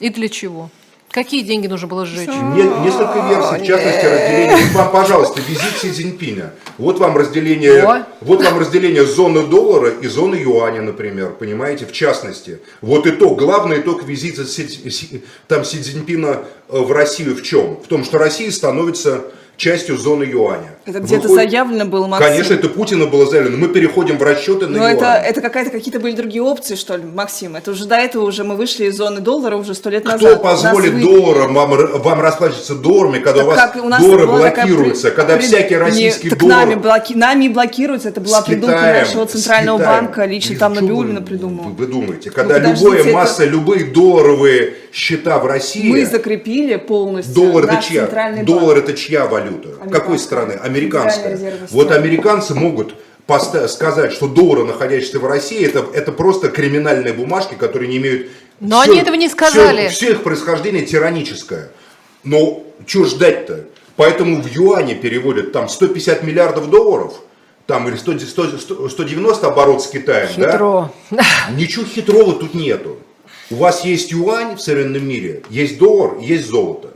И 0.00 0.08
для 0.08 0.28
чего? 0.28 0.70
Какие 1.10 1.42
деньги 1.42 1.66
нужно 1.66 1.88
было 1.88 2.06
сжечь? 2.06 2.28
Не- 2.28 2.84
несколько 2.84 3.18
версий, 3.28 3.64
в 3.64 3.66
частности, 3.66 4.04
разделение. 4.06 4.56
Вот 4.66 4.74
вам, 4.74 4.92
пожалуйста, 4.92 5.40
визит 5.40 5.76
Си 5.80 5.90
Цзиньпина. 5.90 6.52
Вот 6.78 7.00
вам 7.00 7.16
разделение, 7.16 7.82
О. 7.82 8.06
вот 8.20 8.44
вам 8.44 8.60
разделение 8.60 9.04
зоны 9.04 9.42
доллара 9.42 9.90
и 9.90 10.06
зоны 10.06 10.36
юаня, 10.36 10.82
например, 10.82 11.32
понимаете, 11.32 11.84
в 11.86 11.92
частности. 11.92 12.60
Вот 12.80 13.08
итог, 13.08 13.40
главный 13.40 13.80
итог 13.80 14.04
визита 14.04 14.44
Си, 14.44 14.68
Си- 14.68 15.24
там 15.48 15.64
Си 15.64 15.82
Цзиньпина 15.82 16.42
э, 16.68 16.78
в 16.78 16.92
Россию 16.92 17.34
в 17.34 17.42
чем? 17.42 17.80
В 17.82 17.88
том, 17.88 18.04
что 18.04 18.18
Россия 18.18 18.50
становится 18.52 19.24
частью 19.60 19.98
зоны 19.98 20.24
юаня. 20.24 20.70
Это 20.86 21.00
где-то 21.00 21.28
Выходит- 21.28 21.50
заявлено 21.52 21.84
было, 21.84 22.06
Максим. 22.06 22.26
Конечно, 22.28 22.54
это 22.54 22.68
Путина 22.70 23.04
было 23.04 23.26
заявлено. 23.26 23.58
Мы 23.58 23.68
переходим 23.68 24.16
в 24.16 24.22
расчеты 24.22 24.66
на 24.66 24.78
Но 24.78 24.88
это, 24.88 25.04
юань. 25.04 25.22
это 25.26 25.40
какая-то 25.42 25.70
какие-то 25.70 26.00
были 26.00 26.14
другие 26.16 26.42
опции, 26.42 26.76
что 26.76 26.96
ли, 26.96 27.04
Максим? 27.04 27.56
Это 27.56 27.70
уже 27.72 27.84
до 27.84 27.96
этого 27.96 28.24
уже 28.24 28.42
мы 28.42 28.56
вышли 28.56 28.86
из 28.86 28.96
зоны 28.96 29.20
доллара 29.20 29.56
уже 29.56 29.74
сто 29.74 29.90
лет 29.90 30.02
Кто 30.02 30.12
назад. 30.12 30.42
Нас 30.42 30.62
позволит 30.62 30.94
вы- 30.94 31.02
долларом 31.02 31.52
вам, 31.52 31.70
вам 32.00 32.20
расплачиваться 32.22 32.74
долларами, 32.74 33.18
когда 33.18 33.44
Так 33.44 33.76
у 33.76 33.80
вас 33.80 33.84
у 33.84 33.88
нас 33.90 34.02
доллары 34.02 34.26
такая 34.26 34.66
блокируются, 34.66 35.08
при- 35.10 35.16
когда 35.16 35.36
при- 35.36 35.42
всякий 35.44 35.74
не, 35.74 35.80
российский 35.80 36.30
так 36.30 36.38
доллар... 36.38 36.56
Нами, 36.56 36.74
блоки... 36.76 37.12
нами 37.12 37.44
и 37.44 37.48
блокируется. 37.50 38.08
Это 38.08 38.22
была 38.22 38.40
придумка 38.40 38.76
Китаем, 38.78 39.04
нашего 39.04 39.26
центрального 39.26 39.78
банка. 39.78 40.24
Лично 40.24 40.54
И 40.54 40.56
там 40.56 40.72
вы- 40.72 40.80
Набиулина 40.80 41.20
придумала. 41.20 41.68
Вы 41.68 41.86
думаете, 41.86 42.30
когда 42.30 42.54
подождите, 42.54 42.82
любое 42.84 43.00
это- 43.00 43.10
масса, 43.12 43.44
любые 43.44 43.84
долларовые 43.84 44.72
счета 44.92 45.38
в 45.38 45.46
России, 45.46 45.90
Мы 45.90 46.04
закрепили 46.04 46.76
полностью 46.76 47.34
доллар 47.34 47.64
это 47.64 47.82
чья? 47.82 48.04
центральный 48.04 48.42
Доллар 48.42 48.76
банк. 48.76 48.88
это 48.88 48.98
чья 48.98 49.26
валюта? 49.26 49.68
Какой 49.90 50.18
страны? 50.18 50.52
Американская. 50.52 51.38
Вот 51.70 51.90
американцы 51.90 52.54
могут 52.54 52.94
сказать, 53.68 54.12
что 54.12 54.26
доллары, 54.26 54.64
находящиеся 54.64 55.20
в 55.20 55.26
России, 55.26 55.64
это, 55.64 55.86
это 55.94 56.10
просто 56.10 56.48
криминальные 56.48 57.12
бумажки, 57.12 57.54
которые 57.54 57.88
не 57.88 57.98
имеют... 57.98 58.28
Но 58.58 58.80
они 58.80 58.98
этого 58.98 59.14
не 59.14 59.28
сказали. 59.28 59.88
Все, 59.88 60.10
их 60.10 60.22
происхождение 60.22 60.84
тираническое. 60.84 61.70
Но 62.24 62.64
что 62.86 63.04
ждать-то? 63.04 63.66
Поэтому 63.96 64.42
в 64.42 64.50
юане 64.50 64.94
переводят 64.94 65.52
там 65.52 65.68
150 65.68 66.22
миллиардов 66.22 66.70
долларов, 66.70 67.14
там 67.66 67.88
или 67.88 67.96
100, 67.96 68.18
100, 68.18 68.88
190 68.88 69.46
оборот 69.46 69.82
с 69.82 69.86
Китаем, 69.86 70.28
да? 70.36 70.52
Хитро. 70.52 70.92
Ничего 71.56 71.84
хитрого 71.84 72.32
тут 72.32 72.54
нету. 72.54 72.98
У 73.50 73.56
вас 73.56 73.84
есть 73.84 74.12
юань 74.12 74.56
в 74.56 74.60
современном 74.60 75.06
мире, 75.08 75.42
есть 75.50 75.78
доллар, 75.78 76.18
есть 76.20 76.46
золото. 76.46 76.90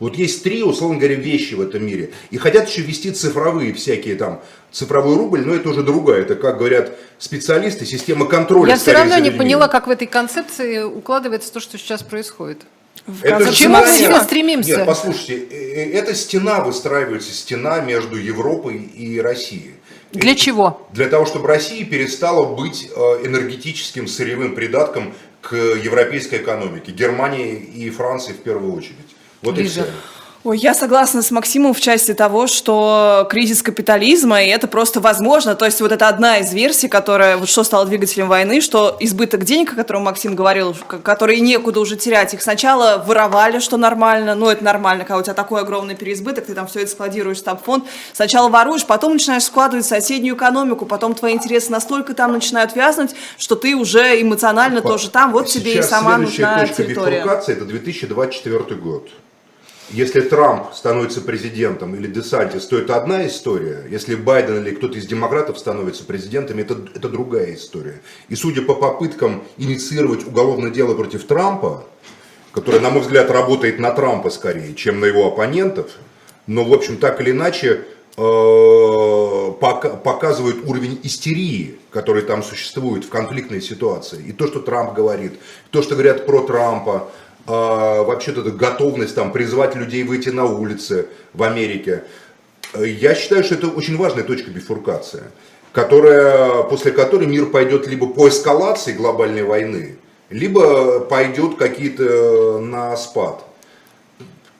Вот 0.00 0.16
есть 0.16 0.42
три, 0.42 0.62
условно 0.62 0.98
говоря, 0.98 1.14
вещи 1.14 1.54
в 1.54 1.60
этом 1.60 1.86
мире. 1.86 2.10
И 2.30 2.38
хотят 2.38 2.68
еще 2.68 2.80
ввести 2.80 3.12
цифровые 3.12 3.74
всякие 3.74 4.16
там, 4.16 4.40
цифровой 4.72 5.16
рубль, 5.16 5.42
но 5.44 5.54
это 5.54 5.68
уже 5.68 5.82
другая. 5.82 6.22
Это, 6.22 6.36
как 6.36 6.56
говорят 6.56 6.92
специалисты, 7.18 7.84
система 7.84 8.26
контроля. 8.26 8.70
Я 8.70 8.78
все 8.78 8.92
равно 8.92 9.18
не 9.18 9.30
поняла, 9.30 9.68
как 9.68 9.86
в 9.86 9.90
этой 9.90 10.06
концепции 10.06 10.82
укладывается 10.82 11.52
то, 11.52 11.60
что 11.60 11.76
сейчас 11.76 12.02
происходит. 12.02 12.62
Это 13.22 13.44
К 13.44 13.52
чему 13.52 13.76
мы 13.76 13.86
все 13.86 14.20
стремимся? 14.20 14.78
Нет, 14.78 14.86
послушайте, 14.86 15.38
э, 15.50 15.54
э, 15.54 15.92
эта 15.92 16.14
стена 16.14 16.60
выстраивается, 16.60 17.32
стена 17.32 17.80
между 17.80 18.16
Европой 18.16 18.78
и 18.78 19.20
Россией. 19.20 19.74
Для 20.12 20.34
чего? 20.34 20.86
Для 20.92 21.08
того, 21.08 21.24
чтобы 21.24 21.46
Россия 21.46 21.84
перестала 21.84 22.54
быть 22.54 22.88
э, 22.94 23.00
энергетическим 23.26 24.08
сырьевым 24.08 24.54
придатком 24.54 25.14
к 25.40 25.54
европейской 25.54 26.36
экономике, 26.36 26.92
Германии 26.92 27.54
и 27.54 27.90
Франции 27.90 28.32
в 28.32 28.42
первую 28.42 28.74
очередь. 28.74 28.96
Вот 29.42 29.58
и 29.58 29.62
Лиза. 29.62 29.84
все. 29.84 29.92
Ой, 30.42 30.56
я 30.56 30.72
согласна 30.72 31.20
с 31.20 31.30
Максимом 31.30 31.74
в 31.74 31.80
части 31.82 32.14
того, 32.14 32.46
что 32.46 33.26
кризис 33.28 33.62
капитализма, 33.62 34.42
и 34.42 34.48
это 34.48 34.68
просто 34.68 34.98
возможно. 34.98 35.54
То 35.54 35.66
есть 35.66 35.82
вот 35.82 35.92
это 35.92 36.08
одна 36.08 36.38
из 36.38 36.54
версий, 36.54 36.88
которая, 36.88 37.36
вот 37.36 37.46
что 37.50 37.62
стало 37.62 37.84
двигателем 37.84 38.26
войны, 38.26 38.62
что 38.62 38.96
избыток 39.00 39.44
денег, 39.44 39.74
о 39.74 39.76
котором 39.76 40.04
Максим 40.04 40.34
говорил, 40.34 40.74
которые 41.02 41.40
некуда 41.40 41.80
уже 41.80 41.96
терять, 41.96 42.32
их 42.32 42.40
сначала 42.40 43.04
воровали, 43.06 43.58
что 43.58 43.76
нормально, 43.76 44.34
ну 44.34 44.48
это 44.48 44.64
нормально, 44.64 45.04
когда 45.04 45.18
у 45.18 45.22
тебя 45.22 45.34
такой 45.34 45.60
огромный 45.60 45.94
переизбыток, 45.94 46.46
ты 46.46 46.54
там 46.54 46.66
все 46.68 46.80
это 46.80 46.90
складируешь 46.90 47.42
в 47.42 47.56
фонд, 47.58 47.84
сначала 48.14 48.48
воруешь, 48.48 48.86
потом 48.86 49.12
начинаешь 49.12 49.44
складывать 49.44 49.84
соседнюю 49.84 50.36
экономику, 50.36 50.86
потом 50.86 51.12
твои 51.12 51.34
интересы 51.34 51.70
настолько 51.70 52.14
там 52.14 52.32
начинают 52.32 52.74
вязнуть, 52.74 53.10
что 53.36 53.56
ты 53.56 53.76
уже 53.76 54.22
эмоционально 54.22 54.80
тоже 54.80 55.10
там, 55.10 55.32
вот 55.32 55.48
тебе 55.48 55.72
и 55.72 55.74
Сейчас 55.74 55.90
сама 55.90 56.16
нужна 56.16 56.66
территория. 56.66 57.26
это 57.46 57.66
2024 57.66 58.80
год. 58.80 59.10
Если 59.92 60.20
Трамп 60.20 60.72
становится 60.72 61.20
президентом 61.20 61.96
или 61.96 62.06
Десантис, 62.06 62.66
то 62.66 62.78
это 62.78 62.94
одна 62.94 63.26
история. 63.26 63.84
Если 63.90 64.14
Байден 64.14 64.62
или 64.62 64.72
кто-то 64.72 64.96
из 64.96 65.06
демократов 65.06 65.58
становится 65.58 66.04
президентом, 66.04 66.58
это, 66.58 66.76
это 66.94 67.08
другая 67.08 67.54
история. 67.54 68.00
И 68.28 68.36
судя 68.36 68.62
по 68.62 68.76
попыткам 68.76 69.42
инициировать 69.56 70.24
уголовное 70.24 70.70
дело 70.70 70.94
против 70.94 71.24
Трампа, 71.24 71.84
которая, 72.52 72.80
на 72.80 72.90
мой 72.90 73.02
взгляд, 73.02 73.30
работает 73.32 73.80
на 73.80 73.90
Трампа 73.90 74.30
скорее, 74.30 74.74
чем 74.74 75.00
на 75.00 75.06
его 75.06 75.26
оппонентов, 75.26 75.90
но, 76.46 76.62
в 76.62 76.72
общем, 76.72 76.96
так 76.96 77.20
или 77.20 77.32
иначе, 77.32 77.84
э, 78.16 79.52
показывает 79.60 80.64
уровень 80.66 81.00
истерии, 81.02 81.80
который 81.90 82.22
там 82.22 82.44
существует 82.44 83.04
в 83.04 83.08
конфликтной 83.08 83.60
ситуации. 83.60 84.22
И 84.24 84.32
то, 84.32 84.46
что 84.46 84.60
Трамп 84.60 84.94
говорит, 84.94 85.32
то, 85.70 85.82
что 85.82 85.94
говорят 85.94 86.26
про 86.26 86.42
Трампа, 86.42 87.10
э, 87.50 88.04
вообще 88.04 88.30
эта 88.32 88.42
готовность 88.50 89.14
там 89.14 89.32
призвать 89.32 89.74
людей 89.74 90.02
выйти 90.04 90.28
на 90.28 90.44
улицы 90.44 91.06
в 91.34 91.42
Америке. 91.42 92.04
Я 92.74 93.14
считаю, 93.14 93.42
что 93.42 93.54
это 93.54 93.68
очень 93.68 93.96
важная 93.96 94.24
точка 94.24 94.50
бифуркации, 94.50 95.22
которая, 95.72 96.62
после 96.62 96.92
которой 96.92 97.26
мир 97.26 97.46
пойдет 97.46 97.86
либо 97.86 98.06
по 98.06 98.28
эскалации 98.28 98.92
глобальной 98.92 99.42
войны, 99.42 99.96
либо 100.30 101.00
пойдет 101.00 101.56
какие-то 101.56 102.60
на 102.60 102.96
спад. 102.96 103.44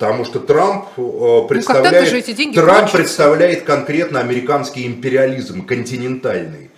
Потому 0.00 0.24
что 0.24 0.40
Трамп 0.40 0.86
ну, 0.96 1.46
представляет, 1.46 2.10
ну, 2.10 2.52
Трамп 2.54 2.68
кончатся. 2.68 2.96
представляет 2.96 3.64
конкретно 3.64 4.20
американский 4.20 4.86
империализм, 4.86 5.66
континентальный. 5.66 6.70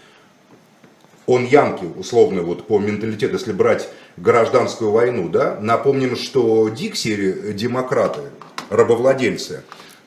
Он 1.26 1.44
янки, 1.44 1.84
условно, 1.84 2.42
вот 2.42 2.66
по 2.66 2.80
менталитету, 2.80 3.34
если 3.34 3.52
брать 3.52 3.88
гражданскую 4.16 4.90
войну, 4.90 5.28
да. 5.28 5.58
Напомним, 5.60 6.16
что 6.16 6.68
Дикси, 6.68 7.52
демократы, 7.52 8.22
рабовладельцы, 8.70 9.62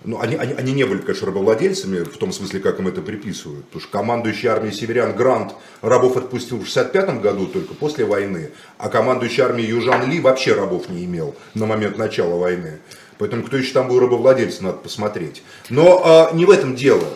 ну, 0.05 0.19
они, 0.21 0.35
они, 0.35 0.53
они 0.53 0.73
не 0.73 0.83
были, 0.83 0.99
конечно, 0.99 1.27
рабовладельцами, 1.27 2.03
в 2.03 2.17
том 2.17 2.31
смысле, 2.31 2.59
как 2.59 2.79
им 2.79 2.87
это 2.87 3.01
приписывают. 3.01 3.65
Потому 3.65 3.81
что 3.81 3.91
командующий 3.91 4.47
армией 4.49 4.73
северян 4.73 5.15
Грант 5.15 5.53
рабов 5.81 6.15
отпустил 6.15 6.59
в 6.59 6.65
65 6.65 7.21
году, 7.21 7.47
только 7.47 7.73
после 7.73 8.05
войны. 8.05 8.51
А 8.77 8.89
командующий 8.89 9.41
армией 9.41 9.69
Южан 9.69 10.09
Ли 10.09 10.19
вообще 10.19 10.53
рабов 10.53 10.89
не 10.89 11.05
имел 11.05 11.35
на 11.55 11.65
момент 11.65 11.97
начала 11.97 12.37
войны. 12.37 12.79
Поэтому 13.17 13.43
кто 13.43 13.57
еще 13.57 13.73
там 13.73 13.87
был 13.87 13.99
рабовладельцем, 13.99 14.65
надо 14.65 14.77
посмотреть. 14.77 15.41
Но 15.69 16.01
а, 16.05 16.31
не 16.33 16.45
в 16.45 16.51
этом 16.51 16.75
дело. 16.75 17.07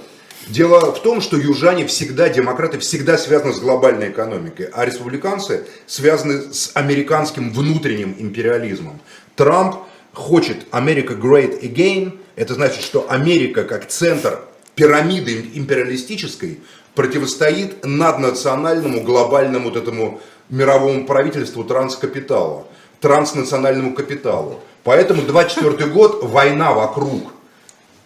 Дело 0.49 0.91
в 0.95 1.03
том, 1.03 1.21
что 1.21 1.37
южане 1.37 1.85
всегда, 1.85 2.27
демократы 2.27 2.79
всегда 2.79 3.19
связаны 3.19 3.53
с 3.53 3.59
глобальной 3.59 4.09
экономикой, 4.09 4.67
а 4.73 4.83
республиканцы 4.83 5.67
связаны 5.85 6.51
с 6.51 6.71
американским 6.73 7.53
внутренним 7.53 8.15
империализмом. 8.17 8.99
Трамп 9.35 9.75
хочет 10.11 10.65
Америка 10.71 11.13
Great 11.13 11.61
Again, 11.61 12.17
это 12.35 12.55
значит, 12.55 12.81
что 12.81 13.05
Америка 13.11 13.63
как 13.63 13.87
центр 13.89 14.39
пирамиды 14.73 15.51
империалистической 15.53 16.61
противостоит 16.95 17.85
наднациональному 17.85 19.01
глобальному 19.01 19.69
вот 19.69 19.77
этому 19.77 20.19
мировому 20.49 21.05
правительству 21.05 21.63
транскапитала, 21.63 22.65
транснациональному 23.01 23.93
капиталу. 23.93 24.61
Поэтому 24.83 25.21
24 25.21 25.91
год, 25.91 26.23
война 26.23 26.73
вокруг 26.73 27.33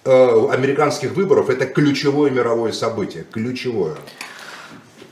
американских 0.05 1.13
выборов, 1.13 1.49
это 1.49 1.65
ключевое 1.65 2.29
мировое 2.29 2.71
событие, 2.71 3.25
ключевое. 3.31 3.95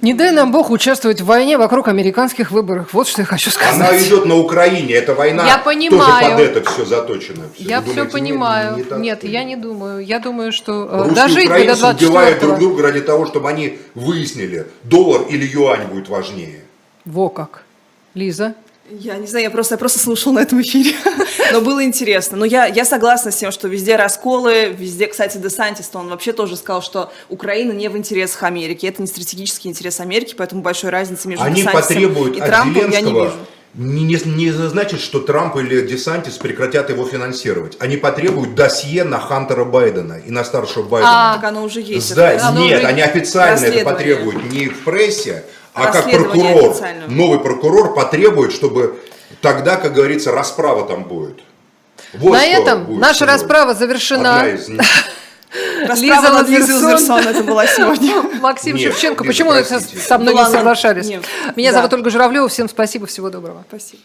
Не 0.02 0.16
дай 0.16 0.32
нам 0.32 0.52
Бог 0.52 0.72
участвовать 0.72 1.22
в 1.22 1.26
войне 1.26 1.60
вокруг 1.60 1.88
американских 1.88 2.50
выборов. 2.50 2.92
Вот 2.92 3.08
что 3.08 3.22
я 3.22 3.26
хочу 3.26 3.52
сказать. 3.52 3.76
Она 3.76 3.96
идет 4.00 4.26
на 4.26 4.36
Украине. 4.36 4.96
Эта 4.96 5.14
война 5.14 5.46
я 5.46 5.60
понимаю. 5.60 6.22
тоже 6.22 6.32
под 6.32 6.40
это 6.40 6.72
все 6.72 6.86
заточена. 6.86 7.44
Я 7.58 7.82
Вы 7.82 7.86
все 7.86 7.94
думаете, 7.94 8.12
понимаю. 8.12 8.78
Нет, 8.78 8.92
не 8.92 8.98
нет, 8.98 9.24
я 9.24 9.44
не 9.44 9.56
думаю. 9.56 10.04
Я 10.04 10.18
думаю, 10.18 10.52
что 10.52 10.88
э, 10.90 10.98
Русские 11.04 11.16
дожить 11.16 11.50
бы 11.50 11.54
до 11.54 11.54
украинцы 11.54 11.80
24 11.82 12.10
убивают 12.10 12.40
друг 12.40 12.60
друга 12.60 12.82
ради 12.82 13.02
того, 13.02 13.28
чтобы 13.28 13.50
они 13.50 13.78
выяснили, 13.94 14.68
доллар 14.84 15.22
или 15.30 15.46
юань 15.46 15.86
будет 15.86 16.10
важнее. 16.10 16.62
Во 17.06 17.30
как. 17.30 17.64
Лиза? 18.16 18.56
Я 19.00 19.16
не 19.18 19.28
знаю, 19.28 19.46
я 19.46 19.50
просто, 19.52 19.76
я 19.76 19.78
просто 19.78 20.00
слушала 20.00 20.34
на 20.34 20.40
этом 20.40 20.62
эфире, 20.62 20.94
но 21.54 21.62
было 21.62 21.84
интересно. 21.84 22.38
Но 22.38 22.46
я, 22.46 22.66
я 22.66 22.84
согласна 22.84 23.32
с 23.32 23.38
тем, 23.38 23.52
что 23.52 23.68
везде 23.70 23.96
расколы, 23.96 24.76
везде, 24.78 25.08
кстати, 25.08 25.38
Десантис, 25.38 25.90
он 25.94 26.10
вообще 26.10 26.34
тоже 26.34 26.58
сказал, 26.58 26.82
что 26.82 27.12
Украина 27.30 27.72
не 27.72 27.88
в 27.90 27.98
интересах 27.98 28.44
Америки, 28.44 28.86
это 28.86 29.02
не 29.02 29.08
стратегический 29.08 29.70
интерес 29.70 30.00
Америки, 30.02 30.36
поэтому 30.38 30.62
большой 30.62 30.90
разницы 30.90 31.28
между 31.30 31.46
Они 31.46 31.62
Десантисом 31.62 31.82
потребуют 31.88 32.38
и 32.38 32.40
Трампом 32.42 32.92
я 32.92 33.02
не 33.02 33.14
вижу. 33.14 33.34
не, 33.76 34.04
не, 34.04 34.20
не 34.26 34.52
значит, 34.52 35.00
что 35.00 35.22
Трамп 35.22 35.56
или 35.56 35.88
Десантис 35.88 36.34
прекратят 36.38 36.90
его 36.90 37.06
финансировать. 37.06 37.78
Они 37.80 37.96
потребуют 37.96 38.56
досье 38.56 39.06
на 39.06 39.20
Хантера 39.20 39.64
Байдена 39.64 40.20
и 40.26 40.32
на 40.32 40.44
старшего 40.44 40.84
Байдена. 40.84 41.32
А, 41.32 41.36
Так 41.36 41.46
оно 41.46 41.64
уже 41.64 41.80
есть. 41.80 42.10
Сда- 42.10 42.34
это- 42.34 42.48
оно 42.48 42.66
Нет, 42.66 42.80
уже 42.80 42.88
они 42.88 43.02
официально 43.02 43.66
это 43.66 43.86
потребуют 43.86 44.52
не 44.52 44.68
в 44.68 44.84
прессе, 44.84 45.46
а 45.74 45.92
как 45.92 46.10
прокурор, 46.10 46.76
новый 47.08 47.40
прокурор 47.40 47.94
потребует, 47.94 48.52
чтобы 48.52 49.00
тогда, 49.42 49.78
как 49.78 49.94
говорится, 49.94 50.32
расправа 50.32 50.86
там 50.88 51.04
будет. 51.04 51.40
Вот 52.14 52.32
На 52.34 52.46
этом 52.46 52.86
будет 52.86 53.00
наша 53.00 53.20
сегодня. 53.20 53.34
расправа 53.36 53.74
завершена. 53.74 54.36
Одна 54.42 54.48
из 54.50 54.68
них. 54.68 54.82
Расправа 55.86 56.30
над 56.40 56.48
Лизой 56.50 56.76
Лазерсон. 56.82 57.20
Это 57.28 57.44
была 57.44 57.68
сегодня. 57.68 58.22
Максим 58.42 58.76
Нет, 58.78 58.94
Шевченко. 58.94 59.24
Лиза, 59.24 59.34
Почему 59.34 59.50
вы 59.52 59.64
простите. 59.64 59.98
со 60.00 60.18
мной 60.18 60.34
Была 60.34 60.44
не 60.44 60.50
она- 60.50 60.58
соглашались? 60.58 61.08
Нет. 61.08 61.24
Меня 61.58 61.72
Да. 61.72 61.78
зовут 61.80 61.94
Ольга 61.94 62.10
Журавлева. 62.10 62.48
Всем 62.48 62.70
спасибо. 62.70 63.06
Всего 63.06 63.30
доброго. 63.30 63.64
Спасибо. 63.68 64.04